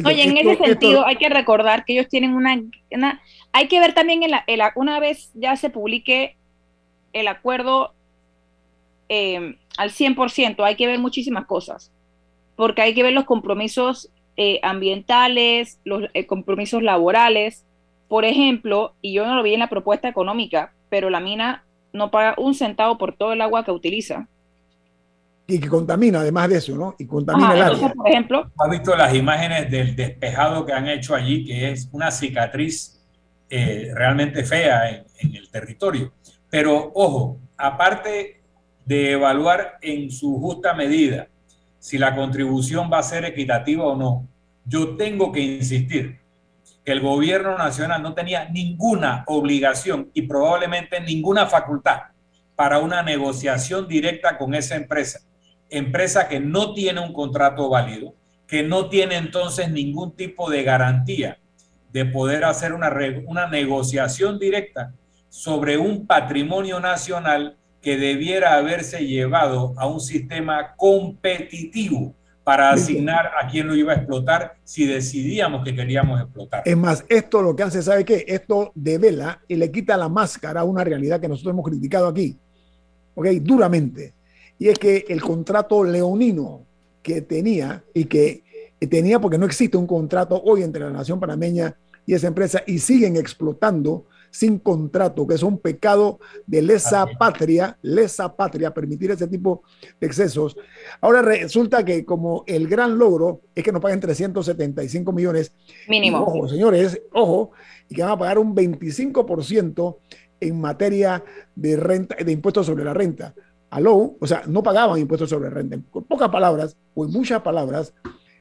Oye, 0.05 0.25
en 0.25 0.37
ese 0.37 0.57
sentido 0.57 1.07
hay 1.07 1.17
que 1.17 1.29
recordar 1.29 1.85
que 1.85 1.93
ellos 1.93 2.09
tienen 2.09 2.35
una, 2.35 2.61
hay 3.53 3.69
que 3.69 3.81
ver 3.81 3.93
también 3.93 4.23
en 4.23 4.31
la, 4.31 4.73
una 4.75 4.99
vez 4.99 5.31
ya 5.35 5.57
se 5.57 5.71
publique 5.71 6.37
el 7.13 7.29
acuerdo 7.29 7.93
eh, 9.09 9.57
al 9.77 9.91
100%, 9.91 10.65
hay 10.65 10.75
que 10.75 10.87
ver 10.87 10.99
muchísimas 10.99 11.47
cosas, 11.47 11.93
porque 12.57 12.83
hay 12.83 12.95
que 12.95 13.03
ver 13.03 13.13
los 13.13 13.25
compromisos 13.25 14.11
eh, 14.37 14.59
ambientales, 14.63 15.81
los 15.85 16.05
eh, 16.13 16.27
compromisos 16.27 16.83
laborales. 16.83 17.65
Por 18.09 18.25
ejemplo, 18.25 18.95
y 19.01 19.13
yo 19.13 19.27
no 19.27 19.37
lo 19.37 19.43
vi 19.43 19.55
en 19.55 19.61
la 19.61 19.69
propuesta 19.69 20.09
económica, 20.09 20.73
pero 20.89 21.09
la 21.09 21.21
mina 21.21 21.65
no 21.93 22.11
paga 22.11 22.35
un 22.37 22.55
centavo 22.55 22.99
por 22.99 23.17
todo 23.17 23.33
el 23.33 23.41
agua 23.41 23.65
que 23.65 23.71
utiliza. 23.71 24.29
Y 25.47 25.61
que 25.61 25.69
contamina, 25.69 26.21
además 26.21 26.49
de 26.49 26.57
eso, 26.57 26.75
¿no? 26.75 26.95
Y 26.99 27.07
contamina 27.07 27.55
el 27.55 27.63
agua. 27.63 27.93
Por 27.95 28.09
ejemplo. 28.09 28.51
¿Has 28.59 28.71
visto 28.71 28.97
las 28.97 29.15
imágenes 29.15 29.71
del 29.71 29.95
despejado 29.95 30.65
que 30.65 30.73
han 30.73 30.89
hecho 30.89 31.15
allí, 31.15 31.45
que 31.45 31.71
es 31.71 31.89
una 31.93 32.11
cicatriz 32.11 33.03
realmente 33.49 34.43
fea 34.45 35.05
en 35.19 35.37
el 35.37 35.51
territorio? 35.51 36.13
Pero 36.49 36.93
ojo, 36.95 37.39
aparte 37.59 38.41
de 38.85 39.13
evaluar 39.13 39.79
en 39.83 40.11
su 40.11 40.39
justa 40.41 40.73
medida 40.73 41.29
si 41.79 41.99
la 41.99 42.15
contribución 42.15 42.91
va 42.91 43.01
a 43.01 43.03
ser 43.03 43.27
equitativa 43.27 43.85
o 43.85 43.97
no, 43.97 44.27
yo 44.65 44.97
tengo 44.97 45.31
que 45.31 45.41
insistir 45.41 46.21
que 46.83 46.93
el 46.93 47.01
gobierno 47.01 47.59
nacional 47.59 48.03
no 48.03 48.15
tenía 48.15 48.49
ninguna 48.49 49.25
obligación 49.27 50.11
y 50.15 50.23
probablemente 50.23 51.01
ninguna 51.01 51.47
facultad 51.47 52.01
para 52.57 52.79
una 52.79 53.03
negociación 53.03 53.87
directa 53.87 54.39
con 54.39 54.55
esa 54.55 54.77
empresa. 54.77 55.21
Empresa 55.71 56.29
que 56.29 56.41
no 56.41 56.75
tiene 56.75 57.01
un 57.01 57.13
contrato 57.13 57.69
válido, 57.69 58.15
que 58.47 58.63
no 58.63 58.89
tiene 58.89 59.17
entonces 59.17 59.71
ningún 59.71 60.15
tipo 60.15 60.51
de 60.51 60.63
garantía 60.63 61.39
de 61.93 62.05
poder 62.05 62.45
hacer 62.45 62.73
una, 62.73 62.93
una 63.27 63.49
negociación 63.49 64.39
directa 64.39 64.93
sobre 65.29 65.79
un 65.79 66.07
patrimonio 66.07 66.81
nacional 66.81 67.57
que 67.85 67.97
debiera 67.99 68.55
haberse 68.55 69.07
llevado 69.07 69.75
a 69.77 69.87
un 69.87 70.01
sistema 70.01 70.75
competitivo 70.77 72.15
para 72.43 72.71
asignar 72.71 73.31
a 73.41 73.47
quién 73.49 73.67
lo 73.67 73.75
iba 73.75 73.93
a 73.93 73.97
explotar 73.97 74.57
si 74.65 74.87
decidíamos 74.87 75.65
que 75.65 75.75
queríamos 75.75 76.21
explotar. 76.21 76.63
Es 76.65 76.77
más, 76.77 77.05
esto 77.09 77.43
lo 77.43 77.55
que 77.55 77.63
hace, 77.63 77.83
¿sabe 77.83 78.05
qué? 78.05 78.25
Esto 78.27 78.73
devela 78.75 79.41
y 79.47 79.57
le 79.57 79.71
quita 79.71 79.97
la 79.97 80.09
máscara 80.09 80.63
a 80.63 80.65
una 80.65 80.83
realidad 80.83 81.21
que 81.21 81.29
nosotros 81.29 81.53
hemos 81.53 81.69
criticado 81.69 82.09
aquí, 82.09 82.39
¿ok? 83.15 83.27
Duramente. 83.43 84.14
Y 84.59 84.69
es 84.69 84.79
que 84.79 85.05
el 85.09 85.21
contrato 85.21 85.85
leonino 85.85 86.63
que 87.03 87.21
tenía 87.21 87.85
y 87.93 88.05
que 88.05 88.43
tenía, 88.89 89.21
porque 89.21 89.39
no 89.39 89.47
existe 89.47 89.77
un 89.77 89.87
contrato 89.87 90.41
hoy 90.45 90.63
entre 90.63 90.83
la 90.85 90.91
nación 90.91 91.21
panameña 91.21 91.77
y 92.07 92.15
esa 92.15 92.27
empresa, 92.27 92.63
y 92.67 92.79
siguen 92.79 93.17
explotando 93.17 94.07
sin 94.35 94.59
contrato, 94.59 95.29
que 95.29 95.37
es 95.37 95.45
un 95.45 95.59
pecado 95.59 96.19
de 96.45 96.61
lesa 96.61 97.07
patria, 97.19 97.79
lesa 97.83 98.35
patria, 98.35 98.75
permitir 98.75 99.13
ese 99.13 99.29
tipo 99.29 99.63
de 100.01 100.09
excesos. 100.09 100.57
Ahora 101.01 101.23
resulta 101.23 101.85
que 101.85 102.05
como 102.05 102.43
el 102.49 102.67
gran 102.67 102.99
logro 102.99 103.43
es 103.55 103.63
que 103.63 103.71
nos 103.71 103.81
paguen 103.81 104.01
375 104.01 105.13
millones. 105.13 105.53
Mínimo. 105.89 106.19
ojo, 106.19 106.49
señores, 106.49 107.01
ojo, 107.13 107.53
y 107.89 107.95
que 107.95 108.03
van 108.03 108.11
a 108.11 108.19
pagar 108.19 108.39
un 108.41 108.57
25% 108.57 109.99
en 110.41 110.61
materia 110.61 111.25
de 111.55 111.77
renta, 111.77 112.17
de 112.17 112.33
impuestos 112.33 112.67
sobre 112.67 112.83
la 112.83 112.93
renta. 112.93 113.35
Aló, 113.75 114.15
o 114.21 114.27
sea, 114.29 114.45
no 114.47 114.63
pagaban 114.63 115.01
impuestos 115.01 115.29
sobre 115.29 115.51
renta. 115.51 115.75
En 115.75 115.83
pocas 115.83 116.29
palabras, 116.29 116.77
o 116.95 117.07
en 117.07 117.11
muchas 117.11 117.43
palabras, 117.43 117.93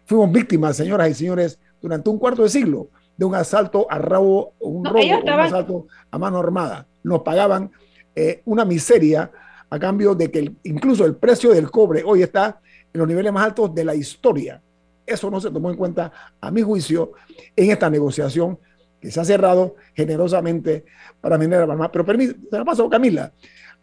fuimos 0.05 0.31
víctimas, 0.31 0.77
señoras 0.77 1.09
y 1.09 1.15
señores, 1.15 1.59
durante 1.81 2.07
un 2.11 2.19
cuarto 2.19 2.43
de 2.43 2.49
siglo 2.49 2.89
de 3.17 3.25
un 3.25 3.33
asalto 3.33 3.87
a 3.89 3.97
rabo, 3.97 4.53
un 4.59 4.85
robo, 4.85 4.99
un 4.99 5.29
asalto 5.29 5.87
a 6.11 6.19
mano 6.19 6.37
armada. 6.37 6.85
Nos 7.01 7.23
pagaban 7.23 7.71
eh, 8.15 8.43
una 8.45 8.63
miseria 8.63 9.31
a 9.71 9.79
cambio 9.79 10.13
de 10.13 10.29
que 10.29 10.53
incluso 10.65 11.03
el 11.03 11.15
precio 11.15 11.49
del 11.49 11.71
cobre 11.71 12.03
hoy 12.05 12.21
está 12.21 12.61
en 12.93 12.99
los 12.99 13.07
niveles 13.07 13.33
más 13.33 13.45
altos 13.45 13.73
de 13.73 13.85
la 13.85 13.95
historia. 13.95 14.61
Eso 15.03 15.31
no 15.31 15.41
se 15.41 15.49
tomó 15.49 15.71
en 15.71 15.77
cuenta, 15.77 16.11
a 16.41 16.51
mi 16.51 16.61
juicio, 16.61 17.13
en 17.55 17.71
esta 17.71 17.89
negociación 17.89 18.59
que 19.01 19.09
se 19.09 19.19
ha 19.19 19.25
cerrado 19.25 19.77
generosamente 19.95 20.85
para 21.19 21.39
Minera 21.39 21.65
Panamá. 21.65 21.91
Pero 21.91 22.05
permítame, 22.05 22.39
se 22.51 22.55
la 22.55 22.63
paso, 22.63 22.87
Camila. 22.87 23.33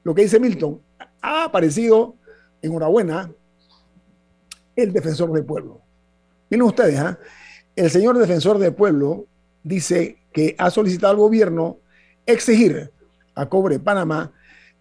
Lo 0.05 0.15
que 0.15 0.23
dice 0.23 0.39
Milton, 0.39 0.81
ha 1.21 1.45
aparecido, 1.45 2.17
enhorabuena, 2.63 3.31
el 4.77 4.93
defensor 4.93 5.33
del 5.33 5.45
pueblo. 5.45 5.81
Miren 6.49 6.67
ustedes, 6.67 6.99
¿ah? 6.99 7.19
el 7.77 7.91
señor 7.91 8.19
defensor 8.19 8.59
del 8.59 8.75
pueblo 8.75 9.27
dice 9.63 10.19
que 10.33 10.55
ha 10.59 10.71
solicitado 10.71 11.13
al 11.13 11.19
gobierno 11.19 11.79
exigir 12.27 12.91
a 13.35 13.49
Cobre 13.49 13.79
Panamá 13.79 14.33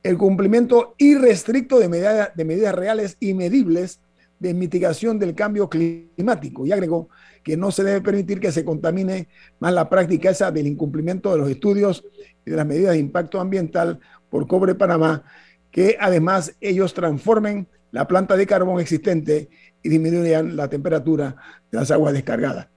el 0.04 0.18
cumplimiento 0.18 0.96
irrestricto 0.98 1.80
de, 1.80 1.88
de 2.34 2.46
medidas 2.46 2.76
reales 2.76 3.18
y 3.20 3.34
medibles 3.34 4.00
de 4.40 4.54
mitigación 4.54 5.20
del 5.20 5.36
cambio 5.36 5.70
climático 5.70 6.66
y 6.66 6.72
agregó 6.72 7.10
que 7.44 7.58
no 7.58 7.72
se 7.72 7.84
debe 7.84 8.02
permitir 8.02 8.40
que 8.40 8.52
se 8.52 8.64
contamine 8.64 9.28
más 9.60 9.74
la 9.74 9.90
práctica 9.90 10.30
esa 10.30 10.52
del 10.52 10.68
incumplimiento 10.68 11.32
de 11.32 11.38
los 11.40 11.50
estudios 11.50 12.04
y 12.46 12.52
de 12.52 12.56
las 12.56 12.66
medidas 12.66 12.94
de 12.94 13.00
impacto 13.00 13.40
ambiental 13.40 14.00
por 14.30 14.48
Cobre 14.48 14.76
Panamá, 14.76 15.24
que 15.72 15.98
además 16.00 16.56
ellos 16.62 16.94
transformen 16.94 17.68
la 17.92 18.08
planta 18.08 18.36
de 18.36 18.48
carbón 18.48 18.80
existente 18.80 19.50
y 19.84 19.90
disminuyan 19.90 20.56
la 20.56 20.70
temperatura 20.70 21.36
de 21.72 21.78
las 21.78 21.92
aguas 21.92 22.14
descargadas. 22.14 22.68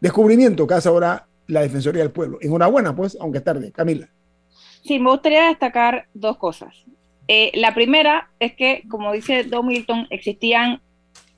Descubrimiento 0.00 0.66
que 0.66 0.74
hace 0.74 0.88
ahora 0.88 1.26
la 1.46 1.62
Defensoría 1.62 2.02
del 2.02 2.12
Pueblo. 2.12 2.38
Enhorabuena, 2.40 2.94
pues, 2.94 3.16
aunque 3.20 3.40
tarde. 3.40 3.72
Camila. 3.72 4.08
Sí, 4.84 4.98
me 4.98 5.10
gustaría 5.10 5.48
destacar 5.48 6.06
dos 6.14 6.36
cosas. 6.36 6.74
Eh, 7.28 7.50
la 7.54 7.74
primera 7.74 8.30
es 8.38 8.54
que, 8.54 8.84
como 8.88 9.12
dice 9.12 9.44
Don 9.44 9.66
Milton, 9.66 10.06
existían 10.10 10.80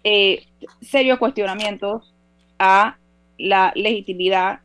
eh, 0.04 0.44
serios 0.80 1.18
cuestionamientos 1.18 2.14
a 2.58 2.98
la 3.38 3.72
legitimidad 3.74 4.60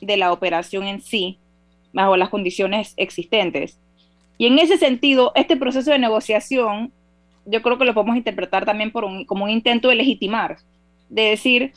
de 0.00 0.16
la 0.16 0.32
operación 0.32 0.84
en 0.84 1.00
sí, 1.00 1.38
bajo 1.92 2.16
las 2.16 2.28
condiciones 2.28 2.94
existentes. 2.96 3.80
Y 4.38 4.46
en 4.46 4.58
ese 4.58 4.78
sentido, 4.78 5.32
este 5.34 5.56
proceso 5.56 5.90
de 5.90 5.98
negociación, 5.98 6.92
yo 7.44 7.60
creo 7.60 7.76
que 7.76 7.84
lo 7.84 7.92
podemos 7.92 8.16
interpretar 8.16 8.64
también 8.64 8.92
por 8.92 9.04
un, 9.04 9.24
como 9.24 9.44
un 9.44 9.50
intento 9.50 9.88
de 9.88 9.96
legitimar, 9.96 10.58
de 11.08 11.22
decir, 11.22 11.72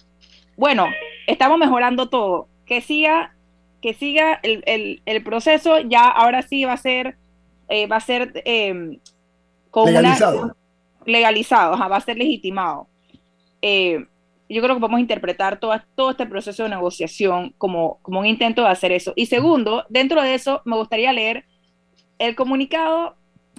bueno, 0.56 0.86
estamos 1.26 1.58
mejorando 1.58 2.10
todo, 2.10 2.48
que 2.66 2.82
siga, 2.82 3.36
que 3.82 3.96
siga 3.96 4.40
el, 4.44 5.24
proceso, 5.24 5.80
ya 5.80 6.08
ahora 6.08 6.44
sí 6.44 6.64
va 6.66 6.74
a 6.74 6.78
ser, 6.78 7.18
eh, 7.68 7.88
va 7.88 7.96
a 7.96 8.02
ser 8.02 8.44
eh, 8.46 9.00
legalizado. 9.86 10.56
legalizado, 11.06 11.78
va 11.78 11.96
a 11.96 12.02
ser 12.02 12.18
legitimado. 12.18 12.88
Eh, 13.64 14.06
yo 14.50 14.62
creo 14.62 14.76
que 14.76 14.82
podemos 14.82 15.00
interpretar 15.00 15.60
todo, 15.60 15.74
todo 15.96 16.12
este 16.12 16.26
proceso 16.26 16.64
de 16.64 16.70
negociación 16.70 17.56
como, 17.58 18.00
como 18.02 18.20
un 18.20 18.26
intento 18.26 18.62
de 18.64 18.70
hacer 18.70 18.92
eso. 18.92 19.14
Y 19.16 19.28
segundo, 19.28 19.86
dentro 19.90 20.22
de 20.22 20.34
eso, 20.34 20.62
me 20.66 20.76
gustaría 20.76 21.14
leer, 21.14 21.46
el 22.22 22.36
comunicado 22.36 23.16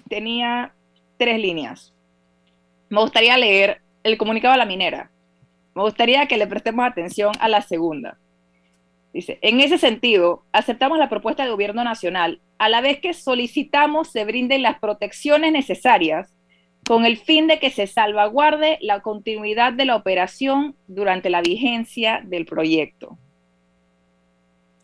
tenía 0.08 0.72
tres 1.18 1.40
líneas. 1.40 1.92
Me 2.88 3.00
gustaría 3.00 3.36
leer 3.36 3.80
el 4.04 4.16
comunicado 4.16 4.54
a 4.54 4.56
la 4.56 4.66
minera. 4.66 5.10
Me 5.74 5.82
gustaría 5.82 6.26
que 6.26 6.36
le 6.36 6.46
prestemos 6.46 6.86
atención 6.86 7.32
a 7.40 7.48
la 7.48 7.62
segunda. 7.62 8.18
Dice, 9.12 9.40
en 9.42 9.60
ese 9.60 9.78
sentido, 9.78 10.44
aceptamos 10.52 10.98
la 10.98 11.08
propuesta 11.08 11.42
del 11.42 11.52
gobierno 11.52 11.82
nacional, 11.82 12.40
a 12.56 12.68
la 12.68 12.80
vez 12.80 13.00
que 13.00 13.14
solicitamos 13.14 14.12
se 14.12 14.24
brinden 14.24 14.62
las 14.62 14.78
protecciones 14.78 15.50
necesarias 15.50 16.32
con 16.86 17.04
el 17.04 17.16
fin 17.16 17.48
de 17.48 17.58
que 17.58 17.70
se 17.70 17.88
salvaguarde 17.88 18.78
la 18.80 19.00
continuidad 19.00 19.72
de 19.72 19.86
la 19.86 19.96
operación 19.96 20.76
durante 20.86 21.30
la 21.30 21.42
vigencia 21.42 22.22
del 22.24 22.46
proyecto. 22.46 23.18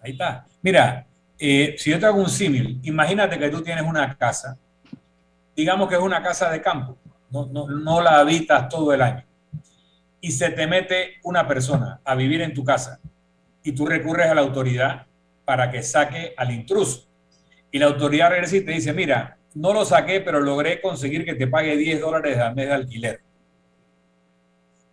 Ahí 0.00 0.12
está. 0.12 0.46
Mira, 0.62 1.07
eh, 1.38 1.74
si 1.78 1.90
yo 1.90 1.98
te 1.98 2.06
hago 2.06 2.20
un 2.20 2.28
símil, 2.28 2.80
imagínate 2.82 3.38
que 3.38 3.48
tú 3.48 3.62
tienes 3.62 3.84
una 3.84 4.16
casa, 4.16 4.58
digamos 5.54 5.88
que 5.88 5.94
es 5.94 6.00
una 6.00 6.22
casa 6.22 6.50
de 6.50 6.60
campo, 6.60 6.98
no, 7.30 8.00
la 8.00 8.18
habitas 8.18 8.68
todo 8.68 8.92
el 8.92 9.02
año, 9.02 9.24
y 10.20 10.32
se 10.32 10.50
te 10.50 10.66
mete 10.66 11.14
una 11.22 11.46
persona 11.46 12.00
a 12.04 12.14
vivir 12.14 12.40
en 12.42 12.54
tu 12.54 12.64
casa 12.64 13.00
y 13.62 13.72
tú 13.72 13.86
recurres 13.86 14.28
a 14.28 14.34
la 14.34 14.40
autoridad 14.40 15.06
para 15.44 15.70
que 15.70 15.82
saque 15.82 16.34
al 16.36 16.50
intruso. 16.50 17.06
Y 17.70 17.78
la 17.78 17.86
autoridad 17.86 18.30
regresa 18.30 18.56
y 18.56 18.64
te 18.64 18.72
dice, 18.72 18.92
mira, 18.92 19.36
no 19.54 19.72
lo 19.72 19.84
saqué, 19.84 20.20
pero 20.20 20.40
logré 20.40 20.80
conseguir 20.80 21.24
que 21.24 21.34
te 21.34 21.46
pague 21.46 21.76
10 21.76 22.00
dólares 22.00 22.38
al 22.38 22.54
mes 22.54 22.66
de 22.66 22.74
alquiler. 22.74 23.20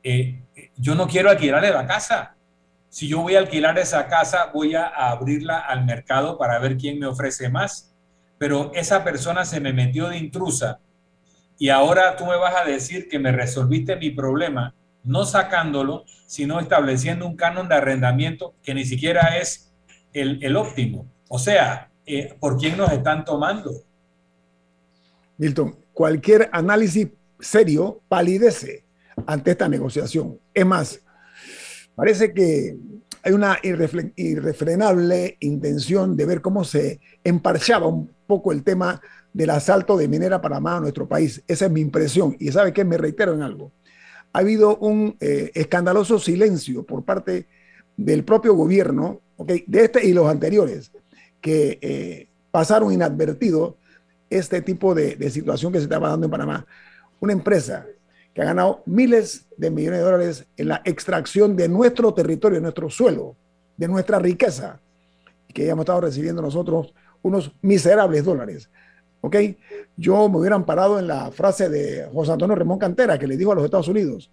Eh, 0.04 0.40
yo 0.78 0.94
no 0.94 1.08
quiero 1.08 1.30
alquilarle 1.30 1.72
la 1.72 1.88
casa. 1.88 2.35
Si 2.96 3.10
yo 3.10 3.20
voy 3.20 3.36
a 3.36 3.40
alquilar 3.40 3.78
esa 3.78 4.08
casa, 4.08 4.52
voy 4.54 4.74
a 4.74 4.86
abrirla 4.86 5.60
al 5.60 5.84
mercado 5.84 6.38
para 6.38 6.60
ver 6.60 6.78
quién 6.78 6.98
me 6.98 7.06
ofrece 7.06 7.50
más. 7.50 7.94
Pero 8.38 8.72
esa 8.74 9.04
persona 9.04 9.44
se 9.44 9.60
me 9.60 9.74
metió 9.74 10.08
de 10.08 10.18
intrusa 10.18 10.80
y 11.58 11.68
ahora 11.68 12.16
tú 12.16 12.26
me 12.26 12.38
vas 12.38 12.56
a 12.56 12.64
decir 12.64 13.10
que 13.10 13.20
me 13.20 13.34
resolviste 13.34 13.98
mi 13.98 14.12
problema 14.12 14.74
no 15.04 15.26
sacándolo, 15.26 16.06
sino 16.26 16.62
estableciendo 16.62 17.28
un 17.28 17.36
canon 17.36 17.68
de 17.68 17.76
arrendamiento 17.76 18.56
que 18.64 18.74
ni 18.74 18.86
siquiera 18.86 19.40
es 19.40 19.74
el, 20.14 20.56
óptimo. 20.56 21.06
O 21.28 21.38
sea, 21.38 21.92
eh, 22.06 22.34
¿por 22.40 22.58
quién 22.58 22.78
nos 22.78 22.94
están 22.94 23.26
tomando? 23.26 23.72
Milton, 25.38 25.78
cualquier 25.92 26.50
análisis 26.54 27.10
serio 27.42 28.00
palidece 28.08 28.86
ante 29.28 29.52
esta 29.52 29.68
negociación. 29.68 30.40
Es 30.54 30.66
más, 30.66 31.02
parece 31.96 32.34
que 32.34 32.78
hay 33.24 33.34
una 33.34 33.58
irrefrenable 33.64 35.38
intención 35.40 36.16
de 36.16 36.26
ver 36.26 36.42
cómo 36.42 36.64
se 36.64 37.00
emparchaba 37.24 37.88
un 37.88 38.12
poco 38.28 38.52
el 38.52 38.64
tema 38.64 39.02
del 39.34 39.50
asalto 39.50 39.98
de 39.98 40.08
Minera 40.08 40.42
Panamá 40.42 40.78
a 40.78 40.82
nuestro 40.82 41.08
país. 41.08 41.42
Esa 41.48 41.66
es 41.66 41.72
mi 41.72 41.82
impresión. 41.82 42.36
Y 42.40 42.52
sabe 42.52 42.72
que 42.72 42.86
me 42.86 42.98
reitero 42.98 43.34
en 43.34 43.42
algo 43.42 43.72
ha 44.36 44.40
habido 44.40 44.76
un 44.80 45.16
eh, 45.22 45.50
escandaloso 45.54 46.20
silencio 46.20 46.84
por 46.84 47.06
parte 47.06 47.48
del 47.96 48.26
propio 48.26 48.54
gobierno, 48.54 49.22
de 49.38 49.64
este 49.72 50.06
y 50.06 50.12
los 50.12 50.28
anteriores, 50.28 50.92
que 51.40 51.80
eh, 51.82 52.28
pasaron 52.52 52.92
inadvertido 52.92 53.78
este 54.30 54.62
tipo 54.62 54.94
de, 54.94 55.16
de, 55.16 55.30
situación 55.30 55.72
que 55.72 55.78
se 55.78 55.86
estaba 55.86 56.10
dando 56.10 56.26
en 56.26 56.32
Panamá. 56.32 56.66
Una 57.22 57.32
empresa 57.32 57.86
que 58.36 58.42
ha 58.42 58.46
ganado 58.46 58.84
miles 58.86 59.48
de 59.56 59.72
millones 59.72 60.00
de 60.00 60.06
dólares 60.06 60.46
en 60.58 60.68
la 60.68 60.82
extracción 60.84 61.56
de 61.56 61.70
nuestro 61.70 62.14
territorio, 62.14 62.58
de 62.58 62.64
nuestro 62.64 62.90
suelo, 62.90 63.38
de 63.78 63.88
nuestra 63.88 64.20
riqueza, 64.20 64.82
que 65.54 65.70
hemos 65.70 65.84
estado 65.84 66.02
recibiendo 66.02 66.42
nosotros 66.42 66.94
unos 67.22 67.56
miserables 67.62 68.26
dólares. 68.26 68.70
¿ok? 69.22 69.38
Yo 69.96 70.28
me 70.28 70.38
hubieran 70.38 70.66
parado 70.66 71.00
en 71.00 71.08
la 71.08 71.32
frase 71.32 71.70
de 71.70 72.10
José 72.12 72.34
Antonio 72.34 72.58
Ramón 72.58 72.78
Cantera, 72.78 73.18
que 73.18 73.26
le 73.26 73.38
dijo 73.38 73.54
a 73.54 73.56
los 73.56 73.64
Estados 73.64 73.88
Unidos, 73.88 74.30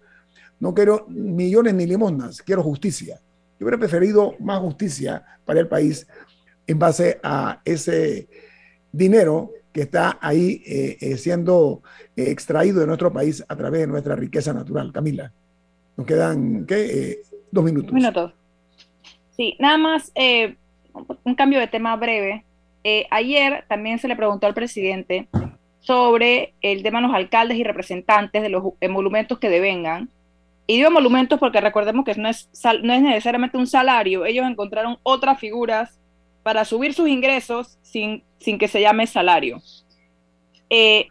no 0.59 0.73
quiero 0.73 1.05
millones 1.07 1.73
ni 1.73 1.85
limosnas, 1.87 2.41
quiero 2.41 2.61
justicia. 2.61 3.21
Yo 3.57 3.65
hubiera 3.65 3.79
preferido 3.79 4.35
más 4.39 4.59
justicia 4.59 5.23
para 5.45 5.61
el 5.61 5.69
país 5.69 6.05
en 6.67 6.77
base 6.77 7.21
a 7.23 7.61
ese 7.63 8.27
dinero 8.91 9.51
que 9.71 9.83
está 9.83 10.19
ahí 10.21 10.61
eh, 10.65 10.97
eh, 10.99 11.17
siendo 11.17 11.81
extraído 12.15 12.79
de 12.79 12.87
nuestro 12.87 13.11
país 13.11 13.43
a 13.47 13.55
través 13.55 13.81
de 13.81 13.87
nuestra 13.87 14.15
riqueza 14.15 14.53
natural. 14.53 14.91
Camila, 14.91 15.31
nos 15.97 16.05
quedan, 16.07 16.65
¿qué? 16.65 17.19
dos 17.51 17.63
minutos. 17.63 17.93
Minutos. 17.93 18.33
Sí, 19.35 19.55
nada 19.59 19.77
más 19.77 20.11
un 21.23 21.35
cambio 21.35 21.59
de 21.59 21.67
tema 21.67 21.95
breve. 21.95 22.45
Eh, 22.83 23.05
ayer 23.11 23.65
también 23.67 23.99
se 23.99 24.07
le 24.07 24.15
preguntó 24.15 24.47
al 24.47 24.53
presidente 24.53 25.27
sobre 25.79 26.53
el 26.61 26.83
tema 26.83 27.01
de 27.01 27.07
los 27.07 27.15
alcaldes 27.15 27.57
y 27.57 27.63
representantes 27.63 28.41
de 28.41 28.49
los 28.49 28.63
emolumentos 28.79 29.39
que 29.39 29.49
devengan. 29.49 30.09
Y 30.65 30.77
digo 30.77 30.87
emolumentos 30.87 31.39
porque 31.39 31.59
recordemos 31.59 32.05
que 32.05 32.15
no 32.15 32.29
es, 32.29 32.49
no 32.83 32.93
es 32.93 33.01
necesariamente 33.01 33.57
un 33.57 33.67
salario, 33.67 34.25
ellos 34.25 34.45
encontraron 34.49 34.97
otras 35.03 35.39
figuras 35.39 35.99
para 36.41 36.63
subir 36.63 36.93
sus 36.93 37.09
ingresos 37.09 37.77
sin, 37.81 38.23
sin 38.39 38.57
que 38.57 38.69
se 38.69 38.81
llame 38.81 39.07
salario. 39.07 39.61
Eh, 40.69 41.07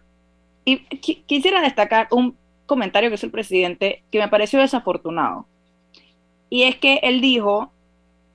y 0.65 0.79
quisiera 1.27 1.61
destacar 1.61 2.09
un 2.11 2.37
comentario 2.67 3.11
que 3.11 3.17
hizo 3.17 3.27
el 3.27 3.33
presidente 3.33 4.03
que 4.11 4.19
me 4.19 4.29
pareció 4.29 4.61
desafortunado. 4.61 5.47
Y 6.51 6.65
es 6.65 6.77
que 6.77 7.01
él 7.03 7.21
dijo, 7.21 7.73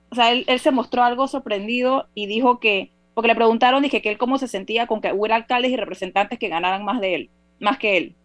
o 0.09 0.15
sea, 0.15 0.31
él, 0.31 0.43
él 0.47 0.59
se 0.59 0.71
mostró 0.71 1.03
algo 1.03 1.27
sorprendido 1.27 2.07
y 2.13 2.25
dijo 2.27 2.59
que 2.59 2.91
porque 3.17 3.29
le 3.29 3.35
preguntaron, 3.35 3.81
dije, 3.81 4.03
que 4.03 4.11
él 4.11 4.19
cómo 4.19 4.37
se 4.37 4.47
sentía 4.47 4.85
con 4.85 5.01
que 5.01 5.11
hubiera 5.11 5.37
alcaldes 5.37 5.71
y 5.71 5.75
representantes 5.75 6.37
que 6.37 6.49
ganaran 6.49 6.85
más 6.85 7.01
de 7.01 7.15
él, 7.15 7.29
más 7.59 7.79
que 7.79 7.97
él. 7.97 8.15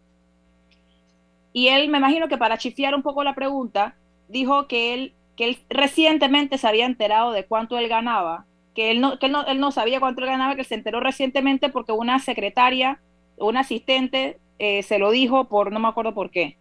Y 1.55 1.69
él, 1.69 1.89
me 1.89 1.97
imagino 1.97 2.29
que 2.29 2.37
para 2.37 2.59
chifiar 2.59 2.95
un 2.95 3.03
poco 3.03 3.25
la 3.25 3.35
pregunta, 3.35 3.97
dijo 4.29 4.69
que 4.69 4.93
él, 4.93 5.15
que 5.35 5.45
él 5.49 5.59
recientemente 5.71 6.59
se 6.59 6.69
había 6.69 6.85
enterado 6.85 7.33
de 7.33 7.47
cuánto 7.47 7.79
él 7.79 7.89
ganaba, 7.89 8.45
que 8.75 8.91
él 8.91 9.01
no, 9.01 9.19
que 9.19 9.25
él 9.27 9.33
no, 9.33 9.47
él 9.47 9.61
no 9.61 9.73
sabía 9.73 9.99
cuánto 9.99 10.21
él 10.21 10.27
ganaba, 10.27 10.57
que 10.57 10.65
se 10.65 10.75
enteró 10.75 11.01
recientemente 11.01 11.71
porque 11.71 11.93
una 11.93 12.19
secretaria, 12.19 13.01
un 13.39 13.57
asistente, 13.57 14.39
eh, 14.59 14.83
se 14.83 14.99
lo 14.99 15.11
dijo 15.11 15.49
por, 15.49 15.73
no 15.73 15.81
me 15.81 15.89
acuerdo 15.89 16.15
por 16.15 16.31
qué. 16.31 16.57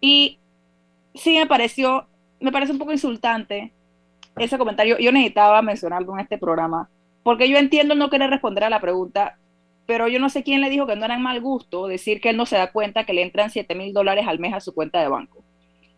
Y 0.00 0.38
sí 1.14 1.36
me 1.36 1.46
pareció, 1.46 2.06
me 2.40 2.52
parece 2.52 2.72
un 2.72 2.78
poco 2.78 2.92
insultante 2.92 3.72
ese 4.36 4.58
comentario. 4.58 4.98
Yo 4.98 5.12
necesitaba 5.12 5.62
mencionarlo 5.62 6.14
en 6.14 6.20
este 6.20 6.38
programa 6.38 6.88
porque 7.26 7.48
yo 7.48 7.58
entiendo 7.58 7.96
no 7.96 8.08
querer 8.08 8.30
responder 8.30 8.62
a 8.62 8.70
la 8.70 8.80
pregunta, 8.80 9.36
pero 9.84 10.06
yo 10.06 10.20
no 10.20 10.28
sé 10.28 10.44
quién 10.44 10.60
le 10.60 10.70
dijo 10.70 10.86
que 10.86 10.94
no 10.94 11.04
era 11.04 11.16
en 11.16 11.22
mal 11.22 11.40
gusto 11.40 11.88
decir 11.88 12.20
que 12.20 12.30
él 12.30 12.36
no 12.36 12.46
se 12.46 12.56
da 12.56 12.70
cuenta 12.70 13.02
que 13.02 13.14
le 13.14 13.22
entran 13.22 13.50
7 13.50 13.74
mil 13.74 13.92
dólares 13.92 14.28
al 14.28 14.38
mes 14.38 14.54
a 14.54 14.60
su 14.60 14.72
cuenta 14.72 15.00
de 15.00 15.08
banco. 15.08 15.42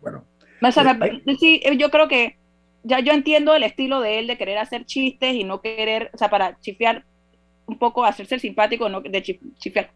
Bueno. 0.00 0.24
Eh, 0.62 1.36
sí, 1.38 1.60
yo 1.76 1.90
creo 1.90 2.08
que 2.08 2.38
ya 2.82 3.00
yo 3.00 3.12
entiendo 3.12 3.54
el 3.54 3.62
estilo 3.62 4.00
de 4.00 4.20
él 4.20 4.26
de 4.26 4.38
querer 4.38 4.56
hacer 4.56 4.86
chistes 4.86 5.34
y 5.34 5.44
no 5.44 5.60
querer, 5.60 6.10
o 6.14 6.16
sea, 6.16 6.30
para 6.30 6.58
chifiar 6.60 7.04
un 7.68 7.78
poco, 7.78 8.04
hacerse 8.04 8.34
el 8.34 8.40
simpático, 8.40 8.88
no, 8.88 9.00
de 9.00 9.22
chifiar, 9.58 9.90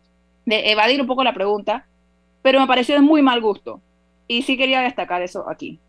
de 0.45 0.71
evadir 0.71 1.01
un 1.01 1.07
poco 1.07 1.25
la 1.25 1.35
pregunta, 1.35 1.87
pero 2.43 2.61
me 2.61 2.67
pareció 2.67 2.95
de 2.95 3.01
muy 3.01 3.23
mal 3.23 3.41
gusto. 3.41 3.81
Y 4.29 4.43
sí 4.43 4.57
quería 4.57 4.81
destacar 4.83 5.23
eso 5.23 5.49
aquí. 5.49 5.81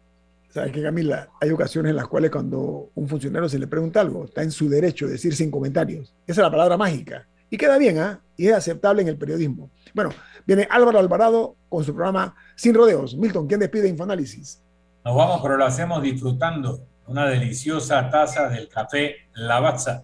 Sabes 0.49 0.71
que 0.71 0.81
Camila, 0.83 1.29
hay 1.41 1.49
ocasiones 1.49 1.89
en 1.89 1.95
las 1.95 2.07
cuales 2.07 2.31
cuando 2.31 2.89
un 2.93 3.07
funcionario 3.07 3.49
se 3.49 3.59
le 3.59 3.67
pregunta 3.67 4.01
algo, 4.01 4.25
está 4.25 4.43
en 4.43 4.51
su 4.51 4.69
derecho 4.69 5.07
de 5.07 5.13
decir 5.13 5.35
sin 5.35 5.51
comentarios. 5.51 6.13
Esa 6.27 6.41
es 6.41 6.45
la 6.45 6.51
palabra 6.51 6.77
mágica. 6.77 7.27
Y 7.49 7.57
queda 7.57 7.77
bien, 7.77 7.99
¿ah? 7.99 8.19
Y 8.37 8.47
es 8.47 8.53
aceptable 8.53 9.01
en 9.01 9.07
el 9.07 9.17
periodismo. 9.17 9.69
Bueno, 9.93 10.11
viene 10.45 10.67
Álvaro 10.69 10.99
Alvarado 10.99 11.55
con 11.69 11.83
su 11.83 11.93
programa 11.93 12.35
Sin 12.55 12.73
Rodeos. 12.73 13.15
Milton, 13.15 13.47
¿quién 13.47 13.59
despide 13.59 13.89
Infoanálisis? 13.89 14.61
Nos 15.03 15.15
vamos, 15.15 15.39
pero 15.41 15.57
lo 15.57 15.65
hacemos 15.65 16.01
disfrutando 16.01 16.79
una 17.07 17.27
deliciosa 17.27 18.09
taza 18.09 18.47
del 18.49 18.69
café 18.69 19.15
Lavazza. 19.33 20.03